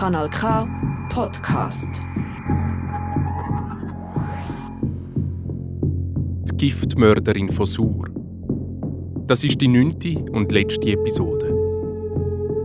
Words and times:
Kanal 0.00 0.30
K 0.30 0.66
Podcast. 1.10 2.02
Die 6.50 6.56
Giftmörderin 6.56 7.50
von 7.50 7.66
Sur. 7.66 8.08
Das 9.26 9.44
ist 9.44 9.60
die 9.60 9.68
neunte 9.68 10.18
und 10.32 10.52
letzte 10.52 10.92
Episode. 10.92 11.54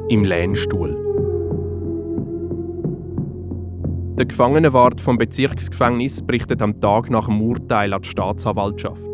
Im 0.08 0.24
Lähnstuhl. 0.24 0.96
Der 4.18 4.28
Gefangenenwart 4.28 5.02
vom 5.02 5.18
Bezirksgefängnis 5.18 6.22
berichtet 6.22 6.62
am 6.62 6.80
Tag 6.80 7.10
nach 7.10 7.26
dem 7.26 7.42
Urteil 7.42 7.92
an 7.94 8.02
die 8.02 8.08
Staatsanwaltschaft. 8.08 9.12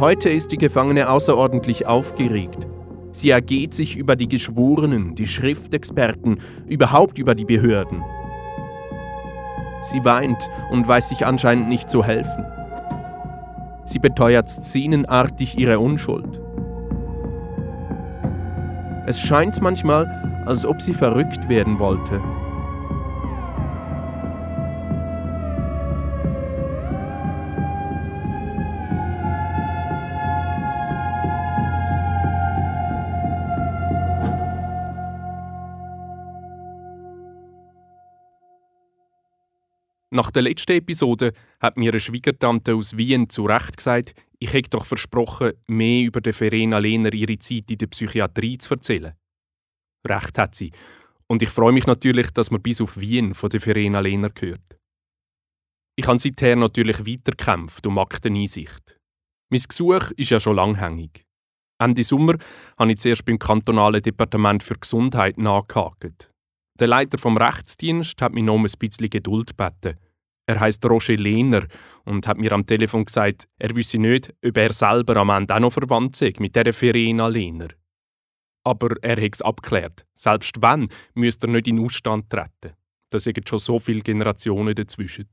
Heute 0.00 0.30
ist 0.30 0.52
die 0.52 0.56
Gefangene 0.56 1.10
außerordentlich 1.10 1.86
aufgeregt. 1.86 2.67
Sie 3.18 3.30
ergeht 3.30 3.74
sich 3.74 3.96
über 3.96 4.14
die 4.14 4.28
Geschworenen, 4.28 5.16
die 5.16 5.26
Schriftexperten, 5.26 6.38
überhaupt 6.68 7.18
über 7.18 7.34
die 7.34 7.44
Behörden. 7.44 8.04
Sie 9.80 10.04
weint 10.04 10.48
und 10.70 10.86
weiß 10.86 11.08
sich 11.08 11.26
anscheinend 11.26 11.68
nicht 11.68 11.90
zu 11.90 12.04
helfen. 12.04 12.44
Sie 13.84 13.98
beteuert 13.98 14.48
szenenartig 14.48 15.58
ihre 15.58 15.80
Unschuld. 15.80 16.40
Es 19.06 19.18
scheint 19.18 19.60
manchmal, 19.60 20.06
als 20.46 20.64
ob 20.64 20.80
sie 20.80 20.94
verrückt 20.94 21.48
werden 21.48 21.80
wollte. 21.80 22.22
Nach 40.18 40.32
der 40.32 40.42
letzten 40.42 40.72
Episode 40.72 41.32
hat 41.60 41.76
mir 41.76 41.92
eine 41.92 42.00
Schwiegertante 42.00 42.74
aus 42.74 42.96
Wien 42.96 43.30
zu 43.30 43.46
Recht 43.46 43.76
gesagt, 43.76 44.16
ich 44.40 44.52
hätte 44.52 44.70
doch 44.70 44.84
versprochen, 44.84 45.52
mehr 45.68 46.06
über 46.06 46.20
den 46.20 46.32
Verena 46.32 46.78
Lehner 46.78 47.14
ihre 47.14 47.38
Zeit 47.38 47.70
in 47.70 47.78
der 47.78 47.86
Psychiatrie 47.86 48.58
zu 48.58 48.74
erzählen. 48.74 49.14
Recht 50.04 50.36
hat 50.36 50.56
sie. 50.56 50.72
Und 51.28 51.40
ich 51.40 51.50
freue 51.50 51.70
mich 51.70 51.86
natürlich, 51.86 52.32
dass 52.32 52.50
man 52.50 52.60
bis 52.60 52.80
auf 52.80 52.98
Wien 52.98 53.32
von 53.32 53.48
der 53.48 53.60
Verena 53.60 54.00
Lehner 54.00 54.30
gehört. 54.30 54.80
Ich 55.94 56.08
habe 56.08 56.18
seither 56.18 56.56
natürlich 56.56 56.98
weitergekämpft 57.06 57.86
um 57.86 57.98
Akteneinsicht. 57.98 58.98
Mein 59.52 59.62
Gesuch 59.68 60.10
ist 60.16 60.30
ja 60.30 60.40
schon 60.40 60.56
langhängig. 60.56 61.24
Ende 61.80 62.02
Sommer 62.02 62.38
habe 62.76 62.90
ich 62.90 62.98
zuerst 62.98 63.24
beim 63.24 63.38
kantonalen 63.38 64.02
Departement 64.02 64.64
für 64.64 64.74
Gesundheit 64.74 65.38
nachgehakt. 65.38 66.32
Der 66.80 66.88
Leiter 66.88 67.18
vom 67.18 67.36
Rechtsdienst 67.36 68.20
hat 68.20 68.32
mich 68.32 68.42
noch 68.42 68.56
ein 68.58 68.62
bisschen 68.64 69.10
Geduld 69.10 69.56
gebeten. 69.56 69.96
Er 70.48 70.60
heißt 70.60 70.82
Roger 70.86 71.16
Lehner 71.16 71.66
und 72.06 72.26
hat 72.26 72.38
mir 72.38 72.52
am 72.52 72.64
Telefon 72.64 73.04
gesagt, 73.04 73.46
er 73.58 73.76
wüsste 73.76 73.98
nicht, 73.98 74.34
ob 74.42 74.56
er 74.56 74.72
selber 74.72 75.18
am 75.18 75.28
Ende 75.28 75.54
auch 75.54 75.60
noch 75.60 75.72
verwandt 75.72 76.16
sei 76.16 76.32
mit 76.38 76.56
der 76.56 76.72
Verena 76.72 77.28
Lehner. 77.28 77.68
Aber 78.64 78.96
er 79.02 79.22
hat 79.22 79.34
es 79.34 79.42
abgeklärt. 79.42 80.06
Selbst 80.14 80.62
wenn, 80.62 80.88
müsste 81.14 81.48
er 81.48 81.50
nicht 81.50 81.68
in 81.68 81.78
Ausstand 81.78 82.30
treten. 82.30 82.74
Da 83.10 83.18
sind 83.18 83.46
schon 83.46 83.58
so 83.58 83.78
viele 83.78 84.00
Generationen 84.00 84.74
dazwischen. 84.74 85.28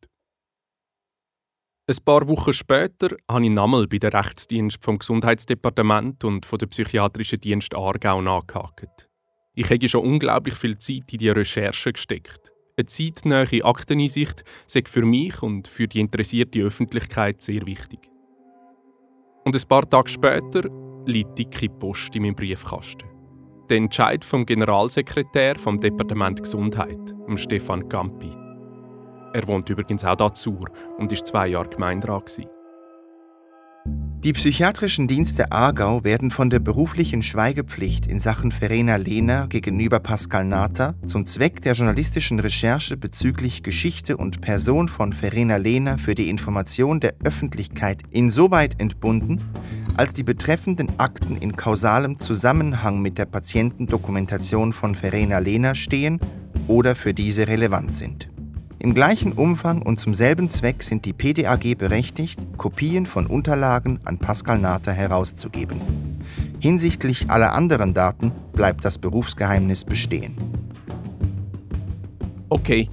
Ein 1.88 1.98
paar 2.04 2.28
Wochen 2.28 2.52
später 2.52 3.16
habe 3.30 3.46
ich 3.46 3.52
nochmal 3.52 3.88
bei 3.88 4.00
der 4.00 4.14
Rechtsdienst 4.14 4.84
vom 4.84 4.98
Gesundheitsdepartement 4.98 6.26
und 6.26 6.46
von 6.46 6.60
der 6.60 6.68
psychiatrischen 6.68 7.40
Dienst 7.40 7.74
Aargau 7.74 8.22
nachgehakt. 8.22 9.08
Ich 9.54 9.70
habe 9.70 9.88
schon 9.88 10.04
unglaublich 10.04 10.56
viel 10.56 10.78
Zeit 10.78 11.14
in 11.14 11.20
die 11.20 11.30
Recherche 11.30 11.94
gesteckt. 11.94 12.52
Eine 12.78 12.88
zeitnahe 12.88 13.64
Akteneinsicht 13.64 14.44
sei 14.68 14.82
für 14.86 15.06
mich 15.06 15.42
und 15.42 15.68
für 15.68 15.88
die 15.88 16.02
interessierte 16.02 16.62
Öffentlichkeit 16.62 17.42
sehr 17.42 17.66
wichtig. 17.66 18.00
Und 19.46 19.56
ein 19.56 19.68
paar 19.70 19.90
Tage 19.90 20.10
später 20.10 20.70
liegt 21.06 21.40
dicke 21.40 21.70
Post 21.70 22.16
in 22.16 22.24
meinem 22.24 22.36
Briefkasten. 22.36 23.08
Der 23.70 23.78
Entscheid 23.78 24.26
vom 24.26 24.46
Generalsekretär 24.46 25.58
vom 25.58 25.80
Departement 25.80 26.44
Gesundheit, 26.44 27.16
Stefan 27.36 27.88
Campi. 27.88 28.32
Er 29.34 29.48
wohnt 29.48 29.70
übrigens 29.70 30.04
auch 30.04 30.18
dazu 30.18 30.60
und 30.98 31.12
ist 31.14 31.28
zwei 31.28 31.48
Jahre 31.48 31.70
Gemeinderat. 31.70 32.26
Gewesen. 32.26 32.55
Die 34.24 34.34
psychiatrischen 34.34 35.08
Dienste 35.08 35.52
Aargau 35.52 36.04
werden 36.04 36.32
von 36.32 36.50
der 36.50 36.60
beruflichen 36.60 37.22
Schweigepflicht 37.22 38.08
in 38.08 38.20
Sachen 38.20 38.52
Verena 38.52 38.96
Lehner 38.96 39.46
gegenüber 39.48 40.00
Pascal 40.00 40.46
Nata 40.46 40.96
zum 41.06 41.28
Zweck 41.28 41.62
der 41.62 41.74
journalistischen 41.74 42.40
Recherche 42.40 42.98
bezüglich 42.98 43.62
Geschichte 43.62 44.18
und 44.18 44.42
Person 44.42 44.88
von 44.88 45.14
Verena 45.14 45.58
Lehner 45.58 46.00
für 46.00 46.16
die 46.16 46.30
Information 46.30 47.00
der 47.00 47.14
Öffentlichkeit 47.24 48.02
insoweit 48.10 48.82
entbunden, 48.82 49.44
als 49.96 50.14
die 50.14 50.24
betreffenden 50.24 50.98
Akten 50.98 51.38
in 51.38 51.56
kausalem 51.56 52.18
Zusammenhang 52.18 53.02
mit 53.02 53.20
der 53.20 53.26
Patientendokumentation 53.26 54.74
von 54.74 54.96
Verena 54.96 55.38
Lehner 55.38 55.76
stehen 55.76 56.20
oder 56.68 56.96
für 56.96 57.14
diese 57.14 57.48
relevant 57.48 57.94
sind. 57.94 58.35
Im 58.86 58.94
gleichen 58.94 59.34
Umfang 59.34 59.82
und 59.82 60.00
zum 60.00 60.14
selben 60.14 60.48
Zweck 60.52 60.84
sind 60.84 61.06
die 61.06 61.14
PDAG 61.14 61.76
berechtigt, 61.76 62.40
Kopien 62.56 63.08
von 63.08 63.26
Unterlagen 63.26 64.00
an 64.06 64.20
Pascal 64.20 64.60
Nater 64.60 64.94
herauszugeben. 64.94 65.82
Hinsichtlich 66.60 67.28
aller 67.32 67.54
anderen 67.54 67.96
Daten 67.96 68.32
bleibt 68.54 68.86
das 68.86 69.00
Berufsgeheimnis 69.00 69.84
bestehen. 69.84 70.38
Okay, 72.50 72.88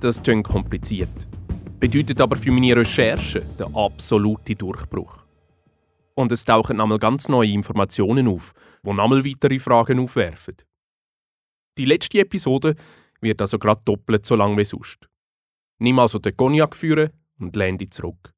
das 0.00 0.20
klingt 0.20 0.48
kompliziert. 0.48 1.14
Bedeutet 1.78 2.20
aber 2.20 2.34
für 2.34 2.50
meine 2.50 2.78
Recherche 2.78 3.42
der 3.56 3.68
absolute 3.72 4.56
Durchbruch. 4.56 5.18
Und 6.16 6.32
es 6.32 6.44
tauchen 6.44 6.80
einmal 6.80 6.98
ganz 6.98 7.28
neue 7.28 7.52
Informationen 7.52 8.26
auf, 8.26 8.52
die 8.82 8.90
einmal 8.90 9.24
weitere 9.24 9.60
Fragen 9.60 10.00
aufwerfen. 10.00 10.56
Die 11.78 11.84
letzte 11.84 12.18
Episode 12.18 12.74
wird 13.20 13.40
also 13.40 13.60
gerade 13.60 13.82
doppelt 13.84 14.26
so 14.26 14.34
lang 14.34 14.58
wie 14.58 14.64
sonst. 14.64 15.08
Nimm 15.78 15.98
also 15.98 16.18
den 16.18 16.36
Cognac 16.36 16.76
führen 16.76 17.10
und 17.38 17.56
lehn 17.56 17.78
zurück. 17.90 18.32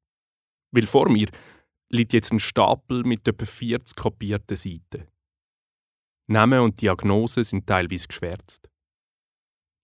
Weil 0.71 0.85
vor 0.85 1.09
mir 1.09 1.29
liegt 1.89 2.13
jetzt 2.13 2.31
ein 2.31 2.39
Stapel 2.39 3.03
mit 3.03 3.27
etwa 3.27 3.45
40 3.45 3.95
kopierten 3.95 4.57
Seiten. 4.57 5.07
Namen 6.27 6.59
und 6.59 6.81
Diagnose 6.81 7.43
sind 7.43 7.65
teilweise 7.65 8.07
geschwärzt. 8.07 8.69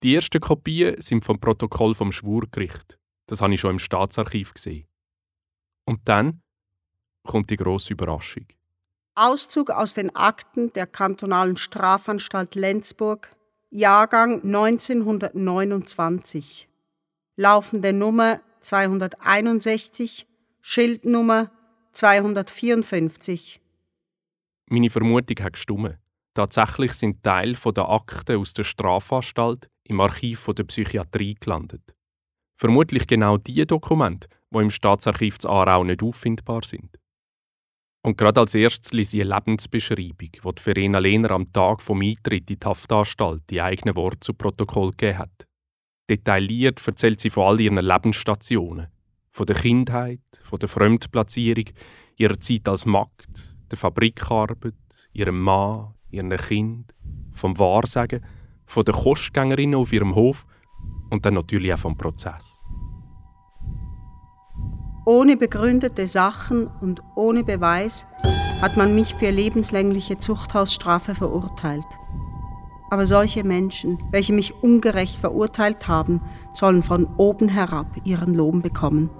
Die 0.02 0.14
ersten 0.14 0.40
Kopien 0.40 1.00
sind 1.00 1.24
vom 1.24 1.40
Protokoll 1.40 1.94
vom 1.94 2.12
Schwurgericht. 2.12 2.98
Das 3.26 3.40
habe 3.40 3.54
ich 3.54 3.60
schon 3.60 3.72
im 3.72 3.78
Staatsarchiv 3.80 4.54
gesehen. 4.54 4.86
Und 5.84 6.00
dann 6.04 6.42
kommt 7.24 7.50
die 7.50 7.56
grosse 7.56 7.94
Überraschung. 7.94 8.46
Auszug 9.16 9.70
aus 9.70 9.94
den 9.94 10.14
Akten 10.14 10.72
der 10.74 10.86
kantonalen 10.86 11.56
Strafanstalt 11.56 12.54
Lenzburg, 12.54 13.34
Jahrgang 13.70 14.42
1929 14.42 16.68
laufende 17.36 17.92
Nummer 17.92 18.40
261, 18.60 20.26
Schildnummer 20.62 21.50
254. 21.92 23.60
Meine 24.68 24.90
Vermutung 24.90 25.44
hat 25.44 25.52
gestimmt. 25.52 25.98
Tatsächlich 26.34 26.92
sind 26.94 27.22
Teile 27.22 27.54
der 27.54 27.88
Akten 27.88 28.38
aus 28.38 28.54
der 28.54 28.64
Strafanstalt 28.64 29.70
im 29.84 30.00
Archiv 30.00 30.46
der 30.56 30.64
Psychiatrie 30.64 31.34
gelandet. 31.34 31.94
Vermutlich 32.58 33.06
genau 33.06 33.36
die 33.36 33.66
Dokumente, 33.66 34.28
die 34.50 34.58
im 34.58 34.70
Staatsarchiv 34.70 35.38
zu 35.38 35.48
Aarau 35.50 35.84
nicht 35.84 36.02
auffindbar 36.02 36.64
sind. 36.64 36.98
Und 38.02 38.16
gerade 38.16 38.40
als 38.40 38.54
erstes 38.54 38.92
lese 38.92 39.18
ich 39.18 39.24
eine 39.24 39.34
Lebensbeschreibung, 39.34 40.30
die 40.32 40.62
Verena 40.62 40.98
Lehner 40.98 41.32
am 41.32 41.52
Tag 41.52 41.82
vom 41.82 42.00
Eintritt 42.00 42.50
in 42.50 42.58
die 42.58 42.66
Haftanstalt 42.66 43.42
die 43.50 43.60
eigenen 43.60 43.96
Worte 43.96 44.20
zu 44.20 44.32
Protokoll 44.34 44.92
gegeben 44.92 45.18
hat. 45.18 45.45
Detailliert 46.08 46.86
erzählt 46.86 47.20
sie 47.20 47.30
von 47.30 47.44
all 47.44 47.60
ihren 47.60 47.78
Lebensstationen. 47.78 48.88
Von 49.32 49.46
der 49.46 49.56
Kindheit, 49.56 50.20
von 50.42 50.58
der 50.58 50.68
Fremdplatzierung, 50.68 51.64
ihrer 52.16 52.38
Zeit 52.38 52.68
als 52.68 52.86
Magd, 52.86 53.56
der 53.70 53.78
Fabrikarbeit, 53.78 54.74
ihrem 55.12 55.40
Mann, 55.40 55.94
ihrem 56.10 56.30
Kind, 56.30 56.94
vom 57.32 57.58
Wahrsagen, 57.58 58.24
von 58.64 58.84
den 58.84 58.94
Kostgängerinnen 58.94 59.78
auf 59.78 59.92
ihrem 59.92 60.14
Hof 60.14 60.46
und 61.10 61.26
dann 61.26 61.34
natürlich 61.34 61.72
auch 61.72 61.78
vom 61.78 61.96
Prozess. 61.96 62.62
Ohne 65.04 65.36
begründete 65.36 66.08
Sachen 66.08 66.66
und 66.80 67.00
ohne 67.14 67.44
Beweis 67.44 68.06
hat 68.60 68.76
man 68.76 68.94
mich 68.94 69.14
für 69.14 69.30
lebenslängliche 69.30 70.18
Zuchthausstrafe 70.18 71.14
verurteilt. 71.14 71.86
Aber 72.90 73.06
solche 73.06 73.42
Menschen, 73.42 73.98
welche 74.10 74.32
mich 74.32 74.54
ungerecht 74.62 75.16
verurteilt 75.16 75.88
haben, 75.88 76.20
sollen 76.52 76.82
von 76.82 77.06
oben 77.16 77.48
herab 77.48 77.86
ihren 78.04 78.34
Lohn 78.34 78.62
bekommen. 78.62 79.10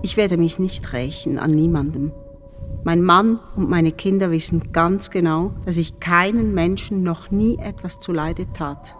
Ich 0.00 0.16
werde 0.16 0.36
mich 0.36 0.58
nicht 0.58 0.92
rächen 0.92 1.38
an 1.38 1.50
niemandem. 1.50 2.12
Mein 2.84 3.02
Mann 3.02 3.38
und 3.54 3.70
meine 3.70 3.92
Kinder 3.92 4.32
wissen 4.32 4.72
ganz 4.72 5.10
genau, 5.10 5.52
dass 5.64 5.76
ich 5.76 6.00
keinen 6.00 6.52
Menschen 6.52 7.04
noch 7.04 7.30
nie 7.30 7.58
etwas 7.58 8.00
zuleide 8.00 8.52
tat. 8.52 8.96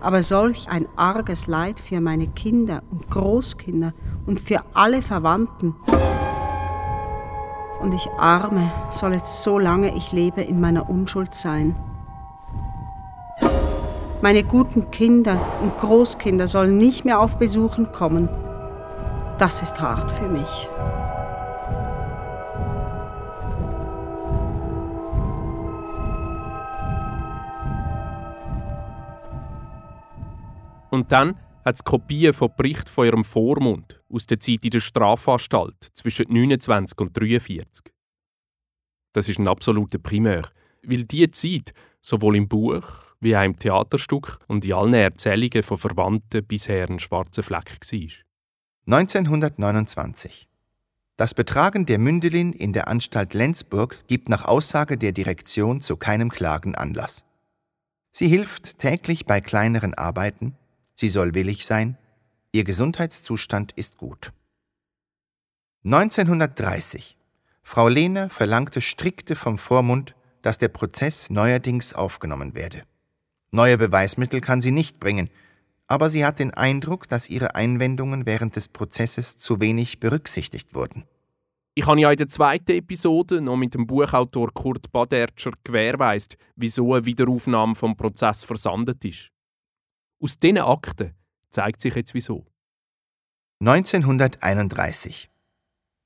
Aber 0.00 0.22
solch 0.22 0.70
ein 0.70 0.86
arges 0.96 1.46
Leid 1.46 1.78
für 1.78 2.00
meine 2.00 2.28
Kinder 2.28 2.82
und 2.90 3.10
Großkinder 3.10 3.92
und 4.24 4.40
für 4.40 4.62
alle 4.72 5.02
Verwandten. 5.02 5.74
Und 7.80 7.94
ich 7.94 8.08
arme 8.18 8.70
soll 8.90 9.14
jetzt 9.14 9.42
so 9.42 9.58
lange 9.58 9.94
ich 9.96 10.12
lebe 10.12 10.42
in 10.42 10.60
meiner 10.60 10.90
Unschuld 10.90 11.34
sein. 11.34 11.74
Meine 14.22 14.44
guten 14.44 14.90
Kinder 14.90 15.40
und 15.62 15.78
Großkinder 15.78 16.46
sollen 16.46 16.76
nicht 16.76 17.06
mehr 17.06 17.20
auf 17.20 17.38
Besuchen 17.38 17.90
kommen. 17.90 18.28
Das 19.38 19.62
ist 19.62 19.80
hart 19.80 20.12
für 20.12 20.28
mich. 20.28 20.68
Und 30.90 31.12
dann 31.12 31.36
hat 31.64 31.74
es 31.74 31.84
Kopien 31.84 32.32
von 32.32 32.50
Berichten 32.56 32.88
von 32.88 33.06
ihrem 33.06 33.24
Vormund 33.24 34.00
aus 34.08 34.26
der 34.26 34.40
Zeit 34.40 34.64
in 34.64 34.70
der 34.70 34.80
Strafanstalt 34.80 35.90
zwischen 35.94 36.26
29 36.32 36.98
und 36.98 37.16
43. 37.16 37.92
Das 39.12 39.28
ist 39.28 39.38
ein 39.38 39.48
absoluter 39.48 39.98
Primär, 39.98 40.42
weil 40.84 41.04
diese 41.04 41.30
Zeit 41.30 41.72
sowohl 42.00 42.36
im 42.36 42.48
Buch 42.48 42.84
wie 43.20 43.36
auch 43.36 43.44
im 43.44 43.58
Theaterstück 43.58 44.38
und 44.48 44.64
in 44.64 44.72
allen 44.72 44.94
Erzählungen 44.94 45.62
von 45.62 45.78
Verwandten 45.78 46.44
bisher 46.44 46.88
ein 46.88 46.98
schwarzer 46.98 47.42
Fleck 47.42 47.78
war. 47.80 48.08
1929. 48.86 50.48
Das 51.16 51.34
Betragen 51.34 51.84
der 51.84 51.98
Mündelin 51.98 52.54
in 52.54 52.72
der 52.72 52.88
Anstalt 52.88 53.34
Lenzburg 53.34 54.02
gibt 54.06 54.30
nach 54.30 54.46
Aussage 54.46 54.96
der 54.96 55.12
Direktion 55.12 55.82
zu 55.82 55.98
keinem 55.98 56.30
Klagen 56.30 56.74
Anlass. 56.74 57.24
Sie 58.10 58.26
hilft 58.26 58.78
täglich 58.78 59.26
bei 59.26 59.42
kleineren 59.42 59.92
Arbeiten, 59.92 60.56
Sie 61.00 61.08
soll 61.08 61.32
willig 61.32 61.64
sein. 61.64 61.96
Ihr 62.52 62.62
Gesundheitszustand 62.62 63.72
ist 63.72 63.96
gut. 63.96 64.34
1930. 65.82 67.16
Frau 67.62 67.88
Lehner 67.88 68.28
verlangte 68.28 68.82
strikte 68.82 69.34
vom 69.34 69.56
Vormund, 69.56 70.14
dass 70.42 70.58
der 70.58 70.68
Prozess 70.68 71.30
neuerdings 71.30 71.94
aufgenommen 71.94 72.54
werde. 72.54 72.82
Neue 73.50 73.78
Beweismittel 73.78 74.42
kann 74.42 74.60
sie 74.60 74.72
nicht 74.72 75.00
bringen, 75.00 75.30
aber 75.86 76.10
sie 76.10 76.26
hat 76.26 76.38
den 76.38 76.52
Eindruck, 76.52 77.08
dass 77.08 77.30
ihre 77.30 77.54
Einwendungen 77.54 78.26
während 78.26 78.54
des 78.54 78.68
Prozesses 78.68 79.38
zu 79.38 79.58
wenig 79.58 80.00
berücksichtigt 80.00 80.74
wurden. 80.74 81.04
Ich 81.74 81.86
habe 81.86 81.98
ja 81.98 82.10
in 82.10 82.18
der 82.18 82.28
zweiten 82.28 82.72
Episode 82.72 83.40
noch 83.40 83.56
mit 83.56 83.72
dem 83.72 83.86
Buchautor 83.86 84.52
Kurt 84.52 84.92
Badertscher 84.92 85.52
gewährweist, 85.64 86.36
wieso 86.56 86.92
eine 86.92 87.06
Wiederaufnahme 87.06 87.74
vom 87.74 87.96
Prozess 87.96 88.44
versandet 88.44 89.02
ist. 89.06 89.30
Aus 90.22 90.38
diesen 90.38 90.58
Akten 90.58 91.14
zeigt 91.50 91.80
sich 91.80 91.94
jetzt 91.94 92.12
wieso. 92.12 92.44
1931. 93.60 95.30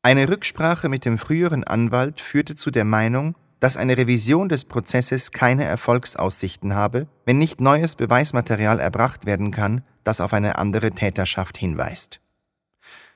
Eine 0.02 0.28
Rücksprache 0.28 0.88
mit 0.88 1.04
dem 1.04 1.18
früheren 1.18 1.64
Anwalt 1.64 2.20
führte 2.20 2.54
zu 2.54 2.70
der 2.70 2.84
Meinung, 2.84 3.34
dass 3.58 3.76
eine 3.76 3.96
Revision 3.96 4.48
des 4.48 4.66
Prozesses 4.66 5.32
keine 5.32 5.64
Erfolgsaussichten 5.64 6.74
habe, 6.74 7.08
wenn 7.24 7.38
nicht 7.38 7.60
neues 7.60 7.96
Beweismaterial 7.96 8.78
erbracht 8.78 9.26
werden 9.26 9.50
kann, 9.50 9.82
das 10.04 10.20
auf 10.20 10.32
eine 10.32 10.58
andere 10.58 10.92
Täterschaft 10.92 11.58
hinweist. 11.58 12.20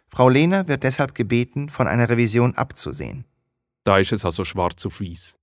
Frau 0.09 0.29
Lehner 0.29 0.67
wird 0.67 0.83
deshalb 0.83 1.15
gebeten, 1.15 1.69
von 1.69 1.87
einer 1.87 2.09
Revision 2.09 2.57
abzusehen. 2.57 3.25
Da 3.85 3.99
ist 3.99 4.11
es 4.11 4.25
also 4.25 4.45
schwarz 4.45 4.85
auf 4.85 5.01
weiß. 5.01 5.39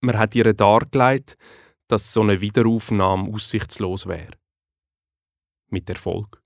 Man 0.00 0.16
hat 0.16 0.34
ihr 0.34 0.54
dargelegt, 0.54 1.36
dass 1.88 2.14
so 2.14 2.22
eine 2.22 2.40
Wiederaufnahme 2.40 3.34
aussichtslos 3.34 4.06
wäre 4.06 4.38
mit 5.70 5.88
Erfolg. 5.88 6.40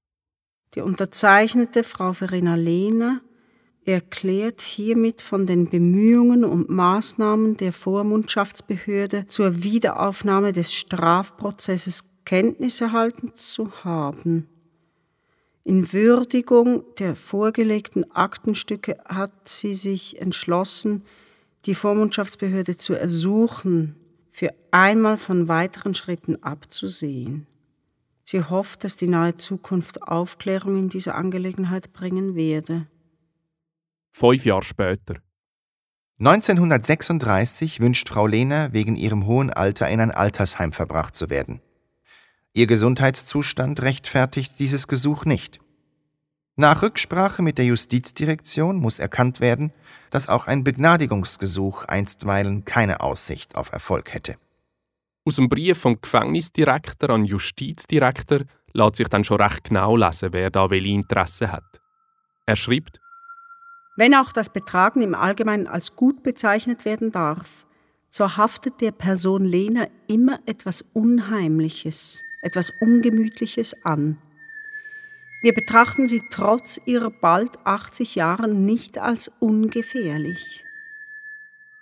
Die 0.75 0.81
unterzeichnete 0.81 1.85
Frau 1.85 2.13
Verena 2.13 2.55
Lehner 2.55 3.21
erklärt 3.85 4.61
hiermit 4.61 5.21
von 5.21 5.47
den 5.47 5.69
Bemühungen 5.69 6.45
und 6.45 6.71
Maßnahmen 6.71 7.57
der 7.57 7.73
Vormundschaftsbehörde 7.73 9.27
zur 9.27 9.63
Wiederaufnahme 9.63 10.53
des 10.53 10.73
Strafprozesses 10.73 12.05
Kenntnis 12.25 12.81
erhalten 12.81 13.35
zu 13.35 13.85
haben. 13.85 14.49
In 15.65 15.93
Würdigung 15.93 16.85
der 16.99 17.17
vorgelegten 17.17 18.11
Aktenstücke 18.13 18.99
hat 19.05 19.49
sie 19.49 19.75
sich 19.75 20.21
entschlossen, 20.21 21.05
die 21.67 21.75
Vormundschaftsbehörde 21.75 22.77
zu 22.77 22.95
ersuchen, 22.95 23.97
für 24.31 24.51
einmal 24.71 25.19
von 25.19 25.49
weiteren 25.49 25.95
Schritten 25.95 26.43
abzusehen. 26.43 27.47
Sie 28.25 28.43
hofft, 28.43 28.85
dass 28.85 28.97
die 28.97 29.09
nahe 29.09 29.37
Zukunft 29.37 30.03
Aufklärung 30.03 30.79
in 30.79 30.89
dieser 30.89 31.15
Angelegenheit 31.15 31.93
bringen 31.93 32.35
werde. 32.35 32.87
Fünf 34.11 34.45
Jahre 34.45 34.63
später. 34.63 35.17
1936 36.19 37.81
wünscht 37.81 38.09
Frau 38.09 38.27
Lehner 38.27 38.73
wegen 38.73 38.95
ihrem 38.95 39.27
hohen 39.27 39.51
Alter 39.51 39.89
in 39.89 40.01
ein 40.01 40.13
Altersheim 40.13 40.73
verbracht 40.73 41.17
zu 41.17 41.31
werden. 41.31 41.61
Ihr 42.53 42.67
Gesundheitszustand 42.67 43.83
rechtfertigt 43.83 44.53
dieses 44.59 44.87
Gesuch 44.87 45.25
nicht. 45.25 45.59
Nach 46.55 46.83
Rücksprache 46.83 47.43
mit 47.43 47.57
der 47.57 47.65
Justizdirektion 47.65 48.77
muss 48.77 48.99
erkannt 48.99 49.41
werden, 49.41 49.73
dass 50.11 50.29
auch 50.29 50.47
ein 50.47 50.63
Begnadigungsgesuch 50.63 51.87
einstweilen 51.87 52.67
keine 52.67 53.01
Aussicht 53.01 53.57
auf 53.57 53.73
Erfolg 53.73 54.13
hätte. 54.13 54.37
Aus 55.25 55.37
dem 55.37 55.49
Brief 55.49 55.79
vom 55.79 56.01
Gefängnisdirektor 56.01 57.11
an 57.11 57.25
Justizdirektor 57.25 58.41
lässt 58.73 58.97
sich 58.97 59.09
dann 59.09 59.23
schon 59.23 59.41
recht 59.41 59.63
genau 59.63 59.97
lesen, 59.97 60.33
wer 60.33 60.51
da 60.51 60.69
welche 60.69 60.89
Interesse 60.89 61.53
hat. 61.53 61.81
Er 62.45 62.57
schreibt, 62.57 62.99
wenn 63.97 64.15
auch 64.15 64.33
das 64.33 64.49
Betragen 64.49 65.01
im 65.01 65.15
Allgemeinen 65.15 65.69
als 65.69 65.95
gut 65.95 66.23
bezeichnet 66.23 66.85
werden 66.85 67.13
darf, 67.13 67.67
so 68.09 68.37
haftet 68.37 68.81
der 68.81 68.91
Person 68.91 69.45
Lena 69.45 69.87
immer 70.09 70.41
etwas 70.47 70.83
Unheimliches, 70.83 72.25
etwas 72.43 72.71
Ungemütliches 72.71 73.85
an. 73.85 74.19
Wir 75.43 75.55
betrachten 75.55 76.09
sie 76.09 76.23
trotz 76.31 76.81
ihrer 76.85 77.11
bald 77.11 77.65
80 77.65 78.17
Jahren 78.17 78.65
nicht 78.65 78.99
als 78.99 79.31
ungefährlich. 79.41 80.65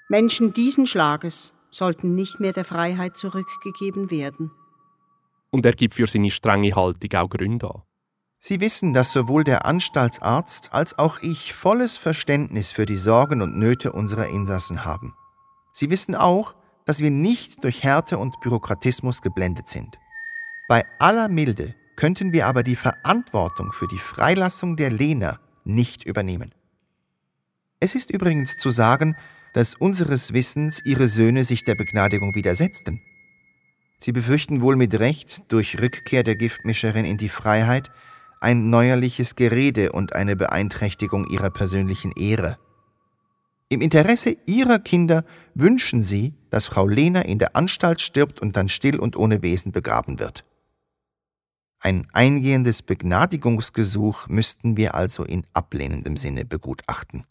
Menschen 0.09 0.53
diesen 0.53 0.87
Schlages 0.87 1.55
sollten 1.71 2.15
nicht 2.15 2.41
mehr 2.41 2.53
der 2.53 2.65
Freiheit 2.65 3.17
zurückgegeben 3.17 4.11
werden. 4.11 4.51
Und 5.51 5.67
er 5.67 5.73
gibt 5.73 5.95
für 5.95 6.07
seine 6.07 6.31
strenge 6.31 6.75
Haltung 6.75 7.13
auch 7.15 7.29
Gründe 7.29 7.71
an. 7.71 7.83
Sie 8.43 8.61
wissen, 8.61 8.95
dass 8.95 9.13
sowohl 9.13 9.45
der 9.45 9.67
Anstaltsarzt 9.67 10.73
als 10.73 10.99
auch 10.99 11.21
ich 11.21 11.53
volles 11.53 11.99
Verständnis 11.99 12.73
für 12.73 12.87
die 12.87 12.97
Sorgen 12.97 13.43
und 13.43 13.59
Nöte 13.59 13.93
unserer 13.93 14.29
Insassen 14.29 14.85
haben. 14.85 15.15
Sie 15.73 15.91
wissen 15.91 16.15
auch, 16.15 16.55
dass 16.87 17.01
wir 17.01 17.11
nicht 17.11 17.63
durch 17.65 17.83
Härte 17.83 18.17
und 18.17 18.41
Bürokratismus 18.41 19.21
geblendet 19.21 19.69
sind. 19.69 19.99
Bei 20.69 20.85
aller 20.99 21.29
Milde 21.29 21.75
könnten 21.97 22.33
wir 22.33 22.47
aber 22.47 22.63
die 22.63 22.77
Verantwortung 22.77 23.73
für 23.73 23.87
die 23.89 23.99
Freilassung 23.99 24.77
der 24.77 24.91
Lehner 24.91 25.39
nicht 25.65 26.05
übernehmen. 26.05 26.55
Es 27.79 27.95
ist 27.95 28.11
übrigens 28.11 28.57
zu 28.57 28.71
sagen, 28.71 29.17
dass 29.53 29.75
unseres 29.75 30.33
Wissens 30.33 30.81
ihre 30.85 31.09
Söhne 31.09 31.45
sich 31.45 31.65
der 31.65 31.75
Begnadigung 31.75 32.35
widersetzten. 32.35 33.03
Sie 33.99 34.13
befürchten 34.13 34.61
wohl 34.61 34.77
mit 34.77 34.99
Recht 34.99 35.43
durch 35.49 35.81
Rückkehr 35.81 36.23
der 36.23 36.37
Giftmischerin 36.37 37.05
in 37.05 37.19
die 37.19 37.29
Freiheit 37.29 37.91
ein 38.41 38.71
neuerliches 38.71 39.37
Gerede 39.37 39.93
und 39.93 40.15
eine 40.15 40.35
Beeinträchtigung 40.35 41.27
ihrer 41.29 41.51
persönlichen 41.51 42.13
Ehre. 42.13 42.59
Im 43.69 43.83
Interesse 43.83 44.37
ihrer 44.47 44.79
Kinder 44.79 45.25
wünschen 45.55 46.03
sie, 46.03 46.35
dass 46.51 46.67
Frau 46.67 46.89
Lehner 46.89 47.27
in 47.27 47.39
der 47.39 47.55
Anstalt 47.55 48.01
stirbt 48.01 48.41
und 48.41 48.57
dann 48.57 48.69
still 48.69 48.99
und 48.99 49.17
ohne 49.17 49.43
Wesen 49.43 49.71
begraben 49.71 50.19
wird. 50.19 50.45
Ein 51.79 52.09
eingehendes 52.13 52.83
Begnadigungsgesuch 52.83 54.29
müssten 54.29 54.77
wir 54.77 54.95
also 54.95 55.25
in 55.25 55.47
ablehnendem 55.53 56.17
Sinne 56.17 56.45
begutachten. 56.45 57.25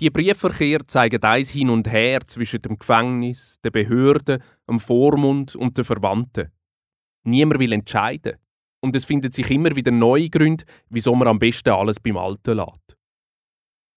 Die 0.00 0.10
Briefverkehr 0.10 0.86
zeigen 0.86 1.22
eins 1.24 1.50
hin 1.50 1.70
und 1.70 1.90
her 1.90 2.20
zwischen 2.24 2.62
dem 2.62 2.78
Gefängnis, 2.78 3.60
den 3.64 3.72
Behörden, 3.72 4.40
dem 4.68 4.78
Vormund 4.78 5.56
und 5.56 5.76
den 5.76 5.84
Verwandten. 5.84 6.52
Niemand 7.24 7.58
will 7.58 7.72
entscheiden. 7.72 8.36
Und 8.80 8.94
es 8.94 9.04
finden 9.04 9.32
sich 9.32 9.50
immer 9.50 9.74
wieder 9.74 9.90
neue 9.90 10.30
Gründe, 10.30 10.64
wieso 10.88 11.16
man 11.16 11.26
am 11.26 11.40
besten 11.40 11.70
alles 11.70 11.98
beim 11.98 12.16
Alten 12.16 12.58
lässt. 12.58 12.96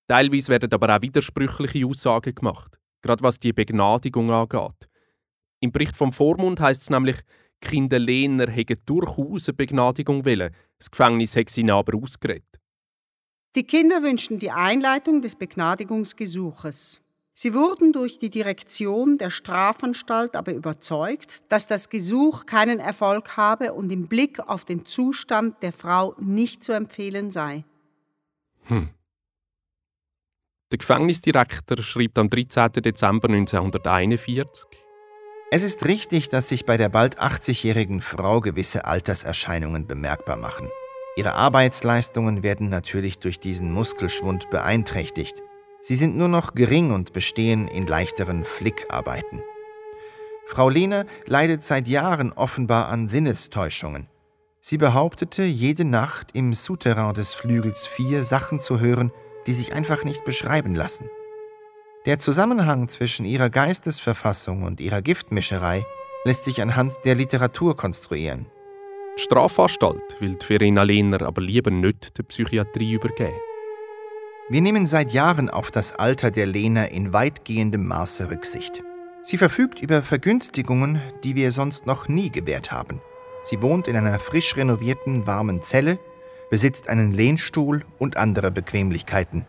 Teilweise 0.07 0.49
werden 0.49 0.73
aber 0.73 0.95
auch 0.95 1.01
widersprüchliche 1.03 1.85
Aussagen 1.85 2.33
gemacht, 2.33 2.79
gerade 3.03 3.21
was 3.21 3.39
die 3.39 3.53
Begnadigung 3.53 4.31
angeht. 4.31 4.89
Im 5.59 5.71
Bericht 5.71 5.95
vom 5.95 6.11
Vormund 6.11 6.59
heißt 6.59 6.81
es 6.81 6.89
nämlich, 6.89 7.17
Kinder 7.61 7.99
Lehner 7.99 8.49
hätten 8.49 8.81
durchaus 8.87 9.47
eine 9.47 9.55
Begnadigung 9.55 10.25
wollen, 10.25 10.55
das 10.79 10.89
Gefängnis 10.89 11.35
hätte 11.35 11.53
sie 11.53 11.69
aber 11.69 11.95
ausgeredet. 11.95 12.60
Die 13.55 13.63
Kinder 13.63 14.01
wünschten 14.01 14.39
die 14.39 14.51
Einleitung 14.51 15.21
des 15.21 15.35
Begnadigungsgesuches. 15.35 17.01
Sie 17.33 17.53
wurden 17.53 17.91
durch 17.91 18.17
die 18.17 18.29
Direktion 18.29 19.17
der 19.17 19.29
Strafanstalt 19.29 20.35
aber 20.35 20.53
überzeugt, 20.53 21.43
dass 21.49 21.67
das 21.67 21.89
Gesuch 21.89 22.45
keinen 22.45 22.79
Erfolg 22.79 23.35
habe 23.35 23.73
und 23.73 23.91
im 23.91 24.07
Blick 24.07 24.39
auf 24.39 24.63
den 24.63 24.85
Zustand 24.85 25.61
der 25.63 25.73
Frau 25.73 26.15
nicht 26.19 26.63
zu 26.63 26.71
empfehlen 26.71 27.31
sei. 27.31 27.65
Hm. 28.63 28.89
Der 30.71 30.77
Gefängnisdirektor 30.77 31.81
schreibt 31.83 32.17
am 32.17 32.29
13. 32.29 32.71
Dezember 32.73 33.27
1941. 33.27 34.65
Es 35.51 35.63
ist 35.63 35.85
richtig, 35.85 36.29
dass 36.29 36.47
sich 36.47 36.65
bei 36.65 36.77
der 36.77 36.87
bald 36.87 37.19
80-jährigen 37.19 38.01
Frau 38.01 38.39
gewisse 38.39 38.85
Alterserscheinungen 38.85 39.87
bemerkbar 39.87 40.37
machen. 40.37 40.69
Ihre 41.15 41.33
Arbeitsleistungen 41.33 42.41
werden 42.41 42.69
natürlich 42.69 43.19
durch 43.19 43.39
diesen 43.39 43.71
Muskelschwund 43.71 44.49
beeinträchtigt. 44.49 45.41
Sie 45.81 45.95
sind 45.95 46.15
nur 46.15 46.29
noch 46.29 46.53
gering 46.53 46.91
und 46.91 47.11
bestehen 47.11 47.67
in 47.67 47.85
leichteren 47.85 48.45
Flickarbeiten. 48.45 49.41
Frau 50.45 50.69
Lehner 50.69 51.05
leidet 51.25 51.63
seit 51.63 51.87
Jahren 51.87 52.31
offenbar 52.31 52.89
an 52.89 53.07
Sinnestäuschungen. 53.07 54.07
Sie 54.59 54.77
behauptete, 54.77 55.43
jede 55.43 55.85
Nacht 55.85 56.31
im 56.33 56.53
Souterrain 56.53 57.13
des 57.13 57.33
Flügels 57.33 57.87
4 57.87 58.23
Sachen 58.23 58.59
zu 58.59 58.79
hören, 58.79 59.11
die 59.47 59.53
sich 59.53 59.73
einfach 59.73 60.03
nicht 60.03 60.23
beschreiben 60.23 60.75
lassen. 60.75 61.09
Der 62.05 62.19
Zusammenhang 62.19 62.87
zwischen 62.87 63.25
ihrer 63.25 63.49
Geistesverfassung 63.49 64.63
und 64.63 64.79
ihrer 64.79 65.01
Giftmischerei 65.01 65.85
lässt 66.25 66.45
sich 66.45 66.61
anhand 66.61 66.93
der 67.05 67.15
Literatur 67.15 67.75
konstruieren. 67.75 68.45
Die 69.17 69.23
Strafanstalt 69.23 70.19
will 70.19 70.37
Verena 70.39 70.83
Lehner 70.83 71.21
aber 71.23 71.41
lieber 71.41 71.69
nicht 71.69 72.17
der 72.17 72.23
Psychiatrie 72.23 72.93
übergeben. 72.93 73.35
Wir 74.49 74.61
nehmen 74.61 74.85
seit 74.85 75.11
Jahren 75.11 75.49
auf 75.49 75.69
das 75.69 75.93
Alter 75.95 76.31
der 76.31 76.45
Lehner 76.45 76.91
in 76.91 77.13
weitgehendem 77.13 77.87
Maße 77.87 78.31
Rücksicht. 78.31 78.83
Sie 79.23 79.37
verfügt 79.37 79.81
über 79.81 80.01
Vergünstigungen, 80.01 81.01
die 81.23 81.35
wir 81.35 81.51
sonst 81.51 81.85
noch 81.85 82.07
nie 82.07 82.31
gewährt 82.31 82.71
haben. 82.71 83.01
Sie 83.43 83.61
wohnt 83.61 83.87
in 83.87 83.95
einer 83.95 84.19
frisch 84.19 84.55
renovierten, 84.55 85.27
warmen 85.27 85.61
Zelle, 85.61 85.99
besitzt 86.49 86.89
einen 86.89 87.11
Lehnstuhl 87.11 87.85
und 87.99 88.17
andere 88.17 88.51
Bequemlichkeiten. 88.51 89.45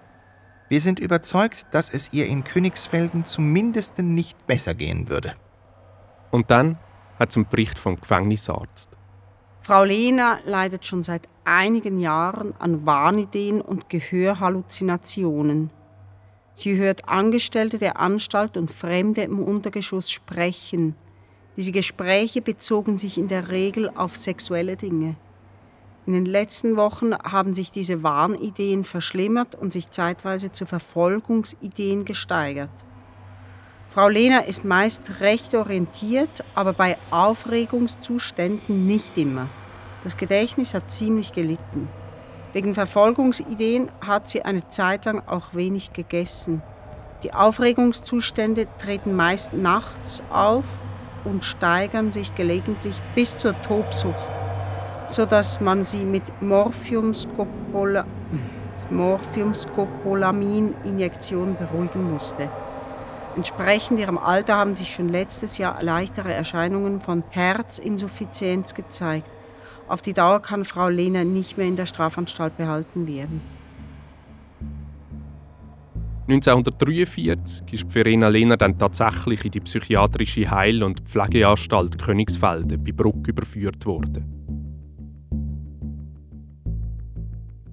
Wir 0.69 0.81
sind 0.81 1.01
überzeugt, 1.01 1.67
dass 1.71 1.93
es 1.93 2.13
ihr 2.13 2.27
in 2.27 2.45
Königsfelden 2.45 3.25
zumindest 3.25 3.99
nicht 3.99 4.47
besser 4.47 4.75
gehen 4.75 5.09
würde. 5.09 5.35
Und 6.31 6.51
dann 6.51 6.79
hat 7.19 7.31
zum 7.31 7.47
Bericht 7.47 7.79
vom 7.79 8.01
Gefängnisarzt. 8.01 8.92
Frau 9.65 9.85
Lena 9.85 10.41
leidet 10.45 10.85
schon 10.85 11.05
seit 11.05 11.29
einigen 11.45 12.01
Jahren 12.01 12.53
an 12.59 12.85
Wahnideen 12.85 13.61
und 13.61 13.89
Gehörhalluzinationen. 13.89 15.71
Sie 16.53 16.77
hört 16.77 17.09
Angestellte 17.09 17.79
der 17.79 18.01
Anstalt 18.01 18.57
und 18.57 18.73
Fremde 18.73 19.23
im 19.23 19.39
Untergeschoss 19.39 20.11
sprechen. 20.11 20.97
Diese 21.57 21.71
Gespräche 21.71 22.43
bezogen 22.43 22.99
sich 22.99 23.17
in 23.17 23.29
der 23.29 23.51
Regel 23.51 23.89
auf 23.95 24.17
sexuelle 24.17 24.77
Dinge. 24.77 25.15
In 26.07 26.13
den 26.13 26.27
letzten 26.27 26.77
Wochen 26.77 27.15
haben 27.15 27.55
sich 27.55 27.71
diese 27.71 28.03
Wahnideen 28.03 28.83
verschlimmert 28.83 29.55
und 29.55 29.73
sich 29.73 29.93
zeitweise 29.93 30.51
zu 30.51 30.67
Verfolgungsideen 30.67 32.05
gesteigert. 32.05 32.71
Frau 33.95 34.09
Lena 34.09 34.39
ist 34.39 34.65
meist 34.65 35.21
recht 35.21 35.55
orientiert, 35.55 36.43
aber 36.55 36.73
bei 36.73 36.97
Aufregungszuständen 37.11 38.87
nicht 38.87 39.19
immer. 39.19 39.51
Das 40.03 40.17
Gedächtnis 40.17 40.73
hat 40.73 40.91
ziemlich 40.91 41.35
gelitten. 41.35 41.91
Wegen 42.55 42.73
Verfolgungsideen 42.73 43.91
hat 44.01 44.29
sie 44.29 44.47
eine 44.47 44.67
Zeit 44.69 45.05
lang 45.05 45.21
auch 45.27 45.53
wenig 45.53 45.93
gegessen. 45.93 46.63
Die 47.23 47.35
Aufregungszustände 47.35 48.67
treten 48.79 49.15
meist 49.15 49.53
nachts 49.53 50.23
auf 50.31 50.65
und 51.25 51.45
steigern 51.45 52.13
sich 52.13 52.35
gelegentlich 52.35 52.99
bis 53.15 53.37
zur 53.37 53.61
Tobsucht, 53.61 54.33
sodass 55.07 55.61
man 55.61 55.85
sie 55.85 56.07
mit 56.07 56.41
Morphiumscopola 56.41 58.07
Morphiumscopolamin-Injektion 58.89 61.59
beruhigen 61.59 62.11
musste. 62.11 62.49
Entsprechend 63.35 63.99
ihrem 63.99 64.19
Alter 64.19 64.57
haben 64.57 64.75
sich 64.75 64.95
schon 64.95 65.09
letztes 65.09 65.57
Jahr 65.57 65.83
leichtere 65.83 66.33
Erscheinungen 66.33 67.01
von 67.01 67.25
Herzinsuffizienz 67.31 68.75
gezeigt. 68.75 69.31
Auf 69.89 70.03
die 70.03 70.13
Dauer 70.13 70.41
kann 70.41 70.65
Frau 70.65 70.89
Lehner 70.89 71.25
nicht 71.25 71.57
mehr 71.57 71.67
in 71.67 71.77
der 71.77 71.87
Strafanstalt 71.87 72.57
behalten 72.57 73.07
werden. 73.07 73.41
1943 76.29 77.73
ist 77.73 77.93
Verena 77.93 78.29
Lehner 78.29 78.57
dann 78.57 78.79
tatsächlich 78.79 79.45
in 79.45 79.51
die 79.51 79.61
psychiatrische 79.61 80.51
Heil- 80.51 80.83
und 80.83 81.01
Pflegeanstalt 81.01 82.01
Königsfelden 82.01 82.83
bei 82.85 82.93
Bruck 82.93 83.27
überführt 83.27 83.85
worden. 83.85 84.42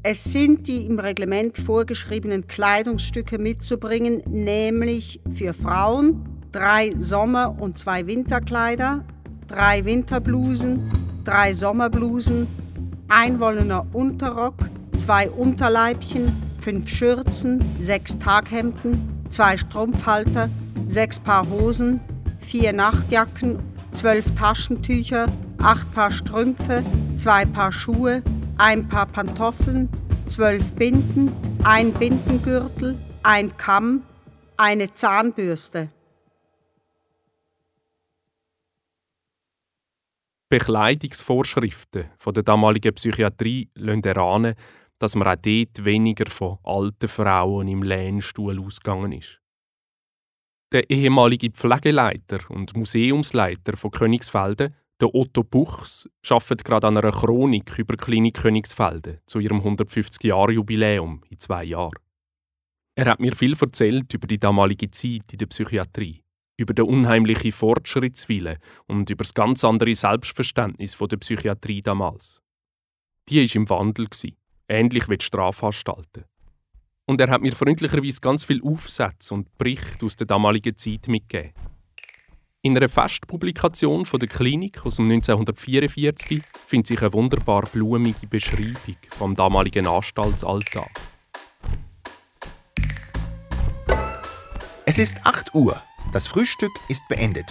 Es 0.01 0.23
sind 0.23 0.69
die 0.69 0.85
im 0.85 0.97
Reglement 0.97 1.57
vorgeschriebenen 1.57 2.47
Kleidungsstücke 2.47 3.37
mitzubringen, 3.37 4.23
nämlich 4.27 5.19
für 5.29 5.53
Frauen 5.53 6.23
drei 6.53 6.93
Sommer- 6.97 7.57
und 7.59 7.77
zwei 7.77 8.07
Winterkleider, 8.07 9.03
drei 9.47 9.83
Winterblusen, 9.83 10.89
drei 11.25 11.51
Sommerblusen, 11.51 12.47
ein 13.09 13.41
wollener 13.41 13.87
Unterrock, 13.91 14.55
zwei 14.95 15.29
Unterleibchen, 15.29 16.31
fünf 16.61 16.87
Schürzen, 16.87 17.61
sechs 17.81 18.17
Taghemden, 18.17 19.25
zwei 19.29 19.57
Strumpfhalter, 19.57 20.49
sechs 20.85 21.19
Paar 21.19 21.45
Hosen, 21.49 21.99
vier 22.39 22.71
Nachtjacken, 22.71 23.59
zwölf 23.91 24.33
Taschentücher, 24.35 25.27
acht 25.61 25.93
Paar 25.93 26.11
Strümpfe, 26.11 26.83
zwei 27.17 27.43
Paar 27.43 27.73
Schuhe, 27.73 28.23
ein 28.59 28.89
Paar 28.89 29.05
Pantoffeln, 29.05 29.87
zwölf 30.27 30.73
Binden, 30.73 31.31
ein 31.63 31.93
Bindengürtel, 31.93 32.99
ein 33.23 33.55
Kamm, 33.55 34.03
eine 34.57 34.93
Zahnbürste. 34.93 35.89
Bekleidungsvorschriften 40.49 42.09
von 42.17 42.33
der 42.33 42.43
damaligen 42.43 42.93
Psychiatrie 42.93 43.69
lassen 43.75 44.03
erahnen, 44.03 44.55
dass 44.97 45.15
man 45.15 45.29
auch 45.29 45.41
dort 45.41 45.85
weniger 45.85 46.29
von 46.29 46.57
alten 46.63 47.07
Frauen 47.07 47.69
im 47.69 47.81
Lehnstuhl 47.81 48.59
ausgegangen 48.59 49.13
ist. 49.13 49.39
Der 50.73 50.89
ehemalige 50.89 51.49
Pflegeleiter 51.51 52.39
und 52.49 52.75
Museumsleiter 52.75 53.77
von 53.77 53.91
Königsfelden, 53.91 54.75
der 55.01 55.13
Otto 55.13 55.43
Buchs, 55.43 56.09
arbeitet 56.29 56.65
gerade 56.65 56.87
an 56.87 56.97
einer 56.97 57.11
Chronik 57.11 57.77
über 57.79 57.95
Klinik 57.95 58.35
Königsfelden 58.35 59.19
zu 59.25 59.39
ihrem 59.39 59.61
150-Jahr-Jubiläum 59.61 61.23
in 61.29 61.39
zwei 61.39 61.63
Jahren. 61.63 61.99
Er 62.95 63.05
hat 63.05 63.19
mir 63.19 63.35
viel 63.35 63.55
erzählt 63.59 64.13
über 64.13 64.27
die 64.27 64.39
damalige 64.39 64.91
Zeit 64.91 65.31
in 65.31 65.37
der 65.37 65.45
Psychiatrie 65.45 66.23
über 66.59 66.73
den 66.73 66.85
unheimlichen 66.85 67.53
Fortschrittswillen 67.53 68.57
und 68.85 69.09
über 69.09 69.23
das 69.23 69.33
ganz 69.33 69.63
andere 69.63 69.95
Selbstverständnis 69.95 70.97
der 70.97 71.17
Psychiatrie 71.17 71.81
damals. 71.81 72.41
Die 73.29 73.37
war 73.37 73.55
im 73.55 73.69
Wandel, 73.69 74.07
ähnlich 74.67 75.09
wie 75.09 75.17
die 75.17 75.25
Strafanstalten. 75.25 76.25
Und 77.05 77.21
er 77.21 77.29
hat 77.29 77.41
mir 77.41 77.55
freundlicherweise 77.55 78.19
ganz 78.19 78.43
viel 78.43 78.61
Aufsätze 78.61 79.33
und 79.33 79.57
Berichte 79.57 80.05
aus 80.05 80.17
der 80.17 80.27
damaligen 80.27 80.75
Zeit 80.75 81.07
mitgegeben. 81.07 81.53
In 82.61 82.75
einer 82.75 82.89
Festpublikation 82.89 84.05
von 84.05 84.19
der 84.19 84.27
Klinik 84.27 84.85
aus 84.85 84.97
dem 84.97 85.09
1944 85.09 86.41
findet 86.67 86.87
sich 86.87 87.01
eine 87.01 87.13
wunderbar 87.13 87.61
blumige 87.71 88.27
Beschreibung 88.27 88.97
vom 89.11 89.33
damaligen 89.33 89.87
Anstaltsalltag. 89.87 90.89
Es 94.85 94.99
ist 94.99 95.25
8 95.25 95.55
Uhr. 95.55 95.81
Das 96.11 96.27
Frühstück 96.27 96.71
ist 96.89 97.07
beendet. 97.07 97.45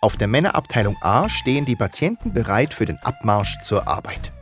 Auf 0.00 0.16
der 0.16 0.28
Männerabteilung 0.28 0.96
A 1.02 1.28
stehen 1.28 1.66
die 1.66 1.76
Patienten 1.76 2.32
bereit 2.32 2.72
für 2.72 2.86
den 2.86 2.96
Abmarsch 3.02 3.58
zur 3.62 3.86
Arbeit. 3.86 4.32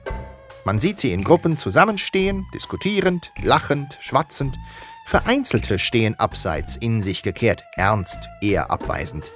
Man 0.65 0.79
sieht 0.79 1.01
sie 1.01 1.11
in 1.11 1.25
Gruppen 1.25 1.57
zusammenstehen, 1.57 2.47
diskutierend, 2.55 3.33
lachend, 3.43 3.99
schwatzend. 4.01 4.57
Vereinzelte 5.05 5.81
stehen 5.81 6.15
abseits, 6.15 6.77
in 6.77 7.03
sich 7.03 7.25
gekehrt, 7.25 7.65
ernst, 7.77 8.29
eher 8.41 8.71
abweisend. 8.71 9.33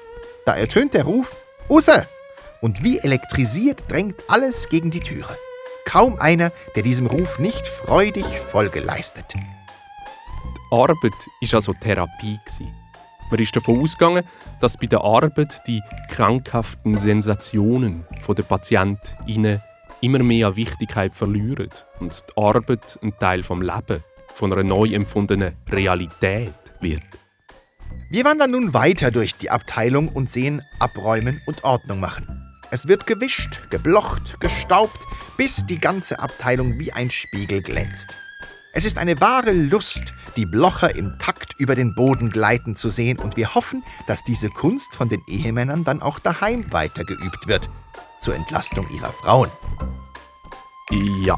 Da 0.47 0.55
ertönt 0.55 0.95
der 0.95 1.05
Ruf 1.05 1.37
Usse! 1.69 2.07
Und 2.61 2.85
wie 2.85 2.99
elektrisiert 2.99 3.85
drängt 3.89 4.23
alles 4.29 4.69
gegen 4.69 4.91
die 4.91 5.01
Türe. 5.01 5.37
Kaum 5.87 6.19
einer, 6.19 6.53
der 6.75 6.83
diesem 6.83 7.07
Ruf 7.07 7.39
nicht 7.39 7.67
freudig 7.67 8.25
Folge 8.25 8.81
leistet. 8.81 9.25
Die 9.35 9.41
Arbeit 10.71 11.01
war 11.03 11.55
also 11.55 11.73
Therapie. 11.73 12.39
Man 13.31 13.41
ist 13.41 13.55
davon 13.57 13.81
ausgegangen, 13.81 14.25
dass 14.61 14.77
bei 14.77 14.87
der 14.87 15.01
Arbeit 15.03 15.63
die 15.67 15.81
krankhaften 16.11 16.99
Sensationen 16.99 18.05
der 18.29 18.43
Patienten 18.43 19.61
immer 20.01 20.23
mehr 20.23 20.49
an 20.49 20.57
Wichtigkeit 20.57 21.15
verlieren 21.15 21.71
und 22.01 22.13
die 22.13 22.41
Arbeit 22.41 22.99
ein 23.03 23.17
Teil 23.19 23.43
vom 23.43 23.63
Leben 23.63 24.03
von 24.35 24.53
einer 24.53 24.65
neu 24.65 24.87
empfundenen 24.93 25.57
Realität 25.71 26.53
wird. 26.81 27.20
Wir 28.11 28.25
wandern 28.25 28.51
nun 28.51 28.75
weiter 28.75 29.11
durch 29.11 29.37
die 29.37 29.51
Abteilung 29.51 30.09
und 30.09 30.29
sehen 30.29 30.63
Abräumen 30.79 31.41
und 31.47 31.65
Ordnung 31.65 32.01
machen. 32.01 32.27
Es 32.73 32.87
wird 32.87 33.07
gewischt, 33.07 33.69
geblocht, 33.71 34.41
gestaubt, 34.41 35.07
bis 35.37 35.67
die 35.67 35.79
ganze 35.79 36.21
Abteilung 36.21 36.79
wie 36.79 36.93
ein 36.93 37.11
Spiegel 37.11 37.63
glänzt. 37.63 38.17
Es 38.73 38.85
ist 38.85 38.99
eine 38.99 39.21
wahre 39.21 39.51
Lust, 39.51 40.15
die 40.37 40.47
Blocher 40.47 40.95
im 40.95 41.19
Takt 41.19 41.55
über 41.59 41.75
den 41.75 41.95
Boden 41.97 42.31
gleiten 42.31 42.77
zu 42.77 42.89
sehen 42.89 43.19
und 43.19 43.37
wir 43.37 43.55
hoffen, 43.55 43.83
dass 44.07 44.23
diese 44.23 44.49
Kunst 44.49 44.95
von 44.95 45.09
den 45.09 45.23
Ehemännern 45.27 45.83
dann 45.83 46.01
auch 46.01 46.21
daheim 46.21 46.73
weitergeübt 46.73 47.49
wird, 47.49 47.69
zur 48.21 48.37
Entlastung 48.37 48.89
ihrer 48.91 49.13
Frauen. 49.13 49.51
Ja. 51.25 51.37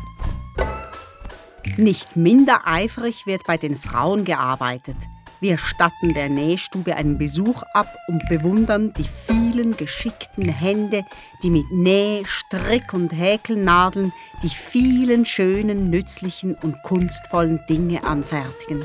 Nicht 1.78 2.16
minder 2.16 2.66
eifrig 2.66 3.24
wird 3.24 3.44
bei 3.46 3.56
den 3.56 3.78
Frauen 3.78 4.24
gearbeitet. 4.24 4.96
Wir 5.42 5.58
statten 5.58 6.14
der 6.14 6.28
Nähstube 6.28 6.94
einen 6.94 7.18
Besuch 7.18 7.64
ab 7.74 7.88
und 8.06 8.22
bewundern 8.28 8.92
die 8.92 9.02
vielen 9.02 9.76
geschickten 9.76 10.48
Hände, 10.48 11.04
die 11.42 11.50
mit 11.50 11.68
Näh-, 11.72 12.22
Strick- 12.24 12.94
und 12.94 13.10
Häkelnadeln 13.10 14.12
die 14.44 14.50
vielen 14.50 15.26
schönen, 15.26 15.90
nützlichen 15.90 16.54
und 16.62 16.80
kunstvollen 16.84 17.58
Dinge 17.68 18.04
anfertigen. 18.04 18.84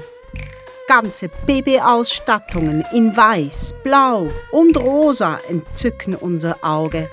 Ganze 0.87 1.29
Babyausstattungen 1.45 2.83
in 2.91 3.15
Weiß, 3.15 3.75
Blau 3.83 4.27
und 4.51 4.77
Rosa 4.77 5.37
entzücken 5.47 6.15
unser 6.15 6.57
Auge 6.63 7.07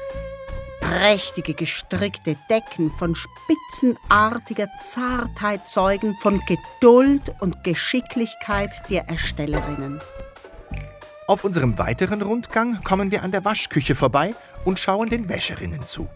Prächtige 0.84 1.54
gestrickte 1.54 2.36
Decken 2.50 2.90
von 2.90 3.14
spitzenartiger 3.16 4.68
Zartheit 4.78 5.68
zeugen 5.68 6.16
von 6.20 6.40
Geduld 6.46 7.32
und 7.40 7.64
Geschicklichkeit 7.64 8.70
der 8.90 9.08
Erstellerinnen. 9.08 10.00
Auf 11.26 11.44
unserem 11.44 11.78
weiteren 11.78 12.20
Rundgang 12.20 12.82
kommen 12.84 13.10
wir 13.10 13.22
an 13.22 13.32
der 13.32 13.44
Waschküche 13.44 13.94
vorbei 13.94 14.34
und 14.64 14.78
schauen 14.78 15.08
den 15.08 15.28
Wäscherinnen 15.28 15.86
zu. 15.86 16.06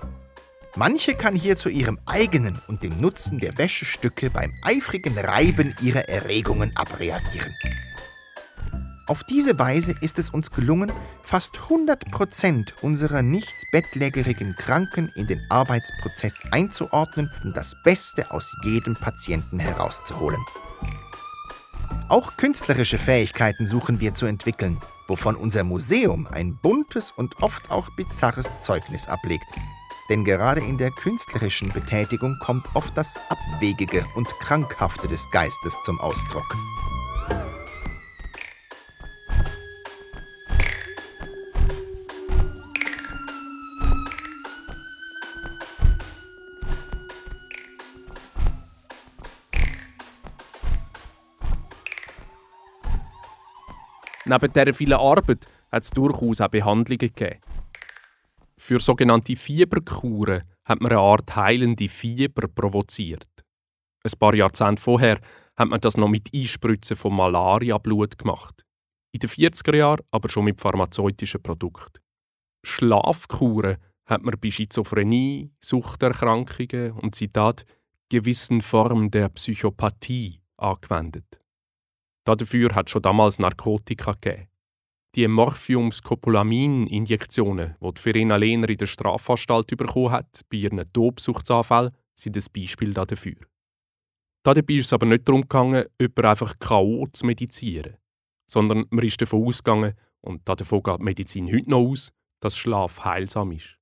Manche 0.77 1.15
kann 1.15 1.35
hier 1.35 1.57
zu 1.57 1.71
ihrem 1.71 1.99
eigenen 2.05 2.61
und 2.69 2.83
dem 2.83 3.01
Nutzen 3.01 3.39
der 3.39 3.57
Wäschestücke 3.57 4.31
beim 4.31 4.53
eifrigen 4.63 5.19
Reiben 5.19 5.75
ihrer 5.81 6.09
Erregungen 6.09 6.77
abreagieren. 6.77 7.55
Auf 9.09 9.25
diese 9.25 9.59
Weise 9.59 9.95
ist 10.03 10.19
es 10.19 10.29
uns 10.29 10.51
gelungen, 10.51 10.93
fast 11.23 11.59
100 11.63 12.11
Prozent 12.11 12.75
unserer 12.83 13.23
nicht 13.23 13.55
bettlägerigen 13.73 14.55
Kranken 14.59 15.11
in 15.17 15.27
den 15.27 15.41
Arbeitsprozess 15.49 16.43
einzuordnen 16.51 17.31
und 17.43 17.57
das 17.57 17.75
Beste 17.85 18.31
aus 18.31 18.55
jedem 18.65 18.95
Patienten 18.97 19.59
herauszuholen. 19.59 20.41
Auch 22.11 22.37
künstlerische 22.37 22.99
Fähigkeiten 22.99 23.67
suchen 23.67 23.99
wir 23.99 24.13
zu 24.13 24.27
entwickeln, 24.27 24.79
wovon 25.07 25.37
unser 25.37 25.65
Museum 25.65 26.29
ein 26.31 26.59
buntes 26.61 27.11
und 27.11 27.43
oft 27.43 27.71
auch 27.71 27.89
bizarres 27.97 28.59
Zeugnis 28.59 29.09
ablegt. 29.09 29.47
Denn 30.11 30.25
gerade 30.25 30.61
in 30.61 30.77
der 30.77 30.91
künstlerischen 30.91 31.71
Betätigung 31.71 32.37
kommt 32.45 32.67
oft 32.75 32.95
das 32.95 33.19
Abwegige 33.31 34.05
und 34.17 34.29
Krankhafte 34.41 35.09
des 35.09 35.31
Geistes 35.31 35.77
zum 35.85 35.99
Ausdruck. 35.99 36.57
Neben 54.29 54.53
dieser 54.53 54.75
vielen 54.75 54.99
Arbeit 54.99 55.47
hat 55.73 55.85
es 55.85 55.91
durchaus 55.91 56.41
auch 56.41 56.49
Behandlungen 56.49 56.99
gegeben. 56.99 57.41
Für 58.59 58.79
sogenannte 58.79 59.37
Fieberkuren 59.37 60.43
hat 60.65 60.81
man 60.81 60.93
eine 60.93 61.01
Art 61.01 61.35
heilende 61.35 61.89
Fieber 61.89 62.47
provoziert. 62.49 63.27
Ein 64.05 64.19
paar 64.19 64.35
Jahrzehnte 64.35 64.83
vorher 64.83 65.19
hat 65.57 65.69
man 65.69 65.81
das 65.81 65.97
noch 65.97 66.09
mit 66.09 66.29
Einspritzen 66.35 66.97
von 66.97 67.15
Malaria-Blut 67.15 68.19
gemacht. 68.19 68.65
In 69.13 69.21
den 69.21 69.31
40er 69.31 69.77
Jahren 69.77 70.05
aber 70.11 70.29
schon 70.29 70.45
mit 70.45 70.61
pharmazeutischen 70.61 71.43
Produkten. 71.43 72.01
Schlafkuren 72.65 73.79
hat 74.05 74.23
man 74.23 74.35
bei 74.39 74.51
Schizophrenie, 74.51 75.51
Suchterkrankungen 75.61 76.93
und 76.93 77.15
Zitat 77.15 77.65
gewissen 78.11 78.61
Formen 78.61 79.11
der 79.11 79.31
Psychopathie 79.31 80.41
angewendet. 80.59 81.41
Dafür 82.37 82.75
hat 82.75 82.91
schon 82.91 83.01
damals 83.01 83.39
Narkotika 83.39 84.13
gegeben. 84.13 84.49
Die 85.15 85.27
Morphium-Scopolamin-Injektionen, 85.27 87.77
die, 87.81 87.95
die 87.95 88.01
Verena 88.01 88.37
Lehner 88.37 88.69
in 88.69 88.77
der 88.77 88.85
Strafanstalt 88.85 89.69
bekommen 89.69 90.11
hat, 90.11 90.43
bei 90.51 90.59
ihren 90.59 90.85
Tobsuchtsanfällen, 90.93 91.93
sind 92.15 92.37
ein 92.37 92.45
Beispiel 92.55 92.93
dafür. 92.93 93.37
Dabei 94.43 94.75
ist 94.75 94.85
es 94.87 94.93
aber 94.93 95.07
nicht 95.07 95.27
darum 95.27 95.41
gegangen, 95.41 95.87
jemanden 95.99 96.27
einfach 96.27 96.59
K.O. 96.59 97.07
zu 97.11 97.25
medizieren, 97.25 97.97
sondern 98.47 98.85
man 98.91 99.07
ist 99.07 99.23
davon 99.23 99.47
ausgegangen, 99.47 99.95
und 100.21 100.47
davon 100.47 100.83
geht 100.83 100.99
die 100.99 101.05
Medizin 101.05 101.51
heute 101.51 101.71
noch 101.71 101.89
aus, 101.89 102.13
dass 102.41 102.59
Schlaf 102.59 103.07
heilsam 103.07 103.53
ist. 103.53 103.79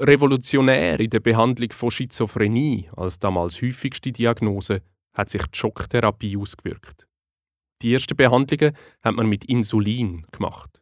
Revolutionär 0.00 1.00
in 1.00 1.10
der 1.10 1.20
Behandlung 1.20 1.72
von 1.72 1.90
Schizophrenie 1.90 2.88
als 2.96 3.18
damals 3.18 3.60
häufigste 3.60 4.12
Diagnose 4.12 4.82
hat 5.12 5.30
sich 5.30 5.44
die 5.46 5.58
Schocktherapie 5.58 6.36
ausgewirkt. 6.36 7.05
Die 7.82 7.92
ersten 7.92 8.16
Behandlungen 8.16 8.74
hat 9.02 9.14
man 9.14 9.28
mit 9.28 9.44
Insulin 9.44 10.26
gemacht. 10.32 10.80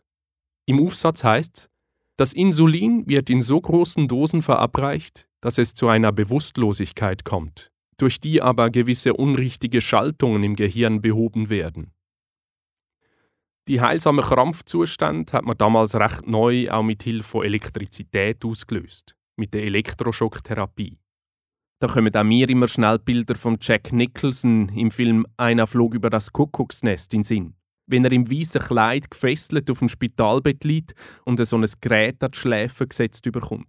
Im 0.67 0.81
Aufsatz 0.81 1.25
heißt 1.25 1.59
es, 1.59 1.71
das 2.17 2.33
Insulin 2.33 3.07
wird 3.09 3.29
in 3.29 3.41
so 3.41 3.61
großen 3.61 4.07
Dosen 4.07 4.41
verabreicht, 4.41 5.27
dass 5.41 5.59
es 5.59 5.75
zu 5.75 5.89
einer 5.89 6.13
Bewusstlosigkeit 6.13 7.25
kommt, 7.25 7.73
durch 7.97 8.21
die 8.21 8.41
aber 8.41 8.71
gewisse 8.71 9.15
unrichtige 9.15 9.81
Schaltungen 9.81 10.45
im 10.45 10.55
Gehirn 10.55 11.03
behoben 11.03 11.49
werden. 11.49 11.93
Die 13.67 13.81
heilsame 13.81 14.23
Krampfzustand 14.23 15.33
hat 15.33 15.45
man 15.45 15.57
damals 15.57 15.95
recht 15.95 16.27
neu 16.27 16.71
auch 16.71 16.83
mit 16.83 17.03
Hilfe 17.03 17.29
von 17.29 17.45
Elektrizität 17.45 18.45
ausgelöst, 18.45 19.17
mit 19.37 19.55
der 19.55 19.65
Elektroschocktherapie. 19.65 20.99
Da 21.85 21.93
kommen 21.93 22.17
auch 22.17 22.25
mir 22.25 22.49
immer 22.49 22.67
schnell 22.67 22.99
Bilder 22.99 23.35
von 23.35 23.59
Jack 23.61 23.93
Nicholson 23.93 24.71
im 24.71 24.91
Film 24.91 25.27
Einer 25.37 25.67
flog 25.67 25.95
über 25.95 26.09
das 26.09 26.33
Kuckucksnest 26.33 27.13
in 27.13 27.25
Sinn. 27.25 27.57
Wenn 27.87 28.07
er 28.07 28.13
im 28.13 28.31
weißen 28.31 28.63
Kleid 28.63 29.11
gefesselt 29.11 29.71
auf 29.71 29.81
dem 29.81 29.91
Spitalbett 29.91 30.65
liegt 30.65 30.95
und 31.27 31.45
so 31.45 31.59
ein 31.59 31.67
Gerät 31.83 32.25
an 32.25 32.31
die 32.31 32.39
Schläfe 32.39 32.87
gesetzt 32.87 33.27
überkommt. 33.27 33.69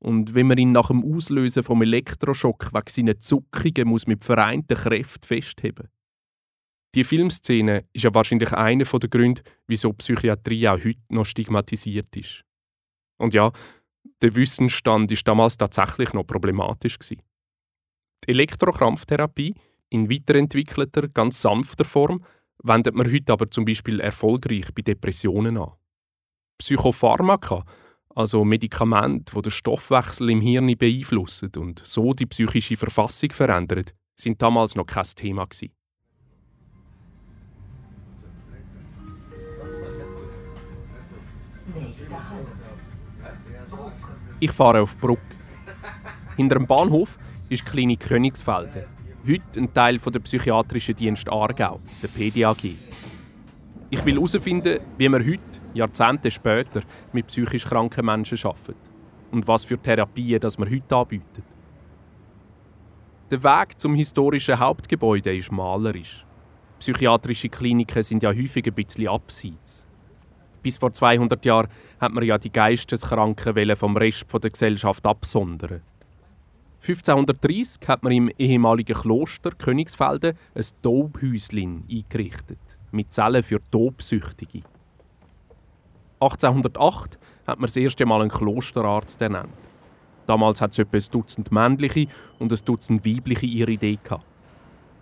Und 0.00 0.34
wenn 0.34 0.46
man 0.46 0.56
ihn 0.56 0.72
nach 0.72 0.88
dem 0.88 1.04
Auslösen 1.04 1.62
vom 1.62 1.82
Elektroschock 1.82 2.72
wegen 2.72 2.88
seiner 2.88 3.20
Zuckungen 3.20 3.86
muss 3.86 4.06
mit 4.06 4.24
vereinten 4.24 4.78
Kräften 4.78 5.26
festheben. 5.26 5.88
Die 6.94 7.04
Filmszene 7.04 7.84
ist 7.92 8.04
ja 8.04 8.14
wahrscheinlich 8.14 8.52
einer 8.54 8.84
der 8.84 9.10
Gründe, 9.10 9.42
wieso 9.66 9.92
Psychiatrie 9.92 10.68
auch 10.68 10.82
heute 10.82 11.02
noch 11.10 11.26
stigmatisiert 11.26 12.16
ist. 12.16 12.44
Und 13.18 13.34
ja, 13.34 13.52
der 14.22 14.34
Wissensstand 14.34 15.12
ist 15.12 15.28
damals 15.28 15.58
tatsächlich 15.58 16.14
noch 16.14 16.24
problematisch 16.24 16.98
gewesen. 16.98 17.20
Elektrokrampftherapie 18.26 19.54
in 19.90 20.08
weiterentwickelter, 20.10 21.08
ganz 21.08 21.42
sanfter 21.42 21.84
Form 21.84 22.24
wendet 22.62 22.94
man 22.94 23.12
heute 23.12 23.32
aber 23.32 23.50
zum 23.50 23.64
Beispiel 23.64 24.00
erfolgreich 24.00 24.72
bei 24.74 24.82
Depressionen 24.82 25.58
an. 25.58 25.72
Psychopharmaka, 26.58 27.64
also 28.14 28.44
Medikamente, 28.44 29.34
die 29.34 29.42
den 29.42 29.50
Stoffwechsel 29.50 30.30
im 30.30 30.40
Hirn 30.40 30.74
beeinflussen 30.78 31.50
und 31.56 31.82
so 31.84 32.12
die 32.12 32.26
psychische 32.26 32.76
Verfassung 32.76 33.30
verändern, 33.30 33.84
sind 34.14 34.40
damals 34.40 34.76
noch 34.76 34.86
kein 34.86 35.04
Thema. 35.16 35.48
Ich 44.40 44.52
fahre 44.52 44.82
auf 44.82 44.96
Brücke. 44.98 45.22
Hinter 46.36 46.56
dem 46.56 46.66
Bahnhof 46.66 47.18
ist 47.52 47.66
Klinik 47.66 48.00
Königsfelden. 48.00 48.84
Heute 49.28 49.60
ein 49.60 49.74
Teil 49.74 49.98
der 49.98 50.20
psychiatrischen 50.20 50.96
Dienst 50.96 51.28
Aargau, 51.28 51.80
der 52.02 52.08
PDAG. 52.08 52.64
Ich 53.90 54.04
will 54.06 54.14
herausfinden, 54.14 54.80
wie 54.96 55.08
wir 55.10 55.18
heute, 55.18 55.60
Jahrzehnte 55.74 56.30
später, 56.30 56.80
mit 57.12 57.26
psychisch 57.26 57.66
kranken 57.66 58.06
Menschen 58.06 58.38
arbeiten 58.42 58.74
und 59.32 59.46
was 59.46 59.64
für 59.64 59.76
Therapien 59.76 60.40
das 60.40 60.58
wir 60.58 60.64
heute 60.64 60.96
anbieten. 60.96 61.42
Der 63.30 63.44
Weg 63.44 63.78
zum 63.78 63.94
historischen 63.96 64.58
Hauptgebäude 64.58 65.36
ist 65.36 65.52
malerisch. 65.52 66.24
Psychiatrische 66.78 67.50
Kliniken 67.50 68.02
sind 68.02 68.22
ja 68.22 68.30
häufig 68.30 68.66
ein 68.66 68.74
bisschen 68.74 69.08
abseits. 69.08 69.86
Bis 70.62 70.78
vor 70.78 70.94
200 70.94 71.44
Jahren 71.44 71.68
hat 72.00 72.12
man 72.12 72.24
ja 72.24 72.38
die 72.38 72.50
Geisteskranken 72.52 73.76
vom 73.76 73.96
Rest 73.98 74.24
der 74.32 74.50
Gesellschaft 74.50 75.06
absondern. 75.06 75.82
1530 76.82 77.86
hat 77.86 78.02
man 78.02 78.12
im 78.12 78.28
ehemaligen 78.38 78.96
Kloster 78.96 79.52
Königsfelden 79.52 80.36
ein 80.52 80.64
Taubhäuschen 80.82 81.84
eingerichtet, 81.88 82.58
mit 82.90 83.12
Zellen 83.12 83.44
für 83.44 83.60
Tobsüchtige. 83.70 84.62
1808 86.18 87.20
hat 87.46 87.60
man 87.60 87.66
das 87.66 87.76
erste 87.76 88.04
Mal 88.04 88.22
einen 88.22 88.30
Klosterarzt 88.30 89.22
ernannt. 89.22 89.52
Damals 90.26 90.60
hat 90.60 90.72
es 90.72 90.80
etwa 90.80 90.96
ein 90.96 91.04
Dutzend 91.12 91.52
männliche 91.52 92.08
und 92.40 92.52
ein 92.52 92.58
Dutzend 92.64 93.06
weibliche 93.06 93.46
ihre 93.46 93.70
Idee 93.70 94.00
gehabt. 94.02 94.26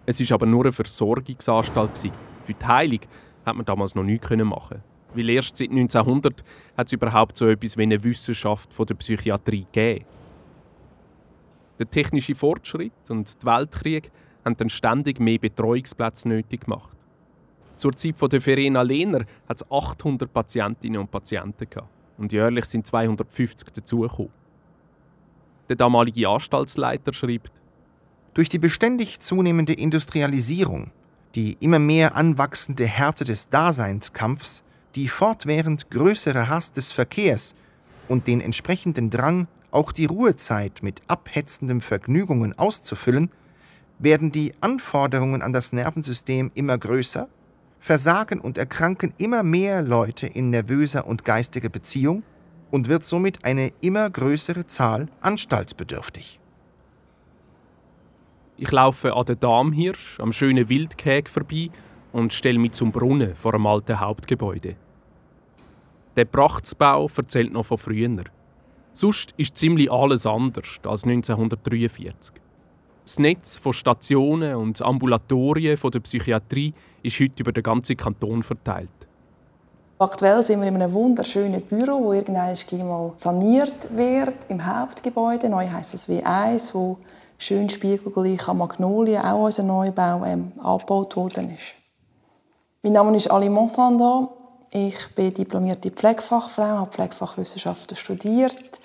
Es 0.04 0.20
war 0.20 0.34
aber 0.34 0.44
nur 0.44 0.64
eine 0.64 0.72
Versorgungsanstalt. 0.72 1.96
Für 1.96 2.52
die 2.52 2.66
Heilung 2.66 3.00
hat 3.46 3.56
man 3.56 3.64
damals 3.64 3.94
noch 3.94 4.02
nichts 4.02 4.28
machen 4.28 4.82
Weil 5.14 5.30
erst 5.30 5.56
seit 5.56 5.70
1900 5.70 6.44
hat 6.76 6.88
es 6.88 6.92
überhaupt 6.92 7.38
so 7.38 7.48
etwas 7.48 7.78
wie 7.78 7.84
eine 7.84 8.04
Wissenschaft 8.04 8.74
von 8.74 8.84
der 8.84 8.96
Psychiatrie 8.96 9.66
gegeben. 9.72 10.04
Der 11.80 11.90
technische 11.90 12.34
Fortschritt 12.34 12.92
und 13.08 13.42
der 13.42 13.52
Weltkrieg 13.56 14.12
haben 14.44 14.56
dann 14.56 14.68
ständig 14.68 15.18
mehr 15.18 15.38
Betreuungsplätze 15.38 16.28
nötig 16.28 16.66
gemacht. 16.66 16.94
Zur 17.74 17.96
Zeit 17.96 18.16
der 18.30 18.40
Verena 18.42 18.82
Lehner 18.82 19.24
hat 19.48 19.56
es 19.56 19.70
800 19.70 20.30
Patientinnen 20.30 21.00
und 21.00 21.10
Patienten 21.10 21.68
gehabt. 21.70 21.88
Und 22.18 22.34
jährlich 22.34 22.66
sind 22.66 22.86
250 22.86 23.70
dazugekommen. 23.70 24.30
Der 25.70 25.76
damalige 25.76 26.28
Anstaltsleiter 26.28 27.14
schreibt, 27.14 27.52
durch 28.34 28.50
die 28.50 28.58
beständig 28.58 29.20
zunehmende 29.20 29.72
Industrialisierung, 29.72 30.90
die 31.34 31.56
immer 31.60 31.78
mehr 31.78 32.14
anwachsende 32.14 32.84
Härte 32.84 33.24
des 33.24 33.48
Daseinskampfs, 33.48 34.64
die 34.94 35.08
fortwährend 35.08 35.90
größere 35.90 36.50
Hass 36.50 36.74
des 36.74 36.92
Verkehrs 36.92 37.54
und 38.08 38.26
den 38.26 38.42
entsprechenden 38.42 39.08
Drang 39.08 39.48
auch 39.72 39.92
die 39.92 40.06
Ruhezeit 40.06 40.82
mit 40.82 41.02
abhetzenden 41.08 41.80
Vergnügungen 41.80 42.58
auszufüllen, 42.58 43.30
werden 43.98 44.32
die 44.32 44.52
Anforderungen 44.60 45.42
an 45.42 45.52
das 45.52 45.72
Nervensystem 45.72 46.50
immer 46.54 46.78
größer, 46.78 47.28
versagen 47.78 48.40
und 48.40 48.58
erkranken 48.58 49.14
immer 49.18 49.42
mehr 49.42 49.82
Leute 49.82 50.26
in 50.26 50.50
nervöser 50.50 51.06
und 51.06 51.24
geistiger 51.24 51.68
Beziehung 51.68 52.22
und 52.70 52.88
wird 52.88 53.04
somit 53.04 53.44
eine 53.44 53.72
immer 53.80 54.08
größere 54.08 54.66
Zahl 54.66 55.08
anstaltsbedürftig. 55.20 56.40
Ich 58.56 58.70
laufe 58.70 59.14
an 59.14 59.24
der 59.24 59.36
Damhirsch 59.36 60.20
am 60.20 60.32
schönen 60.32 60.68
Wildkäg 60.68 61.30
vorbei 61.30 61.70
und 62.12 62.34
stelle 62.34 62.58
mich 62.58 62.72
zum 62.72 62.92
Brunnen 62.92 63.34
vor 63.34 63.54
einem 63.54 63.66
alten 63.66 63.98
Hauptgebäude. 63.98 64.76
Der 66.16 66.24
Prachtsbau 66.26 67.08
erzählt 67.16 67.52
noch 67.52 67.64
von 67.64 67.78
früher. 67.78 68.24
Sonst 68.92 69.34
ist 69.36 69.56
ziemlich 69.56 69.90
alles 69.90 70.26
anders 70.26 70.78
als 70.84 71.04
1943. 71.04 72.34
Das 73.04 73.18
Netz 73.18 73.58
von 73.58 73.72
Stationen 73.72 74.54
und 74.54 74.82
Ambulatorien 74.82 75.78
der 75.82 76.00
Psychiatrie 76.00 76.74
ist 77.02 77.18
heute 77.18 77.42
über 77.42 77.52
den 77.52 77.62
ganzen 77.62 77.96
Kanton 77.96 78.42
verteilt. 78.42 78.88
Aktuell 79.98 80.42
sind 80.42 80.60
wir 80.60 80.68
in 80.68 80.76
einem 80.76 80.92
wunderschönen 80.92 81.60
Büro, 81.60 82.02
wo 82.02 82.12
irgendwann 82.14 82.56
mal 82.88 83.12
saniert 83.16 83.94
wird 83.94 84.34
im 84.48 84.64
Hauptgebäude. 84.64 85.50
Neu 85.50 85.68
heisst 85.68 85.92
es 85.92 86.08
W1, 86.08 86.72
wo 86.72 86.96
schön 87.36 87.68
spiegelgleich 87.68 88.48
an 88.48 88.58
Magnolien, 88.58 89.22
auch 89.22 89.44
unser 89.44 89.62
Neubau, 89.62 90.24
ähm, 90.24 90.52
angebaut 90.62 91.16
worden 91.16 91.54
ist. 91.54 91.74
Mein 92.82 92.94
Name 92.94 93.16
ist 93.16 93.30
Ali 93.30 93.50
Montanda. 93.50 94.30
Ich 94.72 95.08
bin 95.16 95.34
diplomierte 95.34 95.90
Pflegefachfrau, 95.90 96.62
habe 96.62 96.92
Pflegefachwissenschaften 96.92 97.96
studiert, 97.96 98.80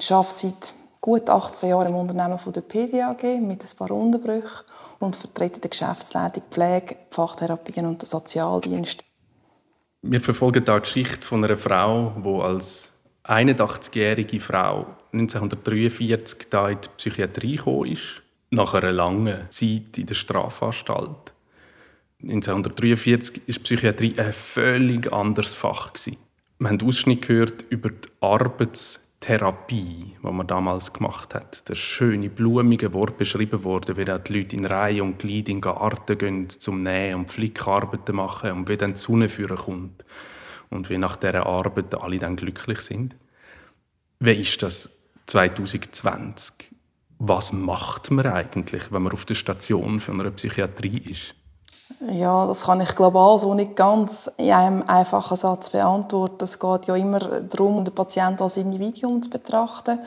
ich 0.00 0.10
arbeite 0.12 0.32
seit 0.32 0.74
gut 1.00 1.28
18 1.28 1.68
Jahren 1.68 1.88
im 1.88 1.94
Unternehmen 1.94 2.38
der 2.46 2.60
PDAG 2.62 3.22
mit 3.40 3.62
ein 3.62 3.76
paar 3.76 3.90
Unterbrüchen 3.90 4.64
und 4.98 5.16
vertrete 5.16 5.60
die 5.60 5.68
Geschäftsleitung 5.68 6.44
Pflege, 6.50 6.96
Fachtherapien 7.10 7.84
und 7.84 8.00
den 8.00 8.06
Sozialdienst. 8.06 9.04
Wir 10.02 10.22
verfolgen 10.22 10.64
die 10.64 10.80
Geschichte 10.80 11.20
von 11.20 11.44
einer 11.44 11.58
Frau, 11.58 12.14
die 12.24 12.42
als 12.42 12.94
81-jährige 13.24 14.40
Frau 14.40 14.86
1943 15.12 16.48
da 16.48 16.70
in 16.70 16.80
die 16.80 16.88
Psychiatrie 16.96 17.60
ist, 17.92 18.22
nach 18.48 18.72
einer 18.72 18.92
langen 18.92 19.50
Zeit 19.50 19.98
in 19.98 20.06
der 20.06 20.14
Strafanstalt. 20.14 21.32
1943 22.22 23.42
war 23.46 23.62
Psychiatrie 23.62 24.14
ein 24.18 24.32
völlig 24.32 25.10
anderes 25.12 25.54
Fach. 25.54 25.92
Wir 26.58 26.68
haben 26.68 26.82
Ausschnitt 26.82 27.26
gehört 27.26 27.64
über 27.70 27.88
die 27.88 28.08
Arbeitstherapie, 28.20 30.16
die 30.22 30.26
man 30.30 30.46
damals 30.46 30.92
gemacht 30.92 31.34
hat. 31.34 31.68
Das 31.70 31.78
schöne, 31.78 32.28
blumige 32.28 32.92
Wort 32.92 33.16
beschrieben 33.16 33.64
wurde, 33.64 33.96
wie 33.96 34.04
die 34.04 34.10
Leute 34.10 34.56
in 34.56 34.66
Reihe 34.66 35.02
und 35.02 35.18
Glied 35.18 35.48
in 35.48 35.62
Garten 35.62 36.18
gehen, 36.18 36.50
zum 36.50 36.82
Nähen 36.82 37.20
und 37.20 37.30
Flickarbeiten 37.30 38.14
machen 38.14 38.52
und 38.52 38.68
wie 38.68 38.76
dann 38.76 38.94
die 38.94 39.00
Sonne 39.00 39.30
führen 39.30 39.56
kommt. 39.56 40.04
Und 40.68 40.90
wie 40.90 40.98
nach 40.98 41.16
dieser 41.16 41.46
Arbeit 41.46 41.94
alle 41.94 42.18
dann 42.18 42.36
glücklich 42.36 42.80
sind. 42.80 43.16
Wie 44.18 44.34
ist 44.34 44.62
das 44.62 44.94
2020? 45.26 46.52
Was 47.18 47.54
macht 47.54 48.10
man 48.10 48.26
eigentlich, 48.26 48.92
wenn 48.92 49.02
man 49.02 49.12
auf 49.12 49.24
der 49.24 49.34
Station 49.34 50.00
für 50.00 50.12
eine 50.12 50.30
Psychiatrie 50.30 50.98
ist? 50.98 51.34
Ja, 52.08 52.46
das 52.46 52.62
kann 52.62 52.80
ich 52.80 52.94
global 52.94 53.38
so 53.38 53.52
nicht 53.52 53.76
ganz 53.76 54.30
in 54.38 54.52
einem 54.52 54.82
einfachen 54.86 55.36
Satz 55.36 55.68
beantworten. 55.68 56.44
Es 56.44 56.58
geht 56.58 56.86
ja 56.86 56.96
immer 56.96 57.18
darum, 57.18 57.84
den 57.84 57.94
Patienten 57.94 58.42
als 58.42 58.56
Individuum 58.56 59.22
zu 59.22 59.28
betrachten. 59.28 59.98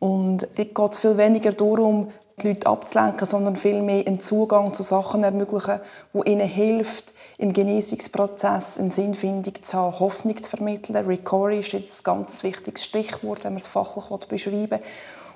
Und 0.00 0.48
dort 0.56 0.74
geht 0.74 0.92
es 0.92 0.98
viel 0.98 1.16
weniger 1.16 1.52
darum, 1.52 2.08
die 2.42 2.48
Leute 2.48 2.66
abzulenken, 2.66 3.26
sondern 3.26 3.54
vielmehr 3.54 4.04
einen 4.04 4.18
Zugang 4.18 4.74
zu 4.74 4.82
Sachen 4.82 5.22
ermöglichen, 5.22 5.78
wo 6.12 6.24
ihnen 6.24 6.48
hilft, 6.48 7.12
im 7.38 7.52
Genesungsprozess 7.52 8.80
eine 8.80 8.90
Sinnfindung 8.90 9.54
zu 9.62 9.76
haben, 9.76 10.00
Hoffnung 10.00 10.42
zu 10.42 10.50
vermitteln. 10.50 10.96
Recovery 11.06 11.60
ist 11.60 11.72
jetzt 11.72 12.00
ein 12.00 12.04
ganz 12.04 12.42
wichtiges 12.42 12.84
Stichwort, 12.84 13.44
wenn 13.44 13.52
man 13.52 13.60
es 13.60 13.68
fachlich 13.68 14.04
beschreiben 14.26 14.70
will. 14.70 14.80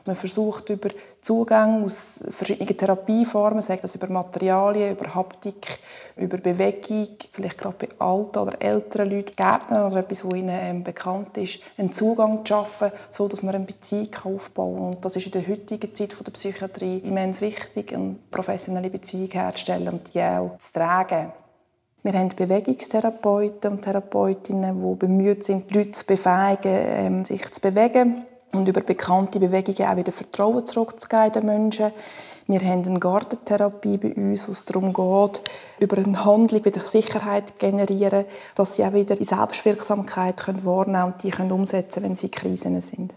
Man 0.06 0.16
versucht 0.16 0.70
über 0.70 0.88
Zugang 1.20 1.84
aus 1.84 2.24
verschiedenen 2.30 2.76
Therapieformen, 2.76 3.60
sagt 3.60 3.84
das 3.84 3.94
über 3.94 4.08
Materialien, 4.08 4.92
über 4.92 5.14
Haptik, 5.14 5.78
über 6.16 6.38
Bewegung, 6.38 7.08
vielleicht 7.30 7.58
gerade 7.58 7.86
bei 7.86 7.88
alten 7.98 8.38
oder 8.38 8.62
älteren 8.62 9.10
Leuten, 9.10 9.36
Gärtnern 9.36 9.90
oder 9.90 10.00
etwas, 10.00 10.24
was 10.24 10.34
ihnen 10.34 10.58
ähm, 10.58 10.82
bekannt 10.82 11.36
ist, 11.36 11.60
einen 11.76 11.92
Zugang 11.92 12.44
zu 12.46 12.54
schaffen, 12.54 12.92
so 13.10 13.28
dass 13.28 13.42
man 13.42 13.54
eine 13.54 13.66
Beziehung 13.66 14.08
aufbauen 14.24 14.76
kann. 14.76 14.84
Und 14.84 15.04
das 15.04 15.16
ist 15.16 15.26
in 15.26 15.32
der 15.32 15.46
heutigen 15.46 15.94
Zeit 15.94 16.14
der 16.26 16.32
Psychiatrie 16.32 16.98
immens 16.98 17.42
wichtig, 17.42 17.92
eine 17.92 18.16
professionelle 18.30 18.88
Beziehung 18.88 19.30
herzustellen 19.30 19.88
und 19.88 20.14
die 20.14 20.22
auch 20.22 20.56
zu 20.58 20.72
tragen. 20.72 21.32
Wir 22.02 22.14
haben 22.14 22.30
Bewegungstherapeuten 22.34 23.72
und 23.72 23.82
Therapeutinnen, 23.82 24.80
die 24.80 24.96
bemüht 24.96 25.44
sind, 25.44 25.70
Leute 25.74 25.90
zu 25.90 26.06
befähigen, 26.06 26.72
ähm, 26.72 27.24
sich 27.26 27.50
zu 27.52 27.60
bewegen 27.60 28.24
und 28.52 28.68
über 28.68 28.80
bekannte 28.80 29.38
Bewegungen 29.38 29.88
auch 29.88 29.96
wieder 29.96 30.12
Vertrauen 30.12 30.66
zurückzugeben 30.66 31.32
den 31.32 31.46
Menschen. 31.46 31.92
Wir 32.46 32.60
haben 32.60 32.84
eine 32.84 32.98
Gartentherapie 32.98 33.96
bei 33.96 34.14
uns, 34.14 34.48
wo 34.48 34.52
es 34.52 34.64
darum 34.64 34.92
geht, 34.92 35.42
über 35.78 35.98
eine 35.98 36.24
Handlung 36.24 36.64
wieder 36.64 36.84
Sicherheit 36.84 37.50
zu 37.50 37.54
generieren, 37.58 38.24
dass 38.56 38.74
sie 38.74 38.84
auch 38.84 38.92
wieder 38.92 39.16
in 39.16 39.24
Selbstwirksamkeit 39.24 40.46
wahrnehmen 40.64 40.94
können 40.94 41.12
und 41.12 41.22
die 41.22 41.30
können 41.30 41.52
umsetzen 41.52 42.02
wenn 42.02 42.16
sie 42.16 42.26
in 42.26 42.32
Krisen 42.32 42.80
sind. 42.80 43.14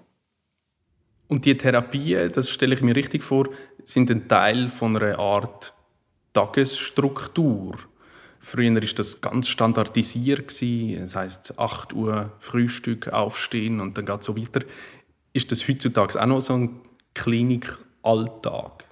Und 1.28 1.46
die 1.46 1.58
Therapien, 1.58 2.32
das 2.32 2.50
stelle 2.50 2.76
ich 2.76 2.82
mir 2.82 2.96
richtig 2.96 3.24
vor, 3.24 3.50
sind 3.86 4.12
ein 4.12 4.28
Teil 4.28 4.70
von 4.70 4.96
einer 4.96 5.18
Art 5.18 5.74
Tagesstruktur. 6.34 7.76
Früher 8.40 8.74
war 8.76 8.82
das 8.82 9.22
ganz 9.22 9.48
standardisiert. 9.48 10.52
Das 10.52 11.16
heißt 11.16 11.58
8 11.58 11.94
Uhr 11.94 12.34
Frühstück, 12.40 13.08
aufstehen 13.08 13.80
und 13.80 13.98
dann 13.98 14.06
geht 14.06 14.20
es 14.20 14.26
so 14.26 14.38
weiter. 14.38 14.62
Ist 15.34 15.52
das 15.52 15.68
heutzutage 15.68 16.22
auch 16.22 16.28
noch 16.28 16.42
so 16.42 16.54
ein 16.54 16.80
Klinikalltag? 17.16 18.86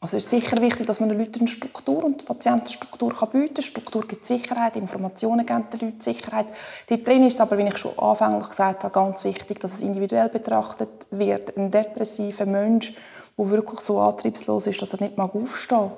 Also 0.00 0.16
es 0.16 0.24
ist 0.24 0.30
sicher 0.30 0.60
wichtig, 0.60 0.86
dass 0.86 1.00
man 1.00 1.08
den 1.08 1.18
Leuten 1.18 1.40
eine 1.40 1.48
Struktur 1.48 2.04
und 2.04 2.20
der 2.20 2.26
Patienten 2.26 2.68
Struktur 2.68 3.10
bieten 3.32 3.54
kann. 3.54 3.62
Struktur 3.62 4.06
gibt 4.06 4.26
Sicherheit, 4.26 4.76
Informationen 4.76 5.44
geben 5.44 5.64
den 5.72 5.80
Leuten 5.80 6.00
Sicherheit. 6.00 6.46
Dort 6.88 7.06
drin 7.06 7.26
ist 7.26 7.34
es 7.34 7.40
aber, 7.40 7.58
wie 7.58 7.62
ich 7.62 7.78
schon 7.78 7.98
anfänglich 7.98 8.48
gesagt 8.48 8.84
habe, 8.84 8.92
ganz 8.92 9.24
wichtig, 9.24 9.60
dass 9.60 9.74
es 9.74 9.82
individuell 9.82 10.28
betrachtet 10.28 11.06
wird. 11.10 11.56
Ein 11.56 11.70
depressiver 11.70 12.46
Mensch, 12.46 12.94
der 13.36 13.50
wirklich 13.50 13.80
so 13.80 14.00
antriebslos 14.00 14.66
ist, 14.68 14.82
dass 14.82 14.94
er 14.94 15.02
nicht 15.02 15.18
aufstehen 15.18 15.78
mag, 15.78 15.92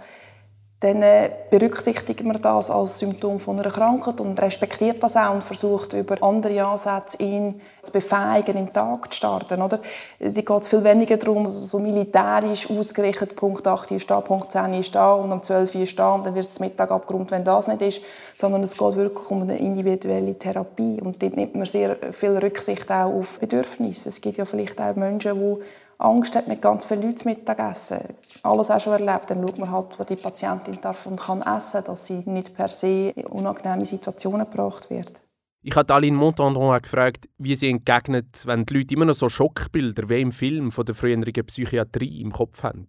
dann 0.85 1.01
äh, 1.01 1.31
berücksichtigt 1.51 2.23
man 2.25 2.41
das 2.43 2.71
als 2.71 2.99
Symptom 2.99 3.41
von 3.41 3.59
einer 3.59 3.71
Krankheit 3.71 4.21
und 4.21 4.41
respektiert 4.41 5.03
das 5.03 5.17
auch 5.17 5.33
und 5.33 5.43
versucht 5.43 5.95
über 5.95 6.23
andere 6.23 6.63
Ansätze 6.63 7.23
ihn 7.23 7.59
zu 7.83 7.91
befähigen, 7.91 8.59
in 8.59 8.67
den 8.67 8.73
Tag 8.73 9.11
zu 9.11 9.17
starten. 9.17 9.63
Oder? 9.63 9.81
Es 10.19 10.35
geht 10.35 10.67
viel 10.67 10.85
weniger 10.85 11.17
darum, 11.17 11.47
so 11.47 11.79
militärisch 11.79 12.69
ausgerichtet, 12.69 13.35
Punkt 13.35 13.67
8 13.67 13.93
ist 13.93 14.11
da, 14.11 14.21
Punkt 14.21 14.53
10 14.53 14.75
ist 14.75 14.95
da 14.95 15.15
und 15.15 15.33
um 15.33 15.43
12 15.43 15.75
ist 15.77 15.99
da 15.99 16.15
und 16.15 16.27
dann 16.27 16.35
wird 16.35 16.47
es 16.47 16.61
Mittag 16.61 16.91
abgerundet, 16.91 17.31
wenn 17.31 17.45
das 17.45 17.67
nicht 17.69 17.81
ist, 17.81 18.03
sondern 18.37 18.63
es 18.63 18.77
geht 18.77 18.97
wirklich 18.97 19.31
um 19.31 19.41
eine 19.41 19.59
individuelle 19.59 20.39
Therapie 20.39 21.01
und 21.01 21.23
dort 21.23 21.37
nimmt 21.37 21.55
man 21.55 21.65
sehr 21.67 21.97
viel 22.13 22.37
Rücksicht 22.37 22.91
auch 22.91 23.07
auf 23.07 23.39
Bedürfnisse. 23.39 24.11
Es 24.11 24.21
gibt 24.21 24.37
ja 24.37 24.45
vielleicht 24.45 24.79
auch 24.79 24.97
Menschen, 24.97 25.35
die 25.35 25.65
Angst 25.99 26.35
hat, 26.37 26.49
mit 26.49 26.61
ganz 26.61 26.85
vielen 26.85 27.03
Leuten 27.03 27.17
zu 27.17 27.29
Mittagessen. 27.29 28.01
Alles 28.43 28.71
auch 28.71 28.81
schon 28.81 28.93
erlebt. 28.93 29.31
Dann 29.31 29.43
schaut 29.43 29.59
man 29.59 29.71
halt, 29.71 29.99
wo 29.99 30.05
die 30.05 30.17
Patientin 30.17 30.79
darf 30.81 31.07
und 31.07 31.21
kann 31.21 31.43
essen, 31.43 31.83
dass 31.85 32.07
sie 32.07 32.23
nicht 32.27 32.55
per 32.55 32.69
se 32.69 33.11
in 33.15 33.27
unangenehme 33.27 33.85
Situationen 33.85 34.49
gebracht 34.49 34.91
wird. 34.91 35.23
Ich 35.63 35.75
habe 35.77 35.95
Aline 35.95 36.17
Montandron 36.17 36.79
gefragt, 36.83 37.27
wie 37.39 37.57
sie 37.57 37.71
entgegnet, 37.71 38.43
wenn 38.45 38.67
die 38.67 38.75
Leute 38.75 38.95
immer 38.95 39.07
noch 39.07 39.15
so 39.15 39.31
Schockbilder 39.31 40.11
wie 40.11 40.21
im 40.21 40.31
Film 40.31 40.71
von 40.71 40.85
der 40.85 40.95
früheren 40.95 41.23
Psychiatrie 41.23 42.21
im 42.21 42.33
Kopf 42.33 42.63
haben. 42.63 42.89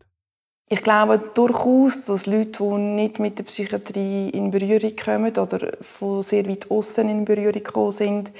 Ich 0.68 0.82
glaube 0.82 1.20
durchaus, 1.36 2.02
dass 2.02 2.26
Leute, 2.26 2.64
die 2.64 2.78
nicht 2.78 3.20
mit 3.20 3.38
der 3.38 3.44
Psychiatrie 3.44 4.30
in 4.30 4.52
Berührung 4.52 4.96
kommen 4.96 5.38
oder 5.38 5.78
von 5.80 6.24
sehr 6.24 6.50
weit 6.50 6.70
außen 6.72 7.08
in 7.08 7.24
Berührung 7.24 7.54
gekommen 7.54 7.92
sind, 7.92 8.32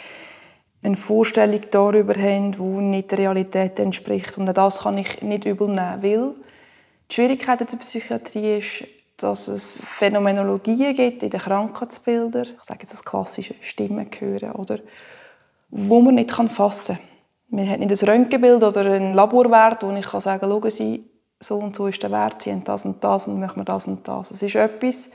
eine 0.86 0.96
Vorstellung 0.96 1.62
darüber 1.72 2.14
haben, 2.14 2.52
die 2.52 2.62
nicht 2.62 3.12
der 3.12 3.18
Realität 3.18 3.80
entspricht. 3.80 4.38
Und 4.38 4.46
das 4.46 4.80
kann 4.80 4.98
ich 4.98 5.22
nicht 5.22 5.46
übel 5.46 5.68
nehmen, 5.68 6.04
weil 6.04 6.36
die 7.10 7.16
Schwierigkeit 7.16 7.60
der 7.60 7.78
Psychiatrie 7.78 8.60
ist, 8.60 8.84
dass 9.18 9.48
es 9.48 9.80
Phänomenologien 9.82 10.96
gibt 10.96 11.24
in 11.24 11.30
den 11.30 11.40
Krankheitsbildern, 11.40 12.48
ich 12.58 12.64
sage 12.64 12.82
jetzt 12.82 12.94
das 12.94 13.04
klassische 13.04 13.56
Stimmen 13.62 14.10
hören, 14.20 14.52
oder, 14.52 14.80
wo 15.70 16.02
man 16.02 16.16
nicht 16.16 16.32
fassen 16.32 16.96
kann. 16.96 17.06
Man 17.50 17.70
hat 17.70 17.80
nicht 17.80 18.04
ein 18.04 18.10
Röntgenbild 18.10 18.64
oder 18.64 18.82
einen 18.82 19.14
Laborwert, 19.14 19.84
wo 19.84 19.92
ich 19.92 20.06
kann 20.06 20.22
sagen 20.22 20.62
kann, 20.62 20.72
Sie, 20.72 21.06
so 21.40 21.58
und 21.58 21.76
so 21.76 21.88
ist 21.88 22.02
der 22.04 22.12
Wert, 22.12 22.42
sie 22.42 22.52
haben 22.52 22.64
das 22.64 22.86
und 22.86 23.04
das 23.04 23.28
und 23.28 23.40
machen 23.40 23.58
wir 23.58 23.66
das 23.66 23.88
und 23.88 24.08
das. 24.08 24.32
Es 24.32 24.42
ist 24.42 24.56
etwas, 24.56 25.12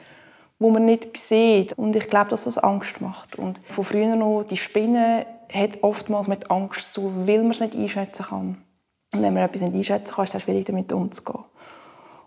wo 0.58 0.70
man 0.70 0.84
nicht 0.84 1.16
sieht. 1.16 1.72
Und 1.72 1.96
ich 1.96 2.08
glaube, 2.08 2.30
dass 2.30 2.44
das 2.44 2.58
Angst 2.58 3.00
macht. 3.00 3.36
Und 3.36 3.60
von 3.68 3.84
früher 3.84 4.16
noch, 4.16 4.44
die 4.44 4.56
Spinne 4.56 5.26
hat 5.52 5.82
oftmals 5.82 6.28
mit 6.28 6.50
Angst 6.50 6.94
zu, 6.94 7.26
weil 7.26 7.42
man 7.42 7.50
es 7.50 7.60
nicht 7.60 7.74
einschätzen 7.74 8.26
kann. 8.26 8.64
Und 9.12 9.22
wenn 9.22 9.34
man 9.34 9.42
etwas 9.42 9.62
nicht 9.62 9.74
einschätzen 9.74 10.14
kann, 10.14 10.24
ist 10.24 10.34
es 10.34 10.42
schwierig, 10.42 10.64
damit 10.64 10.92
umzugehen. 10.92 11.44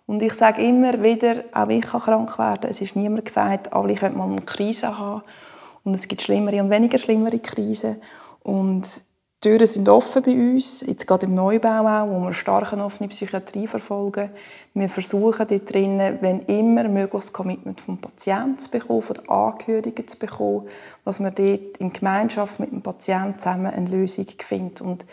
Und 0.05 0.21
ich 0.21 0.33
sage 0.33 0.61
immer 0.61 1.01
wieder, 1.01 1.45
auch 1.53 1.69
ich 1.69 1.81
kann 1.81 2.01
krank 2.01 2.37
werden. 2.37 2.69
Es 2.69 2.81
ist 2.81 2.95
niemand 2.95 3.25
gefeit, 3.25 3.71
alle 3.71 3.95
können 3.95 4.17
mal 4.17 4.29
eine 4.29 4.41
Krise 4.41 4.97
haben. 4.97 5.23
Und 5.83 5.93
es 5.93 6.07
gibt 6.07 6.21
schlimmere 6.21 6.61
und 6.61 6.69
weniger 6.69 6.97
schlimmere 6.97 7.39
Krisen. 7.39 8.01
Und 8.41 9.01
die 9.43 9.49
Türen 9.49 9.67
sind 9.67 9.89
offen 9.89 10.21
bei 10.21 10.31
uns, 10.31 10.85
jetzt 10.87 11.05
gerade 11.05 11.25
im 11.25 11.35
Neubau 11.35 11.85
auch, 11.85 12.07
wo 12.07 12.21
wir 12.21 12.33
stark 12.33 12.71
eine 12.71 12.85
offene 12.85 13.09
Psychiatrie 13.09 13.67
verfolgen. 13.67 14.29
Wir 14.73 14.87
versuchen 14.87 15.45
dort 15.45 15.73
drinnen, 15.73 16.19
wenn 16.21 16.39
immer 16.43 16.87
mögliches 16.87 17.33
Commitment 17.33 17.81
vom 17.81 17.97
Patienten 17.97 18.59
zu 18.59 18.71
bekommen, 18.71 19.01
von 19.01 19.15
den 19.17 19.27
Angehörigen 19.27 20.07
zu 20.07 20.17
bekommen, 20.17 20.67
dass 21.03 21.19
man 21.19 21.35
dort 21.35 21.77
in 21.77 21.91
Gemeinschaft 21.91 22.61
mit 22.61 22.71
dem 22.71 22.81
Patienten 22.81 23.37
zusammen 23.37 23.73
eine 23.73 23.89
Lösung 23.89 24.27
findet. 24.39 24.79
Und 24.79 25.05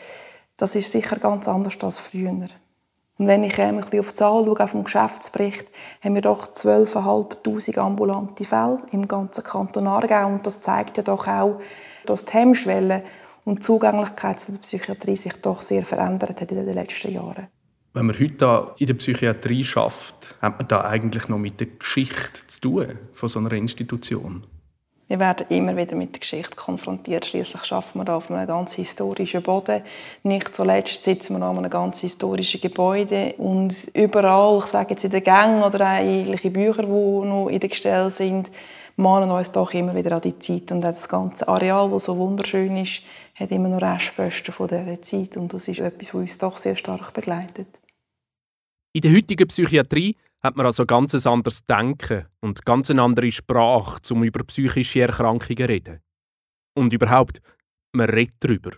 das 0.57 0.77
ist 0.77 0.93
sicher 0.93 1.17
ganz 1.17 1.49
anders 1.49 1.77
als 1.83 1.99
früher. 1.99 2.31
Und 2.31 3.27
wenn 3.27 3.43
ich 3.43 3.61
ein 3.61 3.77
bisschen 3.77 3.99
auf 3.99 4.09
die 4.11 4.15
Zahl 4.15 4.45
schaue, 4.45 4.61
auf 4.61 4.73
den 4.73 4.85
Geschäftsbericht, 4.85 5.67
haben 6.05 6.15
wir 6.15 6.23
doch 6.23 6.47
12'500 6.47 7.79
ambulante 7.79 8.45
Fälle 8.45 8.79
im 8.93 9.09
ganzen 9.09 9.43
Kanton 9.43 9.89
Aargau. 9.89 10.29
Und 10.29 10.47
das 10.47 10.61
zeigt 10.61 10.99
ja 10.99 11.03
doch 11.03 11.27
auch, 11.27 11.61
dass 12.07 12.25
die 12.25 12.33
Hemmschwelle 12.33 13.03
und 13.51 13.59
die 13.59 13.63
Zugänglichkeit 13.63 14.39
zu 14.39 14.53
der 14.53 14.61
Psychiatrie 14.61 15.17
sich 15.17 15.33
doch 15.43 15.61
sehr 15.61 15.85
verändert 15.85 16.41
hat 16.41 16.53
in 16.53 16.65
den 16.65 16.73
letzten 16.73 17.13
Jahren. 17.13 17.49
Wenn 17.93 18.07
man 18.07 18.17
heute 18.17 18.75
in 18.79 18.87
der 18.87 18.95
Psychiatrie 18.95 19.65
schafft, 19.65 20.37
hat 20.41 20.59
man 20.59 20.69
da 20.69 20.85
eigentlich 20.85 21.27
noch 21.27 21.39
mit 21.39 21.59
der 21.59 21.67
Geschichte 21.67 22.47
zu 22.47 22.61
tun 22.61 22.99
von 23.13 23.29
so 23.29 23.41
einer 23.41 23.51
Institution? 23.51 24.45
Wir 25.09 25.19
werden 25.19 25.47
immer 25.49 25.77
wieder 25.77 25.97
mit 25.97 26.15
der 26.15 26.21
Geschichte 26.21 26.55
konfrontiert. 26.55 27.27
Schließlich 27.27 27.65
schaffen 27.65 27.99
wir 27.99 28.05
da 28.05 28.19
auf 28.19 28.31
einem 28.31 28.47
ganz 28.47 28.75
historischen 28.75 29.43
Boden. 29.43 29.83
Nicht 30.23 30.55
zuletzt 30.55 31.03
sitzen 31.03 31.37
wir 31.37 31.45
an 31.45 31.59
einem 31.59 31.69
ganz 31.71 31.99
historischen 31.99 32.61
Gebäude 32.61 33.35
und 33.39 33.75
überall, 33.93 34.61
ich 34.61 34.67
sage 34.67 34.91
jetzt 34.91 35.03
in 35.03 35.11
den 35.11 35.25
Gängen 35.25 35.65
oder 35.65 35.85
eigentlich 35.85 36.45
in 36.45 36.53
Büchern, 36.53 36.87
die 36.87 37.29
noch 37.29 37.49
in 37.49 37.59
den 37.59 37.71
Gestellen 37.71 38.13
sind, 38.13 38.49
mahnen 39.01 39.31
uns 39.31 39.51
doch 39.53 39.73
immer 39.73 39.95
wieder 39.95 40.13
an 40.13 40.23
die 40.23 40.39
Zeit. 40.39 40.71
Und 40.71 40.83
das 40.83 41.09
ganze 41.09 41.49
Areal, 41.49 41.91
das 41.91 42.05
so 42.05 42.17
wunderschön 42.17 42.77
ist, 42.77 43.03
hat 43.35 43.51
immer 43.51 43.69
noch 43.69 43.83
Restposten 43.83 44.55
von 44.55 44.69
dieser 44.69 45.03
Zeit. 45.03 45.37
Und 45.37 45.53
das 45.53 45.67
ist 45.69 45.81
etwas, 45.81 46.15
was 46.15 46.21
uns 46.21 46.39
doch 46.39 46.57
sehr 46.57 46.77
stark 46.77 47.13
begleitet. 47.13 47.81
In 48.93 49.03
der 49.03 49.13
heutigen 49.13 49.49
Psychiatrie 49.49 50.17
hat 50.43 50.57
man 50.57 50.67
also 50.67 50.87
ganz 50.87 51.15
ein 51.15 51.33
anderes 51.33 51.65
Denken 51.67 52.27
und 52.41 52.65
ganz 52.65 52.91
eine 52.91 53.03
andere 53.03 53.31
Sprache, 53.31 54.01
um 54.11 54.25
über 54.25 54.45
psychische 54.45 55.03
Erkrankungen 55.03 55.57
zu 55.57 55.69
reden. 55.69 56.01
Und 56.75 56.93
überhaupt, 56.93 57.41
man 57.93 58.09
redet 58.09 58.37
darüber. 58.41 58.73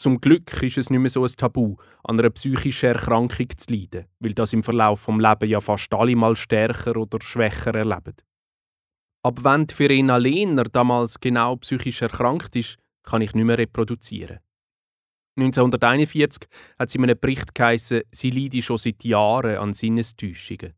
Zum 0.00 0.20
Glück 0.20 0.62
ist 0.62 0.78
es 0.78 0.90
nicht 0.90 0.98
mehr 0.98 1.10
so 1.10 1.24
ein 1.24 1.32
Tabu, 1.36 1.76
an 2.04 2.18
einer 2.18 2.30
psychischen 2.30 2.86
Erkrankung 2.86 3.48
zu 3.56 3.72
leiden, 3.72 4.06
weil 4.18 4.32
das 4.32 4.52
im 4.52 4.62
Verlauf 4.62 5.04
des 5.04 5.14
Lebens 5.14 5.50
ja 5.50 5.60
fast 5.60 5.92
alle 5.92 6.16
mal 6.16 6.36
stärker 6.36 6.96
oder 6.96 7.18
schwächer 7.20 7.74
erleben. 7.74 8.16
Aber 9.22 9.44
wenn 9.44 9.66
die 9.66 9.74
Verena 9.74 10.16
Lehner 10.16 10.64
damals 10.64 11.20
genau 11.20 11.56
psychisch 11.56 12.02
erkrankt 12.02 12.56
ist, 12.56 12.76
kann 13.02 13.22
ich 13.22 13.34
nicht 13.34 13.44
mehr 13.44 13.58
reproduzieren. 13.58 14.40
1941 15.36 16.48
hat 16.78 16.90
sie 16.90 16.98
in 16.98 17.04
einem 17.04 17.18
Bericht 17.18 17.54
geheißen, 17.54 18.02
sie 18.10 18.30
leide 18.30 18.62
schon 18.62 18.78
seit 18.78 19.04
Jahren 19.04 19.56
an 19.56 19.72
Sinnestäuschungen. 19.72 20.74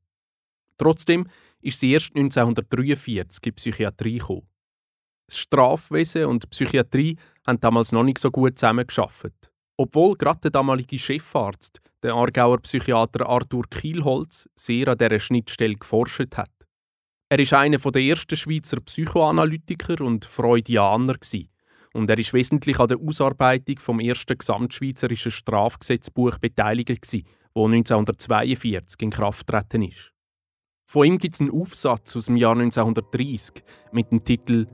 Trotzdem 0.79 1.27
ist 1.61 1.81
sie 1.81 1.93
erst 1.93 2.15
1943 2.15 3.17
in 3.17 3.29
die 3.45 3.53
Psychiatrie 3.53 4.19
gekommen. 4.19 4.49
Das 5.27 5.39
Strafwesen 5.39 6.27
und 6.27 6.43
die 6.43 6.49
Psychiatrie 6.49 7.17
haben 7.47 7.61
damals 7.61 7.93
noch 7.93 8.03
nicht 8.03 8.19
so 8.19 8.31
gut 8.31 8.59
zusammengearbeitet. 8.59 9.51
Obwohl 9.77 10.17
gerade 10.17 10.41
der 10.41 10.51
damalige 10.51 10.99
Chefarzt, 10.99 11.81
der 12.03 12.15
Aargauer 12.15 12.59
Psychiater 12.59 13.27
Arthur 13.27 13.65
Kielholz, 13.71 14.49
sehr 14.55 14.89
an 14.89 14.99
dieser 14.99 15.19
Schnittstelle 15.19 15.77
geforscht 15.77 16.37
hat. 16.37 16.51
Er 17.33 17.39
ist 17.39 17.55
einer 17.55 17.79
der 17.79 18.03
ersten 18.03 18.37
Schweizer 18.37 18.79
Psychoanalytiker 18.81 20.05
und 20.05 20.27
Freudianer 20.27 21.17
und 21.95 22.11
er 22.11 22.19
ist 22.19 22.35
wesentlich 22.35 22.79
an 22.79 22.89
der 22.89 22.99
Ausarbeitung 22.99 23.79
vom 23.79 24.01
ersten 24.01 24.37
gesamtschweizerischen 24.37 25.31
Strafgesetzbuch 25.31 26.37
beteiligt 26.37 26.91
das 26.91 27.15
1942 27.55 29.01
in 29.01 29.09
Kraft 29.09 29.47
getreten 29.47 29.81
ist. 29.81 30.13
Von 30.85 31.07
ihm 31.07 31.17
gibt 31.17 31.35
es 31.35 31.41
einen 31.41 31.59
Aufsatz 31.59 32.15
aus 32.17 32.27
dem 32.27 32.37
Jahr 32.37 32.53
1930 32.53 33.65
mit 33.93 34.11
dem 34.11 34.23
Titel 34.23 34.67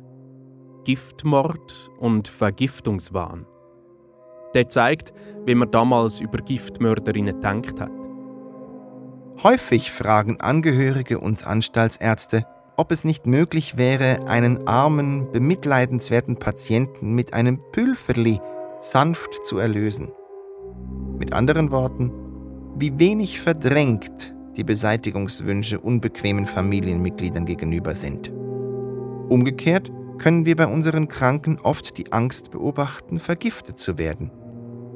Giftmord 0.84 1.92
und 2.00 2.26
Vergiftungswahn. 2.26 3.46
Der 4.54 4.68
zeigt, 4.68 5.12
wie 5.46 5.54
man 5.54 5.70
damals 5.70 6.20
über 6.20 6.38
Giftmörderinnen 6.38 7.36
gedacht 7.36 7.78
hat. 7.80 7.97
Häufig 9.44 9.92
fragen 9.92 10.40
Angehörige 10.40 11.20
uns 11.20 11.44
Anstaltsärzte, 11.44 12.44
ob 12.76 12.90
es 12.90 13.04
nicht 13.04 13.24
möglich 13.24 13.76
wäre, 13.76 14.26
einen 14.26 14.66
armen, 14.66 15.30
bemitleidenswerten 15.30 16.40
Patienten 16.40 17.14
mit 17.14 17.34
einem 17.34 17.60
Pülferli 17.70 18.40
sanft 18.80 19.46
zu 19.46 19.58
erlösen. 19.58 20.10
Mit 21.20 21.34
anderen 21.34 21.70
Worten, 21.70 22.10
wie 22.78 22.98
wenig 22.98 23.38
verdrängt 23.38 24.34
die 24.56 24.64
Beseitigungswünsche 24.64 25.78
unbequemen 25.78 26.48
Familienmitgliedern 26.48 27.46
gegenüber 27.46 27.94
sind. 27.94 28.32
Umgekehrt 29.28 29.92
können 30.18 30.46
wir 30.46 30.56
bei 30.56 30.66
unseren 30.66 31.06
Kranken 31.06 31.60
oft 31.62 31.96
die 31.96 32.10
Angst 32.10 32.50
beobachten, 32.50 33.20
vergiftet 33.20 33.78
zu 33.78 33.98
werden, 33.98 34.32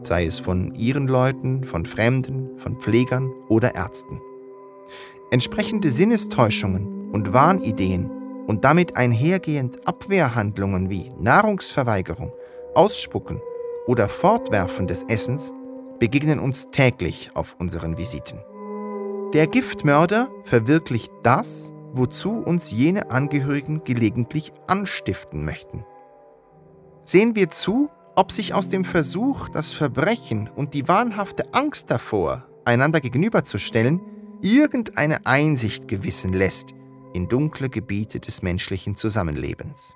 sei 0.03 0.27
es 0.27 0.41
von 0.41 0.75
ihren 0.75 1.07
Leuten, 1.07 1.63
von 1.63 1.87
Fremden, 1.87 2.59
von 2.59 2.81
Pflegern 2.81 3.31
oder 3.49 3.77
Ärzten. 3.77 4.21
Entsprechende 5.33 5.89
Sinnestäuschungen 5.89 7.11
und 7.11 7.33
Wahnideen 7.33 8.11
und 8.47 8.67
damit 8.67 8.99
einhergehend 8.99 9.89
Abwehrhandlungen 9.89 10.91
wie 10.91 11.09
Nahrungsverweigerung, 11.19 12.31
Ausspucken 12.75 13.41
oder 13.87 14.11
Fortwerfen 14.11 14.87
des 14.87 15.05
Essens 15.09 15.51
begegnen 15.99 16.39
uns 16.39 16.71
täglich 16.71 17.31
auf 17.33 17.57
unseren 17.59 17.97
Visiten. 17.97 18.41
Der 19.33 19.47
Giftmörder 19.47 20.29
verwirklicht 20.45 21.11
das, 21.23 21.73
wozu 21.95 22.33
uns 22.33 22.71
jene 22.71 23.11
Angehörigen 23.11 23.85
gelegentlich 23.85 24.53
anstiften 24.67 25.47
möchten. 25.47 25.87
Sehen 27.07 27.35
wir 27.35 27.49
zu, 27.49 27.89
ob 28.17 28.33
sich 28.33 28.53
aus 28.53 28.69
dem 28.69 28.85
Versuch, 28.85 29.49
das 29.49 29.73
Verbrechen 29.73 30.51
und 30.55 30.75
die 30.75 30.89
wahnhafte 30.89 31.55
Angst 31.55 31.91
davor, 31.91 32.45
einander 32.67 33.01
gegenüberzustellen, 33.01 34.03
irgendeine 34.43 35.25
Einsicht 35.25 35.87
gewissen 35.87 36.33
lässt 36.33 36.75
in 37.15 37.29
dunkle 37.29 37.69
Gebiete 37.69 38.19
des 38.19 38.43
menschlichen 38.43 38.97
Zusammenlebens. 38.97 39.95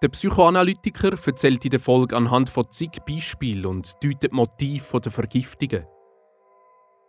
Der 0.00 0.08
Psychoanalytiker 0.08 1.12
erzählt 1.24 1.64
in 1.64 1.70
der 1.70 1.80
Folge 1.80 2.16
anhand 2.16 2.48
von 2.48 2.66
zig 2.70 2.90
Beispielen 3.06 3.66
und 3.66 3.92
deutet 4.02 4.32
Motiv 4.32 4.92
der 4.92 5.12
Vergiftungen. 5.12 5.84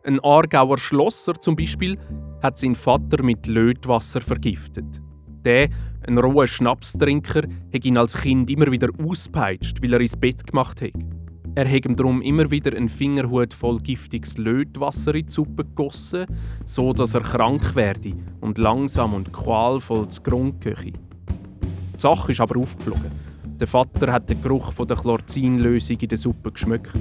Ein 0.04 0.20
Aargauer 0.24 0.78
Schlosser 0.78 1.34
zum 1.40 1.56
Beispiel 1.56 1.98
hat 2.42 2.58
seinen 2.58 2.76
Vater 2.76 3.24
mit 3.24 3.48
Lötwasser 3.48 4.22
vergiftet. 4.22 5.02
Der, 5.46 5.70
ein 6.06 6.18
roher 6.18 6.48
Schnapstrinker, 6.48 7.44
hat 7.74 7.86
ihn 7.86 7.98
als 7.98 8.18
Kind 8.18 8.50
immer 8.50 8.70
wieder 8.70 8.90
auspeitscht, 9.02 9.82
weil 9.82 9.94
er 9.94 10.02
ins 10.02 10.18
Bett 10.18 10.46
gemacht 10.46 10.82
hat. 10.82 11.13
Er 11.56 11.70
hat 11.70 11.86
ihm 11.86 11.96
darum 11.96 12.24
immer 12.24 12.50
wieder 12.50 12.76
einen 12.76 12.90
Fingerhut 12.90 13.54
voll 13.54 13.80
giftiges 13.80 14.40
Lötwasser 14.40 15.14
in 15.14 15.28
die 15.28 15.32
Suppe 15.32 15.64
gegossen, 15.64 16.26
so 16.66 16.94
dass 16.94 17.14
er 17.14 17.22
krank 17.22 17.76
werde 17.76 18.14
und 18.42 18.58
langsam 18.58 19.14
und 19.14 19.32
qualvoll 19.32 20.08
zu 20.08 20.24
Grund 20.24 20.62
gehe. 20.62 20.94
Die 20.94 22.00
Sache 22.00 22.32
ist 22.32 22.42
aber 22.42 22.60
aufgeflogen. 22.60 23.12
Der 23.60 23.68
Vater 23.68 24.12
hat 24.12 24.32
den 24.32 24.42
Geruch 24.42 24.74
von 24.74 24.88
der 24.88 24.98
Chlorzinlösung 24.98 25.98
in 26.00 26.08
der 26.08 26.18
Suppe 26.18 26.52
geschmeckt. 26.52 26.92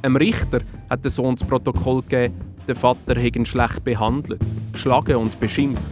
Einem 0.00 0.14
Richter 0.16 0.60
hat 0.88 1.04
der 1.04 1.10
Sohn 1.10 1.34
das 1.34 1.46
Protokoll 1.46 2.02
gegeben, 2.02 2.34
der 2.68 2.76
Vater 2.76 3.20
hätte 3.20 3.40
ihn 3.40 3.46
schlecht 3.46 3.82
behandelt, 3.82 4.40
geschlagen 4.72 5.16
und 5.16 5.40
beschimpft. 5.40 5.82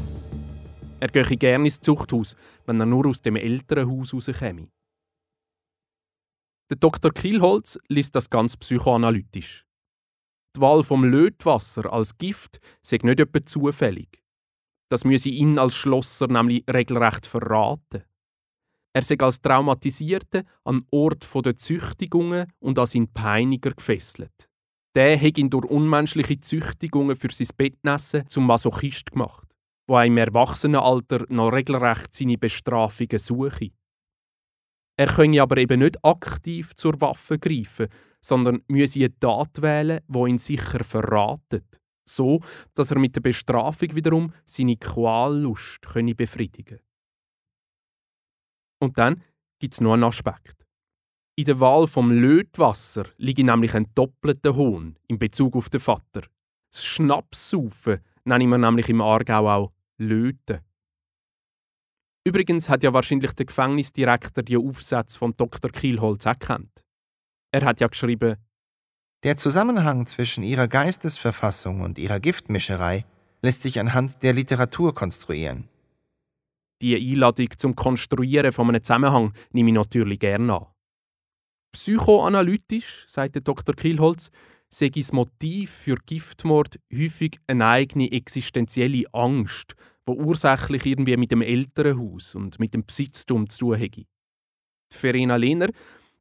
Er 1.00 1.08
gehe 1.08 1.36
gerne 1.36 1.64
ins 1.64 1.80
Zuchthaus, 1.80 2.36
wenn 2.66 2.78
er 2.78 2.86
nur 2.86 3.06
aus 3.08 3.20
dem 3.20 3.34
Elternhaus 3.34 4.14
rauskäme. 4.14 4.68
Der 6.74 6.80
Dr. 6.80 7.12
Kielholz 7.12 7.78
liest 7.86 8.16
das 8.16 8.28
ganz 8.28 8.56
psychoanalytisch. 8.56 9.64
Die 10.56 10.60
Wahl 10.60 10.82
vom 10.82 11.04
Lötwasser 11.04 11.92
als 11.92 12.18
Gift 12.18 12.58
sei 12.82 12.98
nicht 13.00 13.20
etwa 13.20 13.46
zufällig. 13.46 14.20
Das 14.88 15.04
müsse 15.04 15.28
ihn 15.28 15.56
als 15.60 15.76
Schlosser 15.76 16.26
nämlich 16.26 16.64
regelrecht 16.68 17.26
verraten. 17.26 18.02
Er 18.92 19.02
sei 19.02 19.16
als 19.20 19.40
Traumatisierter 19.40 20.42
an 20.64 20.84
Ort 20.90 21.28
der 21.46 21.56
Züchtigungen 21.56 22.52
und 22.58 22.76
an 22.76 22.86
seinen 22.86 23.12
Peiniger 23.12 23.70
gefesselt. 23.70 24.48
Der 24.96 25.16
hat 25.16 25.38
ihn 25.38 25.50
durch 25.50 25.66
unmenschliche 25.66 26.40
Züchtigungen 26.40 27.14
für 27.14 27.30
sein 27.30 27.46
Bettnessen 27.56 28.28
zum 28.28 28.48
Masochist 28.48 29.12
gemacht, 29.12 29.46
wo 29.86 30.00
im 30.00 30.16
Erwachsenenalter 30.16 31.24
noch 31.28 31.52
regelrecht 31.52 32.12
seine 32.12 32.36
Bestrafungen 32.36 33.20
suche. 33.20 33.70
Er 34.96 35.08
könne 35.08 35.42
aber 35.42 35.56
eben 35.56 35.80
nicht 35.80 36.04
aktiv 36.04 36.74
zur 36.76 37.00
Waffe 37.00 37.38
greifen, 37.38 37.88
sondern 38.20 38.62
müsse 38.68 39.00
eine 39.00 39.18
Tat 39.18 39.60
wählen, 39.60 40.00
wo 40.06 40.26
ihn 40.26 40.38
sicher 40.38 40.84
verratet, 40.84 41.80
so 42.08 42.40
dass 42.74 42.90
er 42.90 42.98
mit 42.98 43.16
der 43.16 43.20
Bestrafung 43.20 43.94
wiederum 43.94 44.32
seine 44.44 44.76
Quallust 44.76 45.82
könne 45.82 46.14
befriedigen. 46.14 46.80
Und 48.80 48.96
dann 48.98 49.22
gibt 49.58 49.74
es 49.74 49.80
noch 49.80 49.94
einen 49.94 50.04
Aspekt. 50.04 50.64
In 51.36 51.46
der 51.46 51.58
Wahl 51.58 51.88
vom 51.88 52.12
Lötwasser 52.12 53.06
liegt 53.16 53.40
nämlich 53.40 53.74
ein 53.74 53.90
doppelter 53.94 54.54
Hohn 54.54 54.96
in 55.08 55.18
Bezug 55.18 55.56
auf 55.56 55.68
den 55.68 55.80
Vater. 55.80 56.22
Das 56.70 56.84
Schnapssaufen 56.84 58.00
nennen 58.24 58.48
wir 58.50 58.58
nämlich 58.58 58.88
im 58.88 59.00
Aargau 59.00 59.48
auch 59.48 59.72
Löten. 59.98 60.60
Übrigens 62.26 62.68
hat 62.68 62.82
ja 62.82 62.92
wahrscheinlich 62.92 63.32
der 63.32 63.46
Gefängnisdirektor 63.46 64.42
die 64.42 64.56
Aufsätze 64.56 65.18
von 65.18 65.36
Dr. 65.36 65.70
Kielholz 65.70 66.24
erkannt. 66.24 66.82
Er 67.52 67.64
hat 67.64 67.80
ja 67.80 67.86
geschrieben, 67.86 68.36
der 69.24 69.38
Zusammenhang 69.38 70.04
zwischen 70.04 70.44
ihrer 70.44 70.68
Geistesverfassung 70.68 71.80
und 71.80 71.98
ihrer 71.98 72.20
Giftmischerei 72.20 73.06
lässt 73.40 73.62
sich 73.62 73.80
anhand 73.80 74.22
der 74.22 74.34
Literatur 74.34 74.94
konstruieren. 74.94 75.68
Die 76.82 76.94
Einladung 76.94 77.48
zum 77.56 77.74
Konstruieren 77.74 78.52
von 78.52 78.68
einem 78.68 78.82
Zusammenhang 78.82 79.32
nehme 79.52 79.70
ich 79.70 79.74
natürlich 79.74 80.18
gerne 80.18 80.54
an. 80.54 80.66
Psychoanalytisch, 81.72 83.04
sagte 83.06 83.40
Dr. 83.40 83.74
Kielholz, 83.74 84.30
sei 84.68 84.90
das 84.90 85.12
Motiv 85.12 85.70
für 85.70 85.96
Giftmord 86.04 86.78
häufig 86.92 87.38
eine 87.46 87.66
eigene 87.66 88.12
existenzielle 88.12 89.04
Angst 89.12 89.74
wo 90.06 90.12
ursächlich 90.12 90.86
irgendwie 90.86 91.16
mit 91.16 91.30
dem 91.30 91.42
Elternhaus 91.42 92.34
und 92.34 92.58
mit 92.58 92.74
dem 92.74 92.84
Besitztum 92.84 93.48
zu 93.48 93.58
tun 93.58 93.76
hätte. 93.76 94.02
Die 94.92 94.96
Verena 94.96 95.36
Lehner 95.36 95.70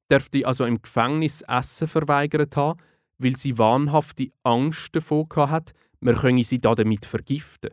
dürfte 0.10 0.46
also 0.46 0.65
im 0.65 0.82
Gefängnis 0.82 1.41
Essen 1.41 1.88
verweigert 1.88 2.56
haben, 2.56 2.80
weil 3.17 3.36
sie 3.36 3.58
wahnhafte 3.58 4.32
Angst 4.43 4.96
davor 4.96 5.28
hat, 5.36 5.74
man 6.00 6.15
könne 6.15 6.43
sie 6.43 6.60
damit 6.60 7.06
vergiften. 7.06 7.72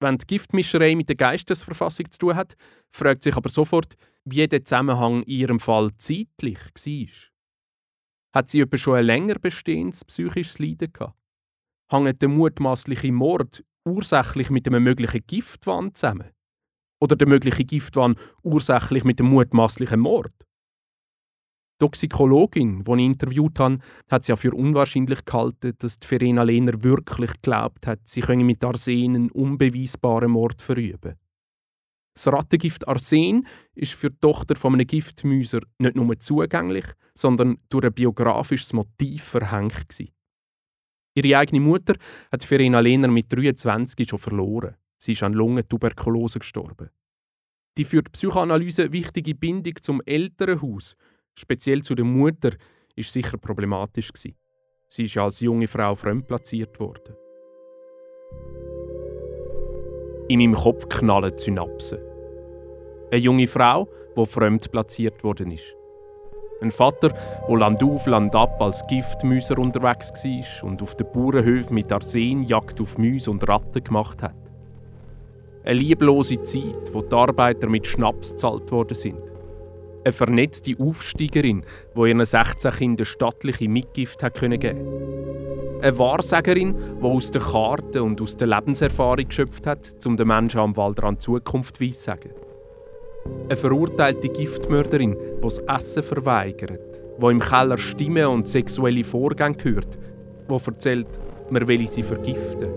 Wenn 0.00 0.18
die 0.18 0.26
Giftmischerei 0.26 0.94
mit 0.94 1.08
der 1.08 1.16
Geistesverfassung 1.16 2.10
zu 2.10 2.18
tun 2.18 2.36
hat, 2.36 2.56
fragt 2.90 3.22
sich 3.22 3.36
aber 3.36 3.48
sofort, 3.48 3.94
wie 4.24 4.46
der 4.46 4.64
Zusammenhang 4.64 5.22
in 5.22 5.38
ihrem 5.38 5.60
Fall 5.60 5.90
zeitlich 5.96 6.58
war. 6.58 7.30
Hat 8.34 8.48
sie 8.48 8.60
etwa 8.60 8.76
schon 8.76 8.96
ein 8.96 9.06
länger 9.06 9.34
bestehendes 9.36 10.04
psychisches 10.04 10.58
Leiden 10.58 10.92
gehabt? 10.92 11.16
Hängt 11.90 12.20
der 12.20 12.28
mutmaßliche 12.28 13.12
Mord 13.12 13.64
ursächlich 13.84 14.50
mit 14.50 14.66
einem 14.66 14.82
möglichen 14.82 15.24
Giftwahn 15.26 15.94
zusammen? 15.94 16.30
Oder 17.00 17.16
der 17.16 17.28
mögliche 17.28 17.64
Giftwahn 17.64 18.16
ursächlich 18.42 19.04
mit 19.04 19.18
dem 19.18 19.26
mutmaßlichen 19.26 20.00
Mord? 20.00 20.32
Die 20.40 21.86
Toxikologin, 21.86 22.84
die 22.84 22.92
ich 22.92 22.98
interviewt 22.98 23.58
habe, 23.58 23.78
hat 24.08 24.22
es 24.22 24.28
ja 24.28 24.36
für 24.36 24.52
unwahrscheinlich 24.52 25.24
gehalten, 25.24 25.74
dass 25.78 25.98
die 25.98 26.06
Verena 26.06 26.44
Lehner 26.44 26.82
wirklich 26.82 27.32
geglaubt 27.32 27.86
hat, 27.86 28.00
sie 28.04 28.20
könne 28.20 28.44
mit 28.44 28.64
Arsen 28.64 29.16
einen 29.16 29.30
unbeweisbaren 29.30 30.30
Mord 30.30 30.62
verüben. 30.62 31.16
Das 32.14 32.28
Rattengift 32.28 32.86
Arsen 32.86 33.46
ist 33.74 33.94
für 33.94 34.10
die 34.10 34.20
Tochter 34.20 34.54
von 34.54 34.74
einem 34.74 34.86
Giftmüser 34.86 35.62
nicht 35.78 35.96
nur 35.96 36.18
zugänglich, 36.20 36.86
sondern 37.12 37.58
durch 37.68 37.86
ein 37.86 37.92
biografisches 37.92 38.72
Motiv 38.72 39.24
verhängt. 39.24 39.88
Gewesen. 39.88 40.14
Ihre 41.14 41.38
eigene 41.38 41.60
Mutter 41.60 41.94
hat 42.32 42.44
Verena 42.44 42.80
Lehner 42.80 43.08
mit 43.08 43.32
23 43.32 44.08
schon 44.08 44.18
verloren. 44.18 44.76
Sie 44.98 45.12
ist 45.12 45.22
an 45.22 45.32
Lungentuberkulose 45.32 46.40
gestorben. 46.40 46.90
Die 47.76 47.84
für 47.84 48.02
die 48.02 48.10
Psychoanalyse 48.10 48.92
wichtige 48.92 49.34
Bindung 49.34 49.74
zum 49.80 50.00
Elternhaus, 50.04 50.96
speziell 51.34 51.82
zu 51.82 51.94
der 51.94 52.04
Mutter, 52.04 52.52
ist 52.96 53.12
sicher 53.12 53.36
problematisch 53.36 54.12
gewesen. 54.12 54.36
Sie 54.88 55.04
ist 55.04 55.16
als 55.16 55.40
junge 55.40 55.68
Frau 55.68 55.94
fremdplatziert 55.94 56.78
worden. 56.78 57.16
In 60.28 60.38
meinem 60.38 60.54
Kopf 60.54 60.88
knallen 60.88 61.36
Synapsen. 61.36 61.98
Eine 63.10 63.20
junge 63.20 63.46
Frau, 63.46 63.88
die 64.16 64.26
fremdplatziert 64.26 65.22
worden 65.22 65.50
ist. 65.50 65.76
Ein 66.64 66.70
Vater, 66.70 67.12
der 67.46 67.58
landauf, 67.58 68.06
landab 68.06 68.58
als 68.62 68.86
Giftmüser 68.86 69.58
unterwegs 69.58 70.10
war 70.24 70.66
und 70.66 70.80
auf 70.80 70.94
den 70.94 71.12
Bauernhöfen 71.12 71.74
mit 71.74 71.92
Arsen 71.92 72.42
Jagd 72.44 72.80
auf 72.80 72.96
Mäuse 72.96 73.30
und 73.30 73.46
Ratten 73.46 73.84
gemacht 73.84 74.22
hat. 74.22 74.34
Eine 75.62 75.78
lieblose 75.78 76.42
Zeit, 76.42 76.94
wo 76.94 77.02
die 77.02 77.14
Arbeiter 77.14 77.68
mit 77.68 77.86
Schnaps 77.86 78.30
gezahlt 78.30 78.72
worden 78.72 78.94
sind. 78.94 79.20
Eine 80.04 80.12
vernetzte 80.12 80.74
Aufsteigerin, 80.78 81.66
die 81.94 82.08
ihren 82.08 82.24
16 82.24 82.72
Kindern 82.72 83.04
stattliche 83.04 83.68
Mitgift 83.68 84.22
hat 84.22 84.40
geben 84.40 84.58
konnte. 84.58 85.82
Eine 85.82 85.98
Wahrsagerin, 85.98 86.74
die 86.98 87.04
aus 87.04 87.30
den 87.30 87.42
Karten 87.42 88.00
und 88.00 88.22
aus 88.22 88.38
der 88.38 88.48
Lebenserfahrung 88.48 89.28
geschöpft 89.28 89.66
hat, 89.66 89.94
um 90.06 90.16
den 90.16 90.28
Menschen 90.28 90.60
am 90.60 90.74
Waldrand 90.78 91.20
Zukunft 91.20 91.78
weissagen. 91.78 92.30
Eine 93.44 93.56
verurteilte 93.56 94.28
Giftmörderin, 94.28 95.12
die 95.12 95.40
das 95.40 95.58
Essen 95.58 96.02
verweigert, 96.02 97.00
die 97.20 97.26
im 97.26 97.40
Keller 97.40 97.78
Stimmen 97.78 98.26
und 98.26 98.48
sexuelle 98.48 99.04
Vorgänge 99.04 99.56
hört, 99.62 99.98
die 100.48 100.54
erzählt, 100.54 101.20
man 101.50 101.68
will 101.68 101.86
sie 101.86 102.02
vergiften. 102.02 102.68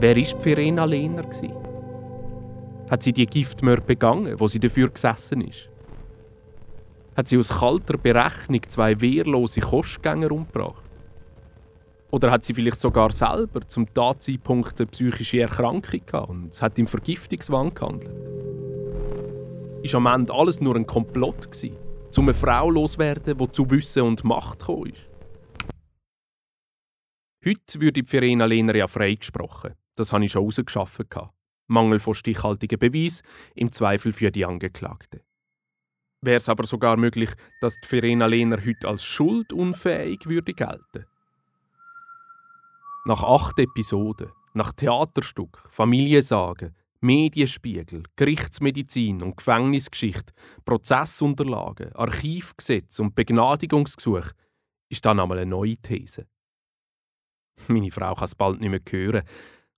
Wer 0.00 0.16
war 0.16 0.40
Verena 0.40 0.84
Lehner? 0.84 1.24
Hat 2.90 3.02
sie 3.04 3.12
die 3.12 3.26
Giftmörder 3.26 3.82
begangen, 3.82 4.38
wo 4.40 4.48
sie 4.48 4.58
dafür 4.58 4.90
gesessen 4.90 5.42
ist? 5.42 5.68
Hat 7.16 7.28
sie 7.28 7.38
aus 7.38 7.50
kalter 7.50 7.96
Berechnung 7.96 8.62
zwei 8.68 9.00
wehrlose 9.00 9.60
Kostgänger 9.60 10.32
umgebracht? 10.32 10.82
Oder 12.12 12.30
hat 12.30 12.44
sie 12.44 12.52
vielleicht 12.52 12.78
sogar 12.78 13.10
selber 13.10 13.66
zum 13.66 13.92
Tatzeitpunkt 13.92 14.78
eine 14.78 14.86
psychische 14.88 15.40
Erkrankung 15.40 16.04
gehabt 16.04 16.28
und 16.28 16.60
hat 16.60 16.78
im 16.78 16.86
Vergiftungswahn 16.86 17.72
gehandelt? 17.72 18.14
Ist 19.82 19.94
am 19.94 20.04
Ende 20.04 20.32
alles 20.34 20.60
nur 20.60 20.76
ein 20.76 20.86
Komplott 20.86 21.50
gewesen, 21.50 21.74
um 22.18 22.24
eine 22.24 22.34
Frau 22.34 22.68
loswerden, 22.68 23.38
die 23.38 23.50
zu 23.50 23.70
Wissen 23.70 24.02
und 24.02 24.24
Macht 24.24 24.58
gekommen 24.58 24.90
ist? 24.90 25.08
Heute 27.46 27.80
würde 27.80 28.02
die 28.02 28.04
Verena 28.04 28.44
Lehner 28.44 28.76
ja 28.76 28.88
freigesprochen. 28.88 29.74
Das 29.96 30.12
habe 30.12 30.26
ich 30.26 30.32
schon 30.32 30.44
rausgeschaffen. 30.44 31.06
Mangel 31.66 31.98
von 31.98 32.12
stichhaltigen 32.12 32.78
Beweis, 32.78 33.22
im 33.54 33.72
Zweifel 33.72 34.12
für 34.12 34.30
die 34.30 34.44
Angeklagte. 34.44 35.22
Wäre 36.20 36.36
es 36.36 36.48
aber 36.50 36.66
sogar 36.66 36.98
möglich, 36.98 37.30
dass 37.62 37.80
die 37.80 37.88
Verena 37.88 38.26
Lehner 38.26 38.58
heute 38.64 38.86
als 38.86 39.02
schuldunfähig 39.02 40.26
würde 40.26 40.52
gelten 40.52 41.06
nach 43.04 43.22
acht 43.22 43.58
Episoden, 43.58 44.30
nach 44.54 44.72
Theaterstück, 44.72 45.64
Familiensagen, 45.68 46.74
Medienspiegel, 47.00 48.04
Gerichtsmedizin 48.14 49.22
und 49.22 49.36
Gefängnisgeschichte, 49.36 50.32
Prozessunterlagen, 50.64 51.92
Archivgesetz 51.94 53.00
und 53.00 53.14
Begnadigungsgesuch 53.14 54.30
ist 54.88 55.04
dann 55.04 55.18
einmal 55.18 55.38
eine 55.38 55.50
neue 55.50 55.76
These. 55.78 56.28
Meine 57.66 57.90
Frau 57.90 58.14
kann 58.14 58.24
es 58.24 58.34
bald 58.34 58.60
nicht 58.60 58.70
mehr 58.70 58.80
hören 58.88 59.24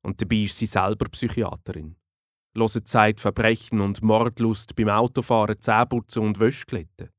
und 0.02 0.20
dabei 0.20 0.42
ist 0.42 0.58
sie 0.58 0.66
selber 0.66 1.06
Psychiaterin. 1.08 1.96
hören 2.56 2.84
Zeit 2.84 3.20
Verbrechen 3.20 3.80
und 3.80 4.02
Mordlust 4.02 4.76
beim 4.76 4.88
Autofahren, 4.88 5.60
Zähneputzen 5.60 6.22
und 6.22 6.38
Wäschglätten. 6.38 7.10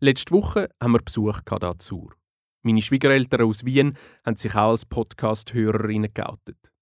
Letzte 0.00 0.34
Woche 0.34 0.68
haben 0.80 0.92
wir 0.92 1.02
Besuch 1.02 1.40
dazu. 1.40 2.10
Meine 2.66 2.80
Schwiegereltern 2.80 3.42
aus 3.42 3.66
Wien 3.66 3.94
haben 4.24 4.36
sich 4.36 4.54
auch 4.54 4.70
als 4.70 4.86
Podcast-Hörerinnen 4.86 6.14
geoutet. 6.14 6.72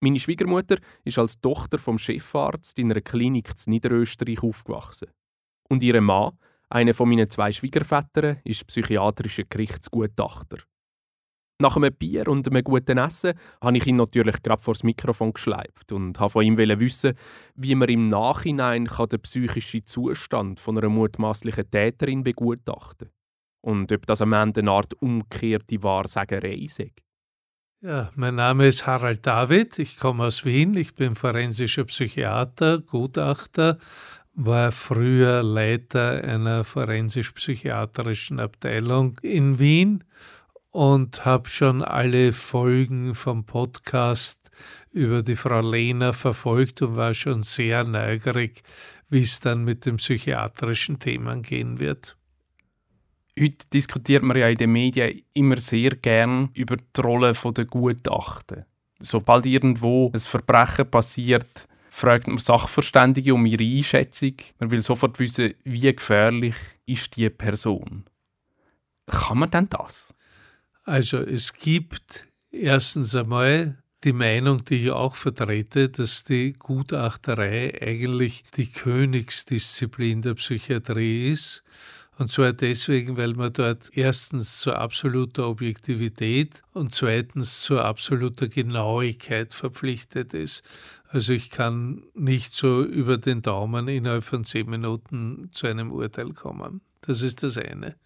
Meine 0.00 0.18
Schwiegermutter 0.18 0.78
ist 1.04 1.18
als 1.18 1.38
Tochter 1.42 1.76
vom 1.76 1.98
Chefarzt 1.98 2.78
in 2.78 2.90
einer 2.90 3.02
Klinik 3.02 3.50
in 3.66 3.72
Niederösterreich 3.72 4.42
aufgewachsen. 4.42 5.10
Und 5.68 5.82
ihr 5.82 6.00
Mann, 6.00 6.38
einer 6.70 6.94
von 6.94 7.10
meinen 7.10 7.28
zwei 7.28 7.52
Schwiegervätern, 7.52 8.38
ist 8.44 8.66
psychiatrischer 8.66 9.44
Gerichtsgutachter. 9.44 10.56
Nach 11.60 11.76
einem 11.76 11.94
Bier 11.94 12.28
und 12.28 12.48
einem 12.48 12.64
guten 12.64 12.96
Essen 12.96 13.38
habe 13.60 13.76
ich 13.76 13.86
ihn 13.86 13.96
natürlich 13.96 14.42
gerade 14.42 14.62
vor 14.62 14.72
das 14.72 14.84
Mikrofon 14.84 15.34
geschleift 15.34 15.92
und 15.92 16.18
habe 16.18 16.30
von 16.30 16.44
ihm 16.46 16.56
wissen, 16.56 17.12
wie 17.54 17.74
man 17.74 17.90
im 17.90 18.08
Nachhinein 18.08 18.86
den 18.86 19.20
psychischen 19.20 19.86
Zustand 19.86 20.66
einer 20.66 20.88
mutmaßlichen 20.88 21.70
Täterin 21.70 22.24
begutachten 22.24 23.08
kann. 23.08 23.15
Und 23.60 23.90
ob 23.92 24.06
das 24.06 24.20
am 24.20 24.32
Ende 24.32 24.60
eine 24.60 24.70
Art 24.70 24.94
umgekehrte 24.94 25.82
Wahrsagerei 25.82 26.54
ist. 26.54 26.82
Ja, 27.82 28.10
mein 28.14 28.36
Name 28.36 28.66
ist 28.66 28.86
Harald 28.86 29.26
David, 29.26 29.78
ich 29.78 29.98
komme 29.98 30.24
aus 30.24 30.44
Wien, 30.44 30.76
ich 30.76 30.94
bin 30.94 31.14
forensischer 31.14 31.84
Psychiater, 31.84 32.78
Gutachter, 32.78 33.78
war 34.32 34.72
früher 34.72 35.42
Leiter 35.42 36.22
einer 36.24 36.64
forensisch-psychiatrischen 36.64 38.40
Abteilung 38.40 39.18
in 39.22 39.58
Wien 39.58 40.04
und 40.70 41.24
habe 41.24 41.48
schon 41.48 41.82
alle 41.82 42.32
Folgen 42.32 43.14
vom 43.14 43.44
Podcast 43.44 44.50
über 44.90 45.22
die 45.22 45.36
Frau 45.36 45.60
Lehner 45.60 46.12
verfolgt 46.12 46.82
und 46.82 46.96
war 46.96 47.14
schon 47.14 47.42
sehr 47.42 47.84
neugierig, 47.84 48.62
wie 49.08 49.22
es 49.22 49.40
dann 49.40 49.64
mit 49.64 49.86
den 49.86 49.96
psychiatrischen 49.96 50.98
Themen 50.98 51.42
gehen 51.42 51.80
wird. 51.80 52.16
Heute 53.38 53.66
diskutiert 53.72 54.22
man 54.22 54.38
ja 54.38 54.48
in 54.48 54.56
den 54.56 54.72
Medien 54.72 55.22
immer 55.34 55.58
sehr 55.58 55.90
gern 55.90 56.50
über 56.54 56.76
die 56.76 57.00
Rolle 57.00 57.34
der 57.34 57.64
Gutachten. 57.66 58.64
Sobald 58.98 59.44
irgendwo 59.44 60.10
ein 60.12 60.20
Verbrechen 60.20 60.90
passiert, 60.90 61.68
fragt 61.90 62.28
man 62.28 62.38
Sachverständige 62.38 63.34
um 63.34 63.44
ihre 63.44 63.62
Einschätzung. 63.62 64.34
Man 64.58 64.70
will 64.70 64.82
sofort 64.82 65.18
wissen, 65.18 65.54
wie 65.64 65.94
gefährlich 65.94 66.54
ist 66.86 67.16
die 67.16 67.28
Person. 67.28 68.04
Kann 69.06 69.38
man 69.38 69.50
denn 69.50 69.68
das? 69.68 70.14
Also 70.84 71.18
es 71.18 71.52
gibt 71.52 72.26
erstens 72.50 73.14
einmal 73.14 73.76
die 74.04 74.12
Meinung, 74.12 74.64
die 74.64 74.76
ich 74.76 74.90
auch 74.90 75.16
vertrete, 75.16 75.88
dass 75.88 76.24
die 76.24 76.52
Gutachterei 76.52 77.76
eigentlich 77.82 78.44
die 78.56 78.70
Königsdisziplin 78.70 80.22
der 80.22 80.34
Psychiatrie 80.34 81.30
ist. 81.30 81.64
Und 82.18 82.30
zwar 82.30 82.54
deswegen, 82.54 83.18
weil 83.18 83.34
man 83.34 83.52
dort 83.52 83.90
erstens 83.92 84.58
zur 84.60 84.78
absoluter 84.78 85.46
Objektivität 85.48 86.62
und 86.72 86.92
zweitens 86.92 87.62
zur 87.62 87.84
absoluter 87.84 88.48
Genauigkeit 88.48 89.52
verpflichtet 89.52 90.32
ist. 90.32 90.64
Also 91.08 91.34
ich 91.34 91.50
kann 91.50 92.04
nicht 92.14 92.54
so 92.54 92.82
über 92.82 93.18
den 93.18 93.42
Daumen 93.42 93.86
innerhalb 93.88 94.24
von 94.24 94.44
zehn 94.44 94.68
Minuten 94.68 95.50
zu 95.52 95.66
einem 95.66 95.92
Urteil 95.92 96.32
kommen. 96.32 96.80
Das 97.02 97.20
ist 97.20 97.42
das 97.42 97.58
eine. 97.58 97.96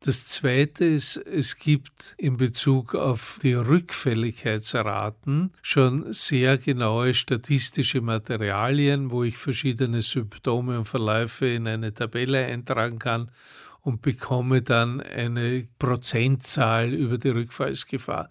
Das 0.00 0.28
Zweite 0.28 0.84
ist, 0.84 1.16
es 1.16 1.58
gibt 1.58 2.14
in 2.18 2.36
Bezug 2.36 2.94
auf 2.94 3.38
die 3.42 3.54
Rückfälligkeitsraten 3.54 5.52
schon 5.62 6.12
sehr 6.12 6.58
genaue 6.58 7.14
statistische 7.14 8.02
Materialien, 8.02 9.10
wo 9.10 9.24
ich 9.24 9.38
verschiedene 9.38 10.02
Symptome 10.02 10.78
und 10.78 10.84
Verläufe 10.84 11.46
in 11.46 11.66
eine 11.66 11.94
Tabelle 11.94 12.44
eintragen 12.44 12.98
kann 12.98 13.30
und 13.80 14.02
bekomme 14.02 14.62
dann 14.62 15.00
eine 15.00 15.66
Prozentzahl 15.78 16.92
über 16.92 17.18
die 17.18 17.30
Rückfallsgefahr 17.30 18.30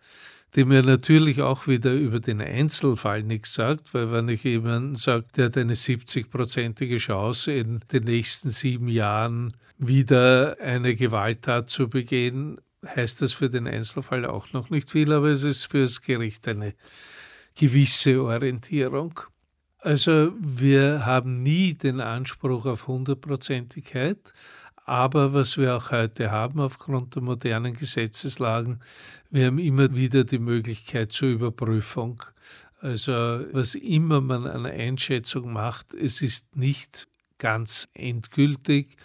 die 0.55 0.63
mir 0.63 0.83
natürlich 0.83 1.41
auch 1.41 1.67
wieder 1.67 1.93
über 1.93 2.19
den 2.21 2.41
Einzelfall 2.41 3.23
nichts 3.23 3.55
sagt, 3.55 3.93
weil 3.93 4.11
wenn 4.11 4.29
ich 4.29 4.45
jemanden 4.45 4.95
sage, 4.95 5.25
der 5.35 5.45
hat 5.47 5.57
eine 5.57 5.73
70-prozentige 5.73 6.97
Chance 6.97 7.51
in 7.51 7.81
den 7.91 8.05
nächsten 8.05 8.49
sieben 8.49 8.87
Jahren 8.87 9.53
wieder 9.77 10.57
eine 10.59 10.95
Gewalttat 10.95 11.69
zu 11.69 11.89
begehen, 11.89 12.59
heißt 12.85 13.21
das 13.21 13.33
für 13.33 13.49
den 13.49 13.67
Einzelfall 13.67 14.25
auch 14.25 14.53
noch 14.53 14.69
nicht 14.69 14.89
viel, 14.89 15.11
aber 15.11 15.27
es 15.27 15.43
ist 15.43 15.65
für 15.65 15.81
das 15.81 16.01
Gericht 16.01 16.47
eine 16.47 16.73
gewisse 17.55 18.21
Orientierung. 18.21 19.19
Also 19.79 20.33
wir 20.39 21.05
haben 21.05 21.43
nie 21.43 21.73
den 21.73 22.01
Anspruch 22.01 22.65
auf 22.65 22.87
Hundertprozentigkeit, 22.87 24.33
aber 24.85 25.33
was 25.33 25.57
wir 25.57 25.75
auch 25.75 25.91
heute 25.91 26.31
haben 26.31 26.59
aufgrund 26.59 27.15
der 27.15 27.23
modernen 27.23 27.73
Gesetzeslagen, 27.73 28.81
wir 29.31 29.47
haben 29.47 29.59
immer 29.59 29.95
wieder 29.95 30.23
die 30.23 30.39
Möglichkeit 30.39 31.11
zur 31.11 31.29
Überprüfung. 31.29 32.23
Also 32.81 33.11
was 33.51 33.75
immer 33.75 34.21
man 34.21 34.45
an 34.45 34.65
Einschätzung 34.65 35.51
macht, 35.51 35.93
es 35.93 36.21
ist 36.21 36.55
nicht 36.55 37.07
ganz 37.37 37.87
endgültig, 37.93 38.95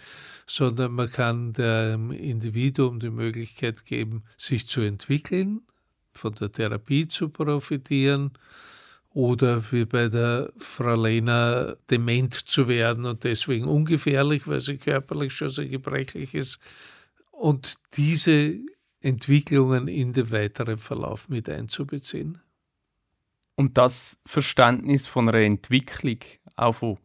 sondern 0.51 0.91
man 0.91 1.09
kann 1.09 1.53
dem 1.53 2.11
Individuum 2.11 2.99
die 2.99 3.09
Möglichkeit 3.09 3.85
geben, 3.85 4.23
sich 4.35 4.67
zu 4.67 4.81
entwickeln, 4.81 5.61
von 6.11 6.35
der 6.35 6.51
Therapie 6.51 7.07
zu 7.07 7.29
profitieren 7.29 8.31
oder 9.11 9.63
wie 9.71 9.85
bei 9.85 10.09
der 10.09 10.51
Frau 10.57 11.01
Lena 11.01 11.77
dement 11.89 12.33
zu 12.33 12.67
werden 12.67 13.05
und 13.05 13.23
deswegen 13.23 13.63
ungefährlich, 13.63 14.45
weil 14.45 14.59
sie 14.59 14.77
körperlich 14.77 15.33
schon 15.33 15.47
so 15.47 15.65
gebrechlich 15.65 16.33
ist. 16.33 16.59
Und 17.31 17.75
diese 17.93 18.59
Entwicklungen 18.99 19.87
in 19.87 20.11
den 20.11 20.31
weiteren 20.31 20.79
Verlauf 20.79 21.29
mit 21.29 21.47
einzubeziehen. 21.47 22.39
Und 23.55 23.77
das 23.77 24.17
Verständnis 24.25 25.07
von 25.07 25.29
einer 25.29 25.45
Entwicklung, 25.45 26.19
auch 26.57 26.73
von 26.73 26.97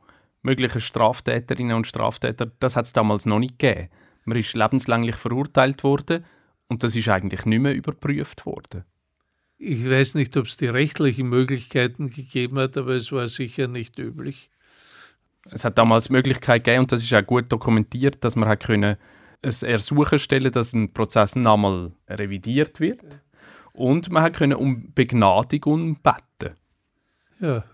möglichen 0.46 0.80
Straftäterinnen 0.80 1.76
und 1.76 1.86
Straftätern, 1.86 2.52
das 2.60 2.76
hat 2.76 2.86
es 2.86 2.92
damals 2.92 3.26
noch 3.26 3.40
nicht 3.40 3.58
gegeben. 3.58 3.90
Man 4.24 4.38
ist 4.38 4.54
lebenslänglich 4.54 5.16
verurteilt 5.16 5.84
worden 5.84 6.24
und 6.68 6.82
das 6.82 6.96
ist 6.96 7.08
eigentlich 7.08 7.44
nicht 7.44 7.60
mehr 7.60 7.74
überprüft 7.74 8.46
worden. 8.46 8.84
Ich 9.58 9.88
weiß 9.88 10.14
nicht, 10.14 10.36
ob 10.36 10.46
es 10.46 10.56
die 10.56 10.68
rechtlichen 10.68 11.28
Möglichkeiten 11.28 12.10
gegeben 12.10 12.58
hat, 12.58 12.76
aber 12.76 12.92
es 12.92 13.10
war 13.12 13.26
sicher 13.26 13.68
nicht 13.68 13.98
üblich. 13.98 14.50
Es 15.50 15.64
hat 15.64 15.78
damals 15.78 16.10
Möglichkeit 16.10 16.64
gegeben, 16.64 16.82
und 16.82 16.92
das 16.92 17.02
ist 17.02 17.14
auch 17.14 17.26
gut 17.26 17.50
dokumentiert, 17.50 18.22
dass 18.22 18.36
man 18.36 18.48
hat 18.48 18.64
können 18.64 18.96
ein 19.42 19.54
Ersuchen 19.62 20.18
stellen 20.18 20.52
dass 20.52 20.72
ein 20.72 20.92
Prozess 20.92 21.36
nochmal 21.36 21.92
revidiert 22.08 22.80
wird. 22.80 23.02
Und 23.72 24.10
man 24.10 24.22
hat 24.22 24.34
können 24.34 24.54
um 24.54 24.92
Begnadigung 24.92 26.00
beten. 26.02 26.56
Ja, 27.40 27.64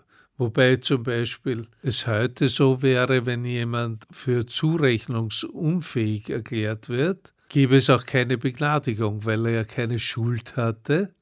Wobei 0.42 0.74
zum 0.74 1.04
Beispiel 1.04 1.68
es 1.84 2.08
heute 2.08 2.48
so 2.48 2.82
wäre, 2.82 3.26
wenn 3.26 3.44
jemand 3.44 4.08
für 4.10 4.44
zurechnungsunfähig 4.44 6.30
erklärt 6.30 6.88
wird, 6.88 7.32
gäbe 7.48 7.76
es 7.76 7.88
auch 7.88 8.04
keine 8.04 8.38
Begnadigung, 8.38 9.24
weil 9.24 9.46
er 9.46 9.52
ja 9.52 9.64
keine 9.64 10.00
Schuld 10.00 10.56
hatte. 10.56 11.14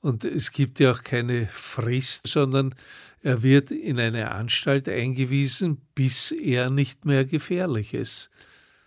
Und 0.00 0.24
es 0.24 0.52
gibt 0.52 0.78
ja 0.78 0.92
auch 0.92 1.02
keine 1.02 1.48
Frist, 1.48 2.28
sondern 2.28 2.72
er 3.20 3.42
wird 3.42 3.72
in 3.72 3.98
eine 3.98 4.30
Anstalt 4.30 4.88
eingewiesen, 4.88 5.80
bis 5.96 6.30
er 6.30 6.70
nicht 6.70 7.04
mehr 7.04 7.24
gefährlich 7.24 7.94
ist. 7.94 8.30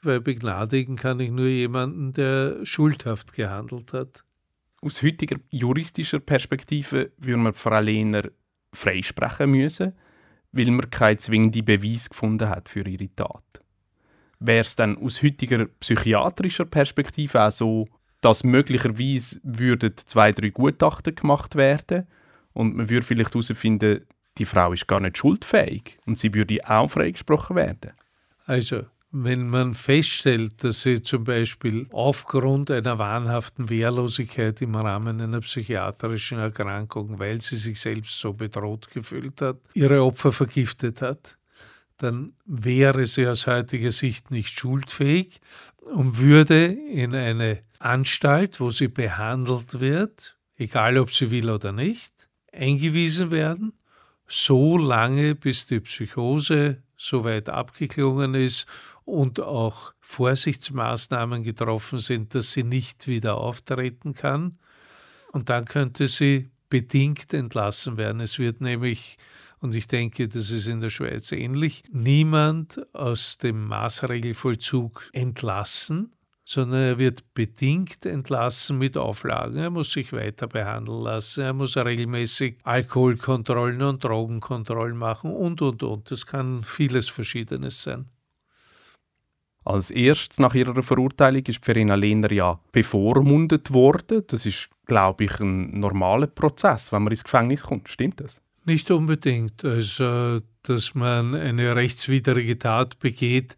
Weil 0.02 0.22
begnadigen 0.22 0.96
kann 0.96 1.20
ich 1.20 1.32
nur 1.32 1.48
jemanden, 1.48 2.14
der 2.14 2.66
schuldhaft 2.66 3.34
gehandelt 3.34 3.92
hat. 3.92 4.24
Aus 4.82 5.04
heutiger 5.04 5.36
juristischer 5.50 6.22
Perspektive 6.22 7.12
würde 7.18 7.38
man 7.38 7.54
Frau 7.54 7.82
Lehner 7.82 8.30
freisprechen 8.76 9.52
müssen, 9.52 9.94
weil 10.52 10.72
man 10.72 10.90
keine 10.90 11.18
zwingende 11.18 11.64
Beweis 11.64 12.10
gefunden 12.10 12.50
hat 12.50 12.70
für 12.70 12.88
ihre 12.88 13.14
Tat. 13.16 13.44
Wäre 14.40 14.62
es 14.62 14.76
dann 14.76 14.98
aus 14.98 15.24
heutiger 15.24 15.66
psychiatrischer 15.80 16.66
Perspektive 16.66 17.42
auch 17.42 17.52
so, 17.52 17.88
dass 18.22 18.44
möglicherweise 18.44 19.40
würden 19.44 19.94
zwei, 19.98 20.32
drei 20.32 20.50
Gutachten 20.50 21.16
gemacht 21.16 21.56
werden 21.56 22.08
und 22.54 22.76
man 22.76 22.90
würde 22.90 23.06
vielleicht 23.06 23.34
herausfinden, 23.34 24.06
die 24.38 24.46
Frau 24.46 24.74
ist 24.74 24.88
gar 24.88 25.00
nicht 25.00 25.18
schuldfähig 25.18 25.98
und 26.06 26.20
sie 26.20 26.34
würde 26.34 26.60
auch 26.68 26.90
freigesprochen 26.90 27.56
werden? 27.56 27.92
Also, 28.46 28.86
wenn 29.18 29.48
man 29.48 29.76
feststellt, 29.76 30.62
dass 30.66 30.82
sie 30.82 31.02
zum 31.02 31.24
Beispiel 31.24 31.88
aufgrund 31.94 32.70
einer 32.70 33.00
wahnhaften 33.00 33.70
Wehrlosigkeit 33.70 34.62
im 34.62 34.76
Rahmen 34.76 35.22
einer 35.22 35.40
psychiatrischen 35.40 36.38
Erkrankung, 36.38 37.18
weil 37.18 37.40
sie 37.40 37.56
sich 37.56 37.80
selbst 37.80 38.20
so 38.20 38.34
bedroht 38.34 38.90
gefühlt 38.92 39.40
hat, 39.42 39.58
ihre 39.74 40.04
Opfer 40.04 40.34
vergiftet 40.34 41.02
hat, 41.02 41.38
dann 41.98 42.34
wäre 42.46 43.06
sie 43.06 43.26
aus 43.26 43.48
heutiger 43.48 43.92
Sicht 43.92 44.32
nicht 44.32 44.50
schuldfähig 44.50 45.40
und 45.82 46.20
würde 46.20 46.66
in 46.66 47.16
eine 47.16 47.62
Anstalt, 47.80 48.60
wo 48.60 48.70
sie 48.70 48.90
behandelt 48.90 49.80
wird, 49.80 50.38
egal 50.58 50.98
ob 50.98 51.12
sie 51.12 51.32
will 51.32 51.50
oder 51.50 51.72
nicht, 51.72 52.12
eingewiesen 52.52 53.32
werden 53.32 53.72
so 54.28 54.78
lange, 54.78 55.36
bis 55.36 55.68
die 55.68 55.80
Psychose 55.80 56.82
soweit 56.98 57.50
abgeklungen 57.50 58.34
ist 58.34 58.66
und 59.06 59.40
auch 59.40 59.94
Vorsichtsmaßnahmen 60.02 61.44
getroffen 61.44 62.00
sind, 62.00 62.36
dass 62.36 62.52
sie 62.52 62.64
nicht 62.64 63.08
wieder 63.08 63.38
auftreten 63.38 64.14
kann. 64.14 64.58
Und 65.32 65.50
dann 65.50 65.66
könnte 65.66 66.08
sie 66.08 66.50
bedingt 66.70 67.34
entlassen 67.34 67.98
werden. 67.98 68.20
Es 68.20 68.40
wird 68.40 68.62
nämlich, 68.62 69.18
und 69.60 69.76
ich 69.76 69.88
denke, 69.88 70.28
das 70.28 70.50
ist 70.50 70.68
in 70.68 70.82
der 70.82 70.90
Schweiz 70.90 71.32
ähnlich, 71.32 71.84
niemand 71.92 72.82
aus 72.94 73.38
dem 73.38 73.68
Maßregelvollzug 73.68 75.10
entlassen, 75.14 76.12
sondern 76.44 76.82
er 76.82 77.00
wird 77.00 77.34
bedingt 77.34 78.06
entlassen 78.06 78.78
mit 78.78 78.98
Auflagen. 78.98 79.58
Er 79.58 79.72
muss 79.72 79.92
sich 79.92 80.14
weiter 80.14 80.48
behandeln 80.48 81.02
lassen, 81.02 81.42
er 81.44 81.54
muss 81.54 81.78
regelmäßig 81.78 82.58
Alkoholkontrollen 82.64 83.82
und 83.82 84.04
Drogenkontrollen 84.04 84.98
machen 84.98 85.34
und, 85.34 85.62
und, 85.62 85.84
und. 85.84 86.12
Das 86.12 86.26
kann 86.26 86.64
vieles 86.64 87.10
Verschiedenes 87.10 87.84
sein. 87.84 88.10
Als 89.66 89.90
erstes 89.90 90.38
nach 90.38 90.54
ihrer 90.54 90.84
Verurteilung 90.84 91.44
ist 91.48 91.66
Verena 91.66 91.96
Lehner 91.96 92.32
ja 92.32 92.60
bevormundet 92.72 93.74
worden. 93.74 94.24
Das 94.28 94.46
ist, 94.46 94.70
glaube 94.86 95.24
ich, 95.24 95.40
ein 95.40 95.80
normaler 95.80 96.28
Prozess, 96.28 96.92
wenn 96.92 97.02
man 97.02 97.12
ins 97.12 97.24
Gefängnis 97.24 97.64
kommt. 97.64 97.90
Stimmt 97.90 98.22
das? 98.22 98.40
Nicht 98.66 98.92
unbedingt. 98.92 99.66
Also, 99.66 100.42
dass 100.62 100.94
man 100.94 101.34
eine 101.34 101.76
rechtswidrige 101.76 102.60
Tat 102.60 103.00
begeht, 103.00 103.58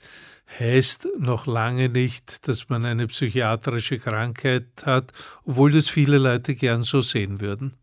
heißt 0.60 1.10
noch 1.20 1.46
lange 1.46 1.90
nicht, 1.90 2.48
dass 2.48 2.70
man 2.70 2.86
eine 2.86 3.08
psychiatrische 3.08 4.00
Krankheit 4.00 4.86
hat, 4.86 5.12
obwohl 5.44 5.74
das 5.74 5.90
viele 5.90 6.20
Leute 6.20 6.56
gern 6.56 6.84
so 6.84 7.02
sehen 7.02 7.42
würden. 7.42 7.74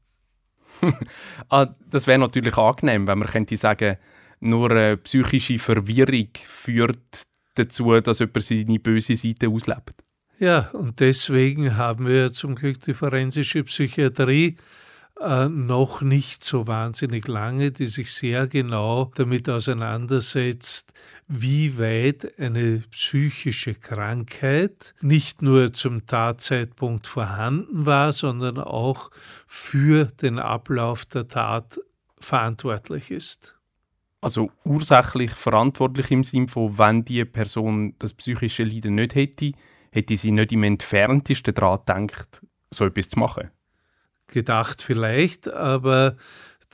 ah, 1.50 1.66
das 1.90 2.06
wäre 2.06 2.18
natürlich 2.18 2.56
angenehm, 2.56 3.06
wenn 3.06 3.18
man 3.18 3.28
könnte 3.28 3.56
sagen, 3.58 3.98
nur 4.40 4.70
eine 4.70 4.96
psychische 4.96 5.58
Verwirrung 5.58 6.28
führt 6.46 7.26
dazu, 7.54 8.00
dass 8.00 8.18
jemand 8.18 8.42
seine 8.42 8.78
böse 8.78 9.16
Seite 9.16 9.48
auslebt. 9.48 9.94
Ja, 10.38 10.70
und 10.72 11.00
deswegen 11.00 11.76
haben 11.76 12.06
wir 12.06 12.32
zum 12.32 12.56
Glück 12.56 12.80
die 12.82 12.94
forensische 12.94 13.62
Psychiatrie 13.64 14.56
äh, 15.20 15.48
noch 15.48 16.02
nicht 16.02 16.42
so 16.42 16.66
wahnsinnig 16.66 17.28
lange, 17.28 17.70
die 17.70 17.86
sich 17.86 18.12
sehr 18.12 18.48
genau 18.48 19.12
damit 19.14 19.48
auseinandersetzt, 19.48 20.92
wie 21.28 21.78
weit 21.78 22.38
eine 22.38 22.82
psychische 22.90 23.74
Krankheit 23.74 24.94
nicht 25.00 25.40
nur 25.40 25.72
zum 25.72 26.06
Tatzeitpunkt 26.06 27.06
vorhanden 27.06 27.86
war, 27.86 28.12
sondern 28.12 28.58
auch 28.58 29.10
für 29.46 30.06
den 30.06 30.40
Ablauf 30.40 31.04
der 31.04 31.28
Tat 31.28 31.80
verantwortlich 32.18 33.12
ist. 33.12 33.53
Also 34.24 34.50
ursächlich 34.64 35.32
verantwortlich 35.32 36.10
im 36.10 36.24
Sinne 36.24 36.48
von, 36.48 36.78
wenn 36.78 37.04
die 37.04 37.24
Person 37.26 37.94
das 37.98 38.14
psychische 38.14 38.64
Leiden 38.64 38.94
nicht 38.94 39.14
hätte, 39.14 39.52
hätte 39.90 40.16
sie 40.16 40.30
nicht 40.30 40.52
im 40.52 40.64
entferntesten 40.64 41.54
daran 41.54 42.06
gedacht, 42.06 42.40
so 42.70 42.86
etwas 42.86 43.10
zu 43.10 43.18
machen 43.18 43.50
gedacht 44.26 44.82
vielleicht, 44.82 45.48
aber 45.48 46.16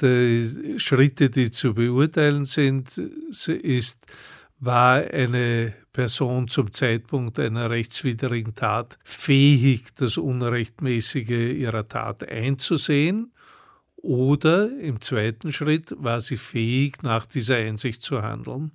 die 0.01 0.78
Schritte, 0.78 1.30
die 1.30 1.51
zu 1.51 1.74
beurteilen 1.74 2.44
sind, 2.44 2.96
ist, 2.96 4.07
war 4.59 5.03
eine 5.03 5.74
Person 5.92 6.48
zum 6.48 6.72
Zeitpunkt 6.72 7.38
einer 7.38 7.70
rechtswidrigen 7.70 8.55
Tat 8.55 8.98
fähig, 9.05 9.94
das 9.96 10.16
Unrechtmäßige 10.16 11.28
ihrer 11.28 11.86
Tat 11.88 12.26
einzusehen? 12.26 13.32
Oder 14.03 14.78
im 14.78 15.01
zweiten 15.01 15.53
Schritt 15.53 15.94
war 15.98 16.20
sie 16.20 16.38
fähig, 16.38 17.03
nach 17.03 17.26
dieser 17.26 17.57
Einsicht 17.57 18.03
zu 18.03 18.22
handeln? 18.22 18.72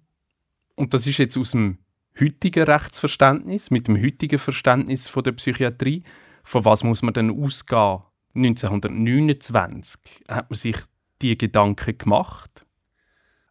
Und 0.76 0.94
das 0.94 1.08
ist 1.08 1.18
jetzt 1.18 1.36
aus 1.38 1.52
dem 1.52 1.80
heutigen 2.20 2.64
Rechtsverständnis, 2.64 3.72
mit 3.72 3.88
dem 3.88 4.02
heutigen 4.02 4.38
Verständnis 4.38 5.08
von 5.08 5.24
der 5.24 5.32
Psychiatrie. 5.32 6.04
Von 6.44 6.64
was 6.66 6.84
muss 6.84 7.02
man 7.02 7.16
denn 7.16 7.32
ausgehen, 7.32 8.02
1929 8.36 10.00
hat 10.28 10.52
man 10.52 10.58
sich 10.58 10.78
die 11.22 11.38
Gedanken 11.38 11.98
gemacht? 11.98 12.66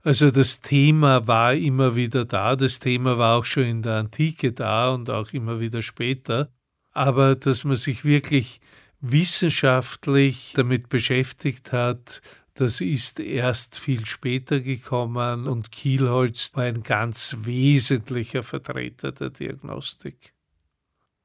Also 0.03 0.31
das 0.31 0.61
Thema 0.61 1.27
war 1.27 1.55
immer 1.55 1.97
wieder 1.97 2.25
da, 2.25 2.57
das 2.57 2.79
Thema 2.79 3.17
war 3.19 3.39
auch 3.39 3.47
schon 3.47 3.65
in 3.65 3.83
der 3.83 3.95
Antike 3.95 4.53
da 4.53 4.93
und 4.93 5.09
auch 5.09 5.33
immer 5.33 5.61
wieder 5.61 5.81
später, 5.81 6.53
aber 6.93 7.35
dass 7.35 7.65
man 7.65 7.75
sich 7.75 8.05
wirklich 8.05 8.61
wissenschaftlich 9.11 10.53
damit 10.57 10.89
beschäftigt 10.89 11.73
hat, 11.73 12.23
das 12.55 12.81
ist 12.81 13.19
erst 13.21 13.79
viel 13.79 14.07
später 14.07 14.61
gekommen 14.61 15.47
und 15.49 15.73
Kielholz 15.73 16.53
war 16.55 16.65
ein 16.65 16.83
ganz 16.83 17.37
wesentlicher 17.43 18.43
Vertreter 18.43 19.13
der 19.13 19.31
Diagnostik. 19.31 20.33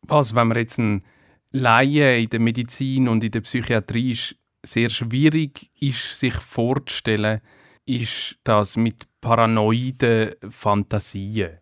Was, 0.01 0.33
wenn 0.33 0.47
man 0.47 0.57
jetzt 0.57 0.79
einen 0.79 1.03
Laien 1.51 2.23
in 2.23 2.29
der 2.29 2.39
Medizin 2.39 3.07
und 3.07 3.23
in 3.23 3.31
der 3.31 3.41
Psychiatrie 3.41 4.11
ist 4.11 4.35
sehr 4.63 4.89
schwierig 4.89 5.69
ist, 5.79 6.19
sich 6.19 6.33
vorzustellen, 6.33 7.41
ist 7.85 8.37
das 8.43 8.75
mit 8.75 9.07
paranoiden 9.21 10.35
Fantasien. 10.49 11.59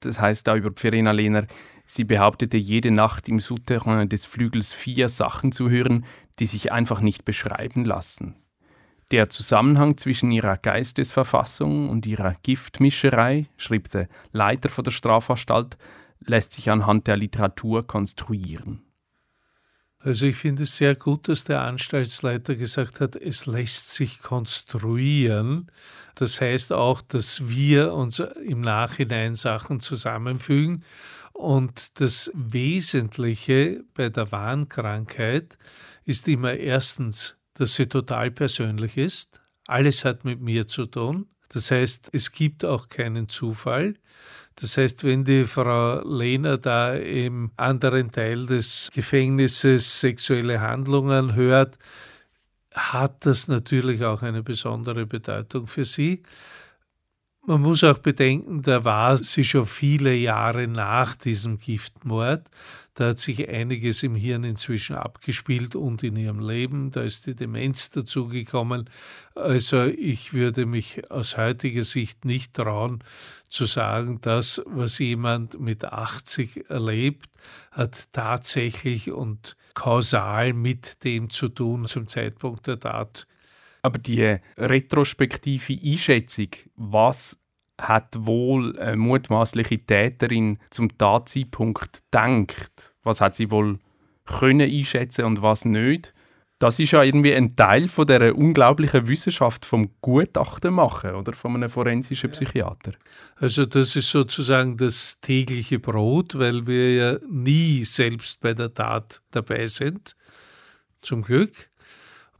Das 0.00 0.20
heißt 0.20 0.46
da 0.46 0.56
über 0.56 0.70
Verena 0.74 1.12
Lehner, 1.12 1.46
sie 1.94 2.04
behauptete 2.04 2.56
jede 2.56 2.90
Nacht 2.90 3.28
im 3.28 3.40
Souterrain 3.40 4.08
des 4.08 4.24
Flügels 4.24 4.72
vier 4.72 5.08
Sachen 5.08 5.50
zu 5.50 5.68
hören, 5.68 6.04
die 6.38 6.46
sich 6.46 6.72
einfach 6.72 7.00
nicht 7.00 7.24
beschreiben 7.24 7.84
lassen. 7.84 8.36
Der 9.10 9.28
Zusammenhang 9.28 9.96
zwischen 9.96 10.30
ihrer 10.30 10.56
Geistesverfassung 10.56 11.90
und 11.90 12.06
ihrer 12.06 12.36
Giftmischerei, 12.44 13.46
schrieb 13.56 13.90
der 13.90 14.08
Leiter 14.30 14.68
von 14.68 14.84
der 14.84 14.92
Strafanstalt, 14.92 15.76
lässt 16.20 16.52
sich 16.52 16.70
anhand 16.70 17.08
der 17.08 17.16
Literatur 17.16 17.84
konstruieren. 17.86 18.82
Also 20.02 20.26
ich 20.26 20.36
finde 20.36 20.62
es 20.62 20.76
sehr 20.76 20.94
gut, 20.94 21.28
dass 21.28 21.44
der 21.44 21.60
Anstaltsleiter 21.60 22.54
gesagt 22.54 23.00
hat, 23.00 23.16
es 23.16 23.44
lässt 23.44 23.94
sich 23.94 24.20
konstruieren. 24.20 25.70
Das 26.14 26.40
heißt 26.40 26.72
auch, 26.72 27.02
dass 27.02 27.48
wir 27.50 27.92
uns 27.92 28.20
im 28.20 28.62
Nachhinein 28.62 29.34
Sachen 29.34 29.80
zusammenfügen. 29.80 30.84
Und 31.40 31.98
das 32.00 32.30
Wesentliche 32.34 33.82
bei 33.94 34.10
der 34.10 34.30
Wahnkrankheit 34.30 35.56
ist 36.04 36.28
immer 36.28 36.52
erstens, 36.52 37.38
dass 37.54 37.76
sie 37.76 37.86
total 37.86 38.30
persönlich 38.30 38.98
ist. 38.98 39.40
Alles 39.66 40.04
hat 40.04 40.26
mit 40.26 40.42
mir 40.42 40.66
zu 40.66 40.84
tun. 40.84 41.30
Das 41.48 41.70
heißt, 41.70 42.10
es 42.12 42.32
gibt 42.32 42.62
auch 42.66 42.90
keinen 42.90 43.30
Zufall. 43.30 43.94
Das 44.54 44.76
heißt, 44.76 45.02
wenn 45.04 45.24
die 45.24 45.44
Frau 45.44 46.06
Lehner 46.06 46.58
da 46.58 46.92
im 46.94 47.52
anderen 47.56 48.10
Teil 48.10 48.44
des 48.44 48.90
Gefängnisses 48.92 49.98
sexuelle 49.98 50.60
Handlungen 50.60 51.34
hört, 51.36 51.78
hat 52.74 53.24
das 53.24 53.48
natürlich 53.48 54.04
auch 54.04 54.20
eine 54.20 54.42
besondere 54.42 55.06
Bedeutung 55.06 55.66
für 55.68 55.86
sie. 55.86 56.22
Man 57.50 57.62
muss 57.62 57.82
auch 57.82 57.98
bedenken, 57.98 58.62
da 58.62 58.84
war 58.84 59.16
sie 59.16 59.42
schon 59.42 59.66
viele 59.66 60.14
Jahre 60.14 60.68
nach 60.68 61.16
diesem 61.16 61.58
Giftmord. 61.58 62.48
Da 62.94 63.08
hat 63.08 63.18
sich 63.18 63.48
einiges 63.48 64.04
im 64.04 64.14
Hirn 64.14 64.44
inzwischen 64.44 64.94
abgespielt 64.94 65.74
und 65.74 66.04
in 66.04 66.14
ihrem 66.14 66.38
Leben. 66.38 66.92
Da 66.92 67.02
ist 67.02 67.26
die 67.26 67.34
Demenz 67.34 67.90
dazugekommen. 67.90 68.88
Also 69.34 69.82
ich 69.86 70.32
würde 70.32 70.64
mich 70.64 71.10
aus 71.10 71.36
heutiger 71.36 71.82
Sicht 71.82 72.24
nicht 72.24 72.54
trauen 72.54 73.02
zu 73.48 73.64
sagen, 73.64 74.20
das, 74.20 74.62
was 74.66 75.00
jemand 75.00 75.58
mit 75.58 75.84
80 75.84 76.70
erlebt, 76.70 77.30
hat 77.72 78.12
tatsächlich 78.12 79.10
und 79.10 79.56
kausal 79.74 80.52
mit 80.52 81.02
dem 81.02 81.30
zu 81.30 81.48
tun 81.48 81.88
zum 81.88 82.06
Zeitpunkt 82.06 82.68
der 82.68 82.78
Tat. 82.78 83.26
Aber 83.82 83.98
die 83.98 84.36
retrospektive 84.56 85.72
Einschätzung, 85.82 86.50
was 86.76 87.39
hat 87.80 88.14
wohl 88.18 88.78
eine 88.78 88.96
mutmaßliche 88.96 89.78
Täterin 89.78 90.58
zum 90.70 90.96
Tatzeitpunkt 90.96 92.02
gedacht? 92.10 92.94
Was 93.02 93.20
hat 93.20 93.34
sie 93.34 93.50
wohl 93.50 93.78
können 94.26 94.70
einschätzen 94.70 95.24
und 95.24 95.42
was 95.42 95.64
nicht? 95.64 96.14
Das 96.60 96.78
ist 96.78 96.90
ja 96.90 97.02
irgendwie 97.02 97.34
ein 97.34 97.56
Teil 97.56 97.88
von 97.88 98.06
der 98.06 98.36
unglaublichen 98.36 99.08
Wissenschaft 99.08 99.64
vom 99.64 99.92
Gutachten 100.02 100.74
machen 100.74 101.14
oder 101.14 101.32
von 101.32 101.54
einem 101.54 101.70
forensischen 101.70 102.30
Psychiater. 102.32 102.92
Also 103.36 103.64
das 103.64 103.96
ist 103.96 104.10
sozusagen 104.10 104.76
das 104.76 105.20
tägliche 105.22 105.78
Brot, 105.78 106.38
weil 106.38 106.66
wir 106.66 106.94
ja 106.94 107.18
nie 107.30 107.82
selbst 107.84 108.42
bei 108.42 108.52
der 108.52 108.74
Tat 108.74 109.22
dabei 109.30 109.66
sind. 109.66 110.14
Zum 111.00 111.22
Glück. 111.22 111.69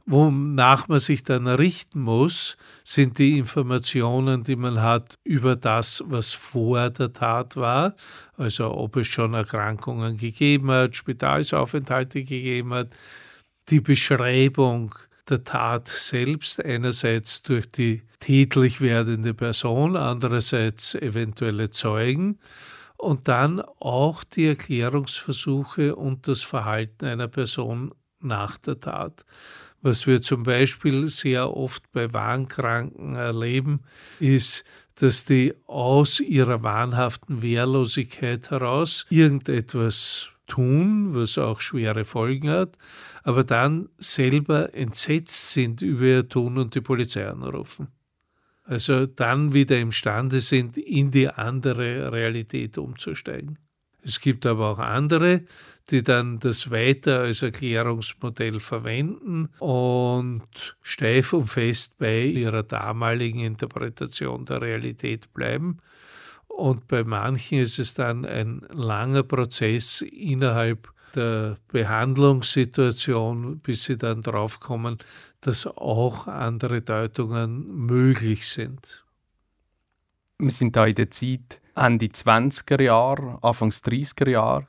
Wonach 0.05 0.87
man 0.87 0.99
sich 0.99 1.23
dann 1.23 1.47
richten 1.47 2.01
muss, 2.01 2.57
sind 2.83 3.17
die 3.19 3.37
Informationen, 3.37 4.43
die 4.43 4.55
man 4.55 4.81
hat 4.81 5.19
über 5.23 5.55
das, 5.55 6.03
was 6.07 6.33
vor 6.33 6.89
der 6.89 7.13
Tat 7.13 7.55
war, 7.55 7.95
also 8.35 8.71
ob 8.73 8.97
es 8.97 9.07
schon 9.07 9.33
Erkrankungen 9.33 10.17
gegeben 10.17 10.71
hat, 10.71 10.95
Spitalsaufenthalte 10.95 12.23
gegeben 12.23 12.73
hat, 12.73 12.89
die 13.69 13.79
Beschreibung 13.79 14.95
der 15.29 15.43
Tat 15.43 15.87
selbst, 15.87 16.63
einerseits 16.63 17.43
durch 17.43 17.69
die 17.69 18.01
tätlich 18.19 18.81
werdende 18.81 19.33
Person, 19.33 19.95
andererseits 19.95 20.95
eventuelle 20.95 21.69
Zeugen 21.69 22.39
und 22.97 23.27
dann 23.27 23.61
auch 23.79 24.23
die 24.23 24.47
Erklärungsversuche 24.47 25.95
und 25.95 26.27
das 26.27 26.41
Verhalten 26.41 27.05
einer 27.05 27.27
Person 27.27 27.93
nach 28.19 28.57
der 28.57 28.79
Tat. 28.79 29.25
Was 29.81 30.05
wir 30.05 30.21
zum 30.21 30.43
Beispiel 30.43 31.09
sehr 31.09 31.55
oft 31.55 31.91
bei 31.91 32.13
Wahnkranken 32.13 33.15
erleben, 33.15 33.81
ist, 34.19 34.63
dass 34.95 35.25
die 35.25 35.53
aus 35.65 36.19
ihrer 36.19 36.61
wahnhaften 36.61 37.41
Wehrlosigkeit 37.41 38.51
heraus 38.51 39.05
irgendetwas 39.09 40.31
tun, 40.45 41.15
was 41.15 41.37
auch 41.37 41.61
schwere 41.61 42.03
Folgen 42.03 42.49
hat, 42.49 42.77
aber 43.23 43.43
dann 43.43 43.89
selber 43.97 44.73
entsetzt 44.75 45.53
sind 45.53 45.81
über 45.81 46.05
ihr 46.05 46.27
Tun 46.27 46.57
und 46.57 46.75
die 46.75 46.81
Polizei 46.81 47.27
anrufen. 47.27 47.87
Also 48.63 49.05
dann 49.05 49.53
wieder 49.53 49.79
imstande 49.79 50.39
sind, 50.41 50.77
in 50.77 51.09
die 51.09 51.29
andere 51.29 52.11
Realität 52.11 52.77
umzusteigen. 52.77 53.57
Es 54.03 54.19
gibt 54.19 54.45
aber 54.45 54.71
auch 54.71 54.79
andere, 54.79 55.41
die 55.89 56.03
dann 56.03 56.39
das 56.39 56.71
weiter 56.71 57.21
als 57.21 57.41
Erklärungsmodell 57.41 58.59
verwenden 58.59 59.49
und 59.59 60.75
steif 60.81 61.33
und 61.33 61.47
fest 61.47 61.97
bei 61.97 62.23
ihrer 62.23 62.63
damaligen 62.63 63.41
Interpretation 63.41 64.45
der 64.45 64.61
Realität 64.61 65.33
bleiben 65.33 65.79
und 66.51 66.87
bei 66.87 67.03
manchen 67.03 67.59
ist 67.59 67.79
es 67.79 67.93
dann 67.93 68.25
ein 68.25 68.61
langer 68.71 69.23
Prozess 69.23 70.01
innerhalb 70.01 70.91
der 71.15 71.57
Behandlungssituation, 71.69 73.59
bis 73.59 73.85
sie 73.85 73.97
dann 73.97 74.21
draufkommen, 74.21 74.97
dass 75.39 75.65
auch 75.65 76.27
andere 76.27 76.81
Deutungen 76.81 77.85
möglich 77.87 78.47
sind. 78.47 79.03
Wir 80.37 80.51
sind 80.51 80.75
da 80.75 80.85
in 80.85 80.95
der 80.95 81.09
Zeit 81.09 81.60
Ende 81.75 82.07
20er 82.07 82.81
Jahre, 82.81 83.39
Anfangs 83.41 83.81
30er 83.83 84.29
Jahre. 84.29 84.67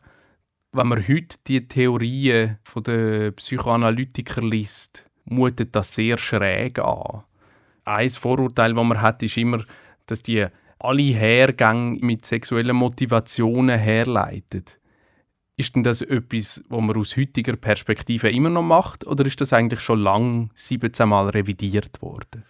Wenn 0.73 0.87
man 0.87 1.07
heute 1.07 1.37
die 1.47 1.67
Theorien 1.67 2.59
der 2.87 3.33
Psychoanalytiker 3.33 4.41
liest, 4.41 5.05
mutet 5.25 5.75
das 5.75 5.95
sehr 5.95 6.17
schräg 6.17 6.79
an. 6.79 7.25
Ein 7.85 8.09
Vorurteil, 8.11 8.75
das 8.75 8.85
man 8.85 9.01
hat, 9.03 9.23
ist 9.23 9.37
immer, 9.37 9.65
dass 10.07 10.23
die 10.23 10.47
alle 10.79 11.03
Hergänge 11.03 11.99
mit 12.01 12.25
sexuellen 12.25 12.77
Motivationen 12.77 13.79
herleiten. 13.79 14.65
Ist 15.57 15.75
denn 15.75 15.85
das 15.85 16.01
etwas, 16.01 16.63
was 16.69 16.81
man 16.81 16.97
aus 16.97 17.17
heutiger 17.17 17.57
Perspektive 17.57 18.31
immer 18.31 18.51
noch 18.51 18.63
macht, 18.63 19.07
oder 19.07 19.27
ist 19.27 19.41
das 19.41 19.53
eigentlich 19.53 19.81
schon 19.81 20.01
lang 20.01 20.51
17 20.55 21.09
Mal 21.09 21.29
revidiert 21.29 22.01
worden? 22.01 22.45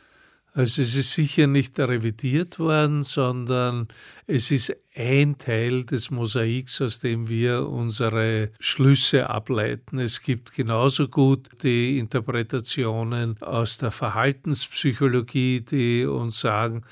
Also 0.55 0.82
es 0.82 0.94
ist 0.96 1.12
sicher 1.12 1.46
nicht 1.46 1.78
revidiert 1.78 2.59
worden, 2.59 3.05
sondern 3.05 3.88
es 4.26 4.50
ist 4.50 4.76
ein 4.94 5.38
Teil 5.38 5.84
des 5.84 6.11
Mosaiks, 6.11 6.82
aus 6.82 6.98
dem 6.98 7.30
wir 7.30 7.66
unsere 7.66 8.50
Schlüsse 8.61 9.30
ableiten. 9.30 9.98
Es 9.98 10.20
gibt 10.20 10.53
genauso 10.53 11.09
gut 11.09 11.48
die 11.62 11.98
Interpretationen 11.98 13.40
aus 13.40 13.78
der 13.78 13.92
Verhaltenspsychologie, 13.92 15.62
die 15.62 16.05
uns 16.05 16.40
sagen, 16.40 16.84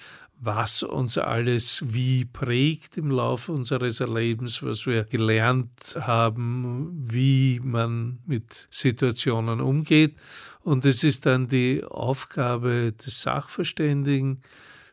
was 0.43 0.83
uns 0.83 1.19
alles 1.19 1.85
wie 1.87 2.25
prägt 2.25 2.97
im 2.97 3.11
Laufe 3.11 3.53
unseres 3.53 4.01
Lebens, 4.01 4.63
was 4.63 4.87
wir 4.87 5.05
gelernt 5.05 5.97
haben, 6.01 6.93
wie 6.95 7.61
man 7.63 8.21
mit 8.25 8.67
Situationen 8.71 9.61
umgeht. 9.61 10.17
Und 10.63 10.85
es 10.85 11.05
ist 11.05 11.27
dann 11.27 11.49
die 11.49 11.83
Aufgabe 11.85 12.93
des 12.93 13.23
Sachverständigen 13.23 14.43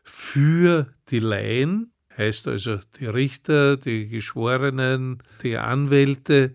für 0.02 0.92
die 1.10 1.18
Laien, 1.18 1.92
heißt 2.16 2.48
also 2.48 2.80
die 2.98 3.06
Richter, 3.06 3.76
die 3.76 4.08
Geschworenen, 4.08 5.22
die 5.42 5.56
Anwälte, 5.56 6.54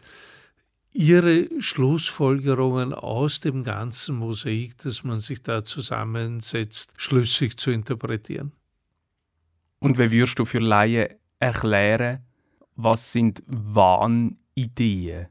ihre 0.92 1.50
Schlussfolgerungen 1.60 2.94
aus 2.94 3.40
dem 3.40 3.64
ganzen 3.64 4.16
Mosaik, 4.16 4.78
das 4.80 5.04
man 5.04 5.20
sich 5.20 5.42
da 5.42 5.64
zusammensetzt, 5.64 6.94
schlüssig 6.98 7.58
zu 7.58 7.72
interpretieren. 7.72 8.52
Und 9.80 9.98
wie 9.98 10.12
würdest 10.12 10.40
du 10.40 10.46
für 10.46 10.60
Laien 10.60 11.10
erklären, 11.40 12.20
was 12.76 13.12
sind 13.12 13.44
Wahnideen? 13.48 15.28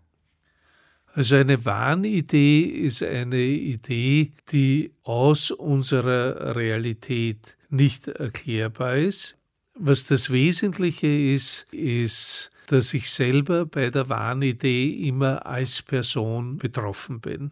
Also 1.15 1.37
eine 1.37 1.65
Wahnidee 1.67 2.63
ist 2.63 3.03
eine 3.03 3.43
Idee, 3.43 4.33
die 4.51 4.93
aus 5.03 5.51
unserer 5.51 6.57
Realität 6.57 7.59
nicht 7.69 8.09
erklärbar 8.09 8.97
ist. 8.97 9.37
Was 9.75 10.07
das 10.07 10.31
Wesentliche 10.31 11.07
ist, 11.07 11.67
ist, 11.73 12.51
dass 12.69 12.95
ich 12.95 13.11
selber 13.11 13.67
bei 13.67 13.91
der 13.91 14.09
Wahnidee 14.09 15.07
immer 15.07 15.45
als 15.45 15.83
Person 15.83 16.57
betroffen 16.57 17.21
bin. 17.21 17.51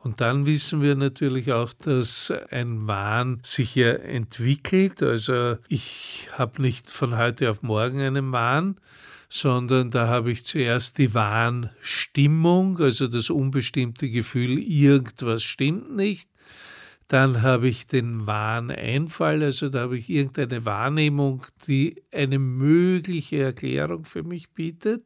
Und 0.00 0.20
dann 0.20 0.46
wissen 0.46 0.80
wir 0.80 0.94
natürlich 0.94 1.52
auch, 1.52 1.72
dass 1.72 2.32
ein 2.50 2.86
Wahn 2.86 3.40
sich 3.42 3.74
ja 3.74 3.90
entwickelt. 3.92 5.02
Also 5.02 5.56
ich 5.68 6.28
habe 6.32 6.62
nicht 6.62 6.90
von 6.90 7.16
heute 7.16 7.50
auf 7.50 7.62
morgen 7.62 8.00
einen 8.00 8.32
Wahn, 8.32 8.76
sondern 9.28 9.90
da 9.90 10.08
habe 10.08 10.30
ich 10.30 10.44
zuerst 10.44 10.98
die 10.98 11.14
Wahnstimmung, 11.14 12.78
also 12.78 13.06
das 13.06 13.30
unbestimmte 13.30 14.10
Gefühl, 14.10 14.58
irgendwas 14.58 15.42
stimmt 15.42 15.94
nicht. 15.94 16.30
Dann 17.08 17.40
habe 17.40 17.68
ich 17.68 17.86
den 17.86 18.26
Wahneinfall, 18.26 19.42
also 19.42 19.70
da 19.70 19.80
habe 19.80 19.96
ich 19.96 20.10
irgendeine 20.10 20.66
Wahrnehmung, 20.66 21.46
die 21.66 22.02
eine 22.12 22.38
mögliche 22.38 23.38
Erklärung 23.38 24.04
für 24.04 24.22
mich 24.22 24.50
bietet. 24.50 25.04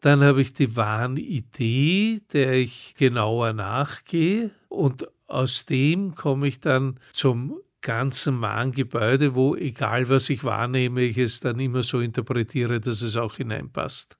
Dann 0.00 0.20
habe 0.20 0.40
ich 0.40 0.54
die 0.54 0.76
Wahnidee, 0.76 2.20
der 2.32 2.54
ich 2.54 2.94
genauer 2.96 3.52
nachgehe. 3.52 4.52
Und 4.68 5.08
aus 5.26 5.66
dem 5.66 6.14
komme 6.14 6.48
ich 6.48 6.60
dann 6.60 6.98
zum 7.12 7.60
ganzen 7.80 8.40
Wahngebäude, 8.40 9.34
wo 9.34 9.54
egal 9.54 10.08
was 10.08 10.30
ich 10.30 10.44
wahrnehme, 10.44 11.02
ich 11.02 11.18
es 11.18 11.40
dann 11.40 11.60
immer 11.60 11.82
so 11.82 12.00
interpretiere, 12.00 12.80
dass 12.80 13.02
es 13.02 13.16
auch 13.16 13.36
hineinpasst. 13.36 14.18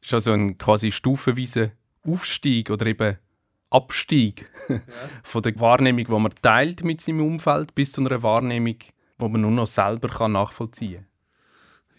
Das 0.00 0.08
ist 0.08 0.14
also 0.14 0.32
ein 0.32 0.58
quasi 0.58 0.92
stufenweiser 0.92 1.72
Aufstieg 2.06 2.70
oder 2.70 2.86
eben 2.86 3.18
Abstieg 3.70 4.48
ja. 4.68 4.80
von 5.24 5.42
der 5.42 5.58
Wahrnehmung, 5.58 6.04
die 6.04 6.12
man 6.12 6.32
teilt 6.42 6.84
mit 6.84 7.00
seinem 7.00 7.22
Umfeld, 7.22 7.74
bis 7.74 7.92
zu 7.92 8.00
einer 8.00 8.22
Wahrnehmung, 8.22 8.78
die 8.78 9.28
man 9.28 9.40
nur 9.40 9.50
noch 9.50 9.66
selber 9.66 10.28
nachvollziehen 10.28 11.06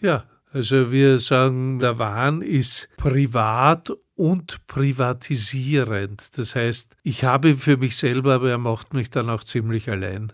Ja, 0.00 0.24
also 0.52 0.92
wir 0.92 1.18
sagen, 1.18 1.78
der 1.78 1.98
Wahn 1.98 2.40
ist 2.40 2.88
privat 2.96 3.92
und 4.16 4.66
privatisierend. 4.66 6.36
Das 6.38 6.56
heißt, 6.56 6.96
ich 7.02 7.24
habe 7.24 7.50
ihn 7.50 7.58
für 7.58 7.76
mich 7.76 7.96
selber, 7.96 8.34
aber 8.34 8.50
er 8.50 8.58
macht 8.58 8.94
mich 8.94 9.10
dann 9.10 9.30
auch 9.30 9.44
ziemlich 9.44 9.88
allein. 9.90 10.32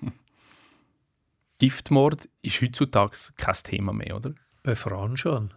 Giftmord 1.58 2.28
ist 2.40 2.60
heutzutage 2.60 3.16
kein 3.36 3.54
Thema 3.62 3.92
mehr, 3.92 4.16
oder? 4.16 4.34
Bei 4.62 4.74
Frauen 4.74 5.16
schon. 5.16 5.54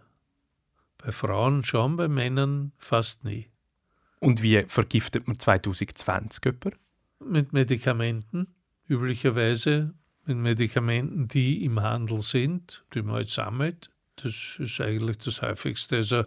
Bei 0.98 1.10
Frauen 1.10 1.64
schon, 1.64 1.96
bei 1.96 2.08
Männern 2.08 2.72
fast 2.76 3.24
nie. 3.24 3.48
Und 4.20 4.42
wie 4.42 4.62
vergiftet 4.68 5.26
man 5.26 5.38
2020 5.38 6.44
jemanden? 6.44 6.78
Mit 7.18 7.52
Medikamenten, 7.52 8.54
üblicherweise 8.88 9.94
mit 10.26 10.36
Medikamenten, 10.36 11.28
die 11.28 11.64
im 11.64 11.80
Handel 11.80 12.20
sind, 12.20 12.84
die 12.94 13.02
man 13.02 13.16
halt 13.16 13.30
sammelt. 13.30 13.90
Das 14.16 14.56
ist 14.58 14.80
eigentlich 14.80 15.18
das 15.18 15.42
Häufigste. 15.42 15.96
Also, 15.96 16.24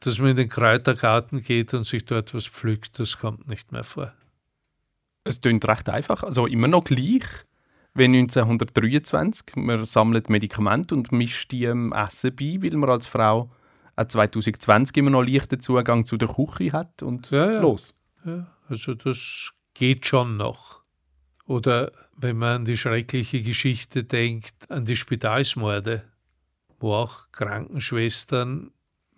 dass 0.00 0.18
man 0.18 0.30
in 0.30 0.36
den 0.36 0.48
Kräutergarten 0.48 1.42
geht 1.42 1.74
und 1.74 1.84
sich 1.84 2.04
dort 2.04 2.34
was 2.34 2.46
pflückt, 2.46 2.98
das 2.98 3.18
kommt 3.18 3.48
nicht 3.48 3.72
mehr 3.72 3.84
vor. 3.84 4.12
Es 5.24 5.40
klingt 5.40 5.66
recht 5.68 5.88
einfach, 5.88 6.22
also 6.22 6.46
immer 6.46 6.68
noch 6.68 6.84
gleich 6.84 7.24
wie 7.94 8.04
1923. 8.04 9.56
Man 9.56 9.84
sammelt 9.84 10.30
Medikamente 10.30 10.94
und 10.94 11.12
mischt 11.12 11.52
die 11.52 11.64
im 11.64 11.92
Essen 11.92 12.34
bei, 12.34 12.58
weil 12.62 12.76
man 12.76 12.90
als 12.90 13.06
Frau 13.06 13.50
auch 13.96 14.04
2020 14.06 14.96
immer 14.96 15.10
noch 15.10 15.22
leichten 15.22 15.60
Zugang 15.60 16.04
zu 16.04 16.16
der 16.16 16.28
Küche 16.28 16.72
hat 16.72 17.02
und 17.02 17.30
ja, 17.30 17.52
ja. 17.52 17.60
los. 17.60 17.94
Ja, 18.24 18.46
also 18.68 18.94
das 18.94 19.52
geht 19.74 20.06
schon 20.06 20.36
noch. 20.36 20.80
Oder 21.46 21.92
wenn 22.16 22.38
man 22.38 22.56
an 22.56 22.64
die 22.64 22.76
schreckliche 22.76 23.42
Geschichte 23.42 24.04
denkt, 24.04 24.70
an 24.70 24.84
die 24.84 24.96
Spitalsmorde, 24.96 26.04
wo 26.78 26.94
auch 26.94 27.32
Krankenschwestern 27.32 28.70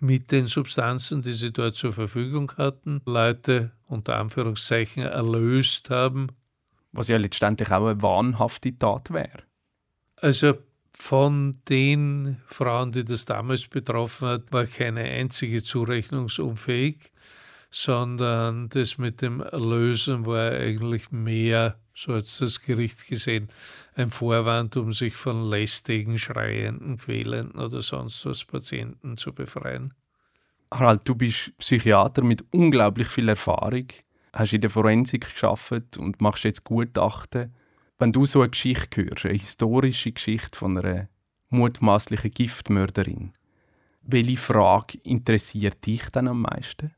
mit 0.02 0.32
den 0.32 0.48
Substanzen, 0.48 1.22
die 1.22 1.32
sie 1.32 1.52
dort 1.52 1.76
zur 1.76 1.92
Verfügung 1.92 2.52
hatten, 2.56 3.00
Leute 3.06 3.70
unter 3.86 4.16
Anführungszeichen 4.18 5.04
erlöst 5.04 5.90
haben. 5.90 6.28
Was 6.90 7.08
ja 7.08 7.16
letztendlich 7.16 7.70
auch 7.70 7.86
eine 7.86 8.02
wahnhafte 8.02 8.76
Tat 8.76 9.12
wäre. 9.12 9.44
Also 10.16 10.54
von 10.92 11.56
den 11.68 12.36
Frauen, 12.46 12.92
die 12.92 13.04
das 13.04 13.24
damals 13.24 13.68
betroffen 13.68 14.28
hat, 14.28 14.52
war 14.52 14.66
keine 14.66 15.02
einzige 15.02 15.62
zurechnungsunfähig. 15.62 17.12
sondern 17.74 18.68
das 18.68 18.98
mit 18.98 19.22
dem 19.22 19.40
Erlösen 19.40 20.26
war 20.26 20.52
eigentlich 20.52 21.10
mehr, 21.10 21.78
so 21.94 22.14
hat 22.14 22.40
das 22.40 22.60
Gericht 22.60 23.06
gesehen, 23.06 23.48
ein 23.94 24.10
Vorwand, 24.10 24.76
um 24.76 24.92
sich 24.92 25.14
von 25.14 25.48
lästigen, 25.48 26.18
schreienden, 26.18 26.96
quälenden 26.98 27.60
oder 27.60 27.80
sonst 27.80 28.24
was 28.26 28.44
Patienten 28.44 29.16
zu 29.16 29.32
befreien. 29.32 29.94
Harald, 30.72 31.02
du 31.04 31.14
bist 31.14 31.56
Psychiater 31.58 32.22
mit 32.22 32.44
unglaublich 32.50 33.08
viel 33.08 33.28
Erfahrung, 33.28 33.88
hast 34.32 34.54
in 34.54 34.62
der 34.62 34.70
Forensik 34.70 35.30
geschafft 35.30 35.98
und 35.98 36.20
machst 36.20 36.44
jetzt 36.44 36.64
Gutachten. 36.64 37.54
Wenn 37.98 38.12
du 38.12 38.24
so 38.24 38.40
eine 38.40 38.50
Geschichte 38.50 39.04
hörst, 39.04 39.26
eine 39.26 39.34
historische 39.34 40.12
Geschichte 40.12 40.58
von 40.58 40.78
einer 40.78 41.08
mutmaßlichen 41.50 42.30
Giftmörderin, 42.30 43.34
welche 44.02 44.36
Frage 44.38 44.98
interessiert 45.04 45.84
dich 45.86 46.08
dann 46.10 46.28
am 46.28 46.42
meisten? 46.42 46.92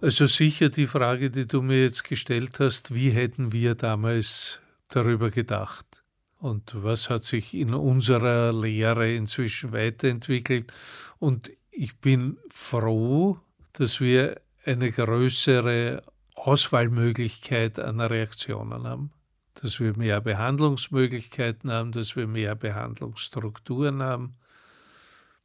Also 0.00 0.26
sicher 0.26 0.68
die 0.68 0.86
Frage, 0.86 1.30
die 1.30 1.46
du 1.46 1.62
mir 1.62 1.82
jetzt 1.82 2.04
gestellt 2.04 2.58
hast, 2.60 2.94
wie 2.94 3.10
hätten 3.10 3.52
wir 3.52 3.74
damals 3.74 4.60
darüber 4.88 5.30
gedacht? 5.30 6.02
Und 6.38 6.74
was 6.82 7.08
hat 7.08 7.24
sich 7.24 7.54
in 7.54 7.72
unserer 7.72 8.52
Lehre 8.52 9.14
inzwischen 9.14 9.72
weiterentwickelt? 9.72 10.72
Und 11.18 11.50
ich 11.70 11.96
bin 12.00 12.36
froh, 12.50 13.40
dass 13.72 14.00
wir 14.00 14.40
eine 14.64 14.92
größere 14.92 16.02
Auswahlmöglichkeit 16.34 17.78
an 17.78 18.00
Reaktionen 18.00 18.86
haben, 18.86 19.10
dass 19.54 19.80
wir 19.80 19.96
mehr 19.96 20.20
Behandlungsmöglichkeiten 20.20 21.70
haben, 21.70 21.92
dass 21.92 22.16
wir 22.16 22.26
mehr 22.26 22.54
Behandlungsstrukturen 22.54 24.02
haben. 24.02 24.36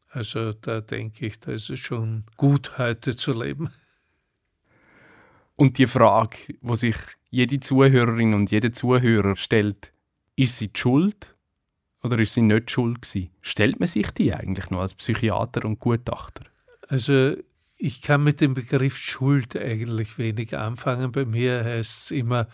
Also 0.09 0.53
da 0.53 0.81
denke 0.81 1.27
ich, 1.27 1.39
da 1.39 1.51
ist 1.51 1.69
es 1.69 1.79
schon 1.79 2.25
gut, 2.35 2.77
heute 2.77 3.15
zu 3.15 3.31
leben. 3.31 3.69
Und 5.59 5.77
die 5.77 5.87
Frage, 5.87 6.37
wo 6.61 6.75
sich 6.75 6.95
jede 7.29 7.59
Zuhörerin 7.59 8.33
und 8.33 8.49
jeder 8.49 8.71
Zuhörer 8.71 9.35
stellt, 9.35 9.91
ist 10.37 10.55
sie 10.55 10.69
schuld 10.73 11.35
oder 12.01 12.17
ist 12.17 12.35
sie 12.35 12.43
nicht 12.43 12.71
schuld 12.71 13.01
gewesen? 13.01 13.29
Stellt 13.41 13.77
man 13.77 13.87
sich 13.87 14.09
die 14.11 14.33
eigentlich 14.33 14.69
noch 14.69 14.79
als 14.79 14.93
Psychiater 14.93 15.65
und 15.65 15.81
Gutachter? 15.81 16.45
Also 16.87 17.35
ich 17.75 18.01
kann 18.01 18.23
mit 18.23 18.39
dem 18.39 18.53
Begriff 18.53 18.95
Schuld 18.95 19.57
eigentlich 19.57 20.17
wenig 20.17 20.55
anfangen. 20.55 21.11
Bei 21.11 21.25
mir 21.25 21.65
heißt 21.65 22.03
es 22.03 22.11
immer, 22.11 22.47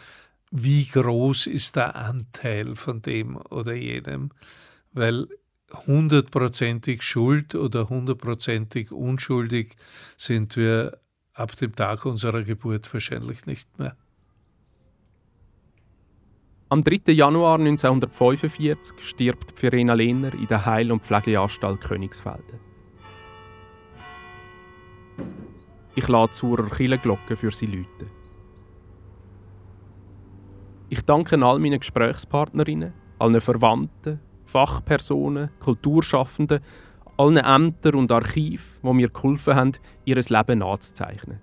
wie 0.49 0.85
groß 0.85 1.45
ist 1.45 1.75
der 1.75 1.95
Anteil 1.95 2.75
von 2.75 3.03
dem 3.03 3.37
oder 3.37 3.75
jenem? 3.75 4.31
Weil 4.93 5.27
hundertprozentig 5.85 7.03
schuld 7.03 7.53
oder 7.53 7.87
hundertprozentig 7.87 8.91
unschuldig 8.91 9.75
sind 10.17 10.57
wir 10.57 10.97
ab 11.35 11.55
dem 11.57 11.75
Tag 11.75 12.05
unserer 12.05 12.43
Geburt 12.43 12.91
wahrscheinlich 12.93 13.45
nicht 13.45 13.77
mehr. 13.77 13.95
Am 16.69 16.83
3. 16.83 17.11
Januar 17.11 17.59
1945 17.59 18.93
stirbt 18.99 19.57
Verena 19.59 19.93
Lehner 19.93 20.33
in 20.33 20.47
der 20.47 20.65
Heil- 20.65 20.91
und 20.91 21.03
Pflegeanstalt 21.03 21.81
Königsfelden. 21.81 22.59
Ich 25.93 26.07
lade 26.07 26.31
zur 26.31 26.69
Kirchenglocke 26.69 27.35
für 27.35 27.51
sie 27.51 27.67
läuten. 27.67 28.09
Ich 30.89 31.01
danke 31.01 31.43
all 31.45 31.59
meinen 31.59 31.79
Gesprächspartnerinnen, 31.79 32.93
allen 33.19 33.41
Verwandten, 33.41 34.19
Fachpersonen, 34.45 35.49
Kulturschaffenden 35.59 36.61
allen 37.17 37.37
Ämtern 37.37 37.95
und 37.95 38.11
Archiven, 38.11 38.65
die 38.83 38.93
mir 38.93 39.09
geholfen 39.09 39.55
haben, 39.55 39.71
ihr 40.05 40.15
Leben 40.15 40.59
nachzuzeichnen. 40.59 41.39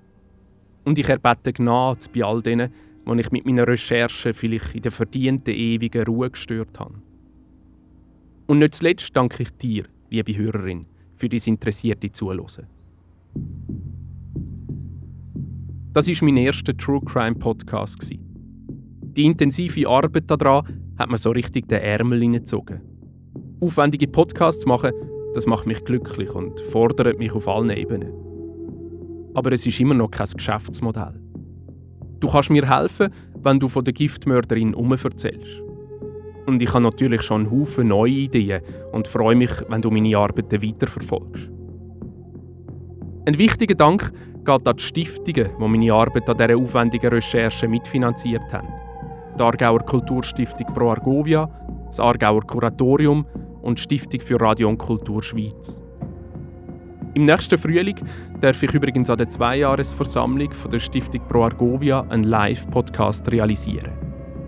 Und 0.85 0.99
ich 0.99 1.09
erbete 1.09 1.53
Gnade 1.53 2.07
bei 2.15 2.25
all 2.25 2.43
denen, 2.43 2.73
die 3.07 3.21
ich 3.21 3.31
mit 3.31 3.47
meinen 3.47 3.65
Recherchen 3.65 4.35
vielleicht 4.35 4.75
in 4.75 4.83
der 4.83 4.93
verdienten 4.93 5.55
ewigen 5.55 6.05
Ruhe 6.05 6.31
gestört 6.31 6.79
habe. 6.79 6.95
Und 8.47 8.59
nicht 8.59 8.75
zuletzt 8.75 9.17
danke 9.17 9.45
ich 9.45 9.51
dir, 9.53 9.85
liebe 10.11 10.37
Hörerin, 10.37 10.87
für 11.17 11.29
dein 11.29 11.41
interessierte 11.45 12.11
Zuhören. 12.13 12.67
Das 15.93 16.09
ist 16.09 16.23
mein 16.23 16.37
erster 16.37 16.77
True 16.77 17.01
Crime 17.05 17.37
Podcast. 17.37 18.11
Die 18.11 19.25
intensive 19.25 19.89
Arbeit 19.89 20.31
daran 20.31 20.95
hat 20.99 21.11
mir 21.11 21.19
so 21.19 21.31
richtig 21.31 21.69
den 21.69 21.81
Ärmel 21.81 22.21
hineingezogen. 22.21 22.81
Aufwendige 23.61 24.09
Podcasts 24.09 24.67
machen 24.67 24.93
das 25.35 25.47
macht 25.47 25.67
mich 25.67 25.85
glücklich 25.85 26.35
und 26.35 26.61
fordert 26.61 27.19
mich 27.19 27.33
auf 27.33 27.49
allen 27.49 27.71
Ebenen. 27.71 28.13
Aber 29.35 29.53
es 29.53 29.67
ist 29.67 29.81
immer 29.81 29.95
noch 29.95 30.11
kein 30.11 30.27
Geschäftsmodell. 30.27 31.21
Du 32.21 32.29
kannst 32.29 32.51
mir 32.51 32.69
helfen, 32.69 33.13
wenn 33.43 33.59
du 33.59 33.69
von 33.69 33.85
der 33.85 33.95
Giftmörderin 33.95 34.75
erzählst. 34.75 35.63
Und 36.47 36.61
ich 36.61 36.73
habe 36.73 36.83
natürlich 36.83 37.23
schon 37.23 37.43
einen 37.43 37.51
Haufen 37.51 37.89
neue 37.89 38.13
Ideen 38.13 38.63
und 38.93 39.09
freue 39.09 39.37
mich, 39.37 39.51
wenn 39.69 39.83
du 39.83 39.91
meine 39.91 40.17
Arbeiten 40.17 40.63
weiterverfolgst. 40.63 41.51
Ein 43.25 43.39
wichtiger 43.39 43.77
Dank 43.77 44.13
geht 44.45 44.69
an 44.69 44.77
die 44.77 44.83
Stiftungen, 44.83 45.51
die 45.59 45.69
meine 45.69 45.93
Arbeit 45.93 46.29
an 46.29 46.37
dieser 46.37 46.57
aufwendigen 46.57 47.11
Recherche 47.11 47.69
mitfinanziert 47.69 48.53
haben. 48.53 48.69
Die 49.39 49.43
Aargauer 49.43 49.81
Kulturstiftung 49.81 50.67
Pro 50.75 50.91
Argovia, 50.91 51.49
das 51.87 52.01
Aargauer 52.01 52.43
Kuratorium 52.43 53.25
und 53.63 53.81
Stiftung 53.81 54.21
für 54.21 54.41
Radio 54.41 54.69
und 54.69 54.79
Kultur 54.79 55.23
Schweiz. 55.23 55.81
Im 57.15 57.25
nächsten 57.25 57.59
Frühling 57.59 57.97
darf 58.41 58.63
ich 58.63 58.73
übrigens 58.73 59.11
an 59.11 59.19
der 59.19 59.29
Zweijahresversammlung 59.29 60.51
von 60.53 60.71
der 60.71 60.79
Stiftung 60.79 61.21
Pro 61.29 61.45
Argovia 61.45 62.01
einen 62.09 62.25
Live-Podcast 62.25 63.31
realisieren. 63.31 63.93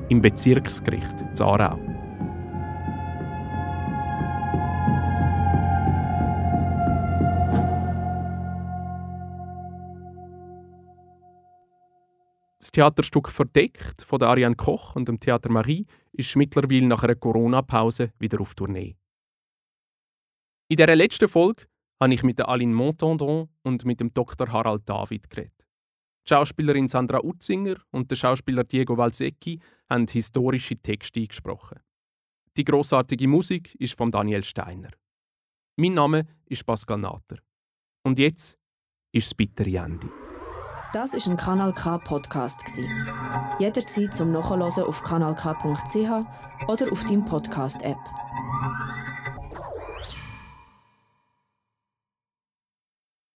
Im 0.09 0.23
Bezirksgericht 0.23 1.15
Zarau. 1.35 1.79
Das 12.61 12.73
Theaterstück 12.73 13.29
Verdeckt 13.29 14.01
von 14.01 14.23
Ariane 14.23 14.57
Koch 14.57 14.97
und 14.97 15.07
dem 15.07 15.21
Theater 15.21 15.51
Marie 15.51 15.87
ist 16.12 16.35
mittlerweile 16.35 16.87
nach 16.87 17.03
einer 17.03 17.15
Corona-Pause 17.15 18.12
wieder 18.19 18.41
auf 18.41 18.55
Tournee. 18.55 18.97
In 20.69 20.77
dieser 20.79 20.97
letzten 20.97 21.29
Folge 21.29 21.67
habe 22.01 22.15
ich 22.15 22.23
mit 22.23 22.39
der 22.39 22.49
Aline 22.49 22.75
Montandon 22.75 23.51
und 23.62 23.85
mit 23.85 24.01
dem 24.01 24.15
Dr. 24.15 24.51
Harald 24.51 24.89
David 24.89 25.29
geredet. 25.29 25.53
Die 26.27 26.31
Schauspielerin 26.31 26.89
Sandra 26.89 27.23
Utzinger 27.23 27.77
und 27.91 28.11
der 28.11 28.17
Schauspieler 28.17 28.65
Diego 28.65 28.97
Valsecchi 28.97 29.61
haben 29.91 30.07
historische 30.07 30.77
Texte 30.77 31.21
eingesprochen. 31.21 31.81
Die 32.57 32.65
großartige 32.65 33.29
Musik 33.29 33.75
ist 33.75 33.99
von 33.99 34.11
Daniel 34.11 34.43
Steiner. 34.43 34.91
Mein 35.77 35.95
Name 35.95 36.27
ist 36.47 36.65
Pascal 36.65 36.99
Natter. 36.99 37.37
Und 38.03 38.19
jetzt 38.19 38.59
ist 39.12 39.27
das 39.27 39.35
bittere 39.35 39.77
Ende. 39.77 40.09
Das 40.95 41.12
ist 41.12 41.27
ein 41.27 41.37
Kanal 41.37 41.75
K 41.75 41.99
Podcast 41.99 42.62
Jederzeit 43.59 44.15
zum 44.15 44.33
Nachhören 44.33 44.62
auf 44.62 45.03
kanalk.ch 45.03 46.69
oder 46.69 46.93
auf 46.93 47.05
deinem 47.05 47.25
Podcast 47.27 47.83
App. 47.83 47.99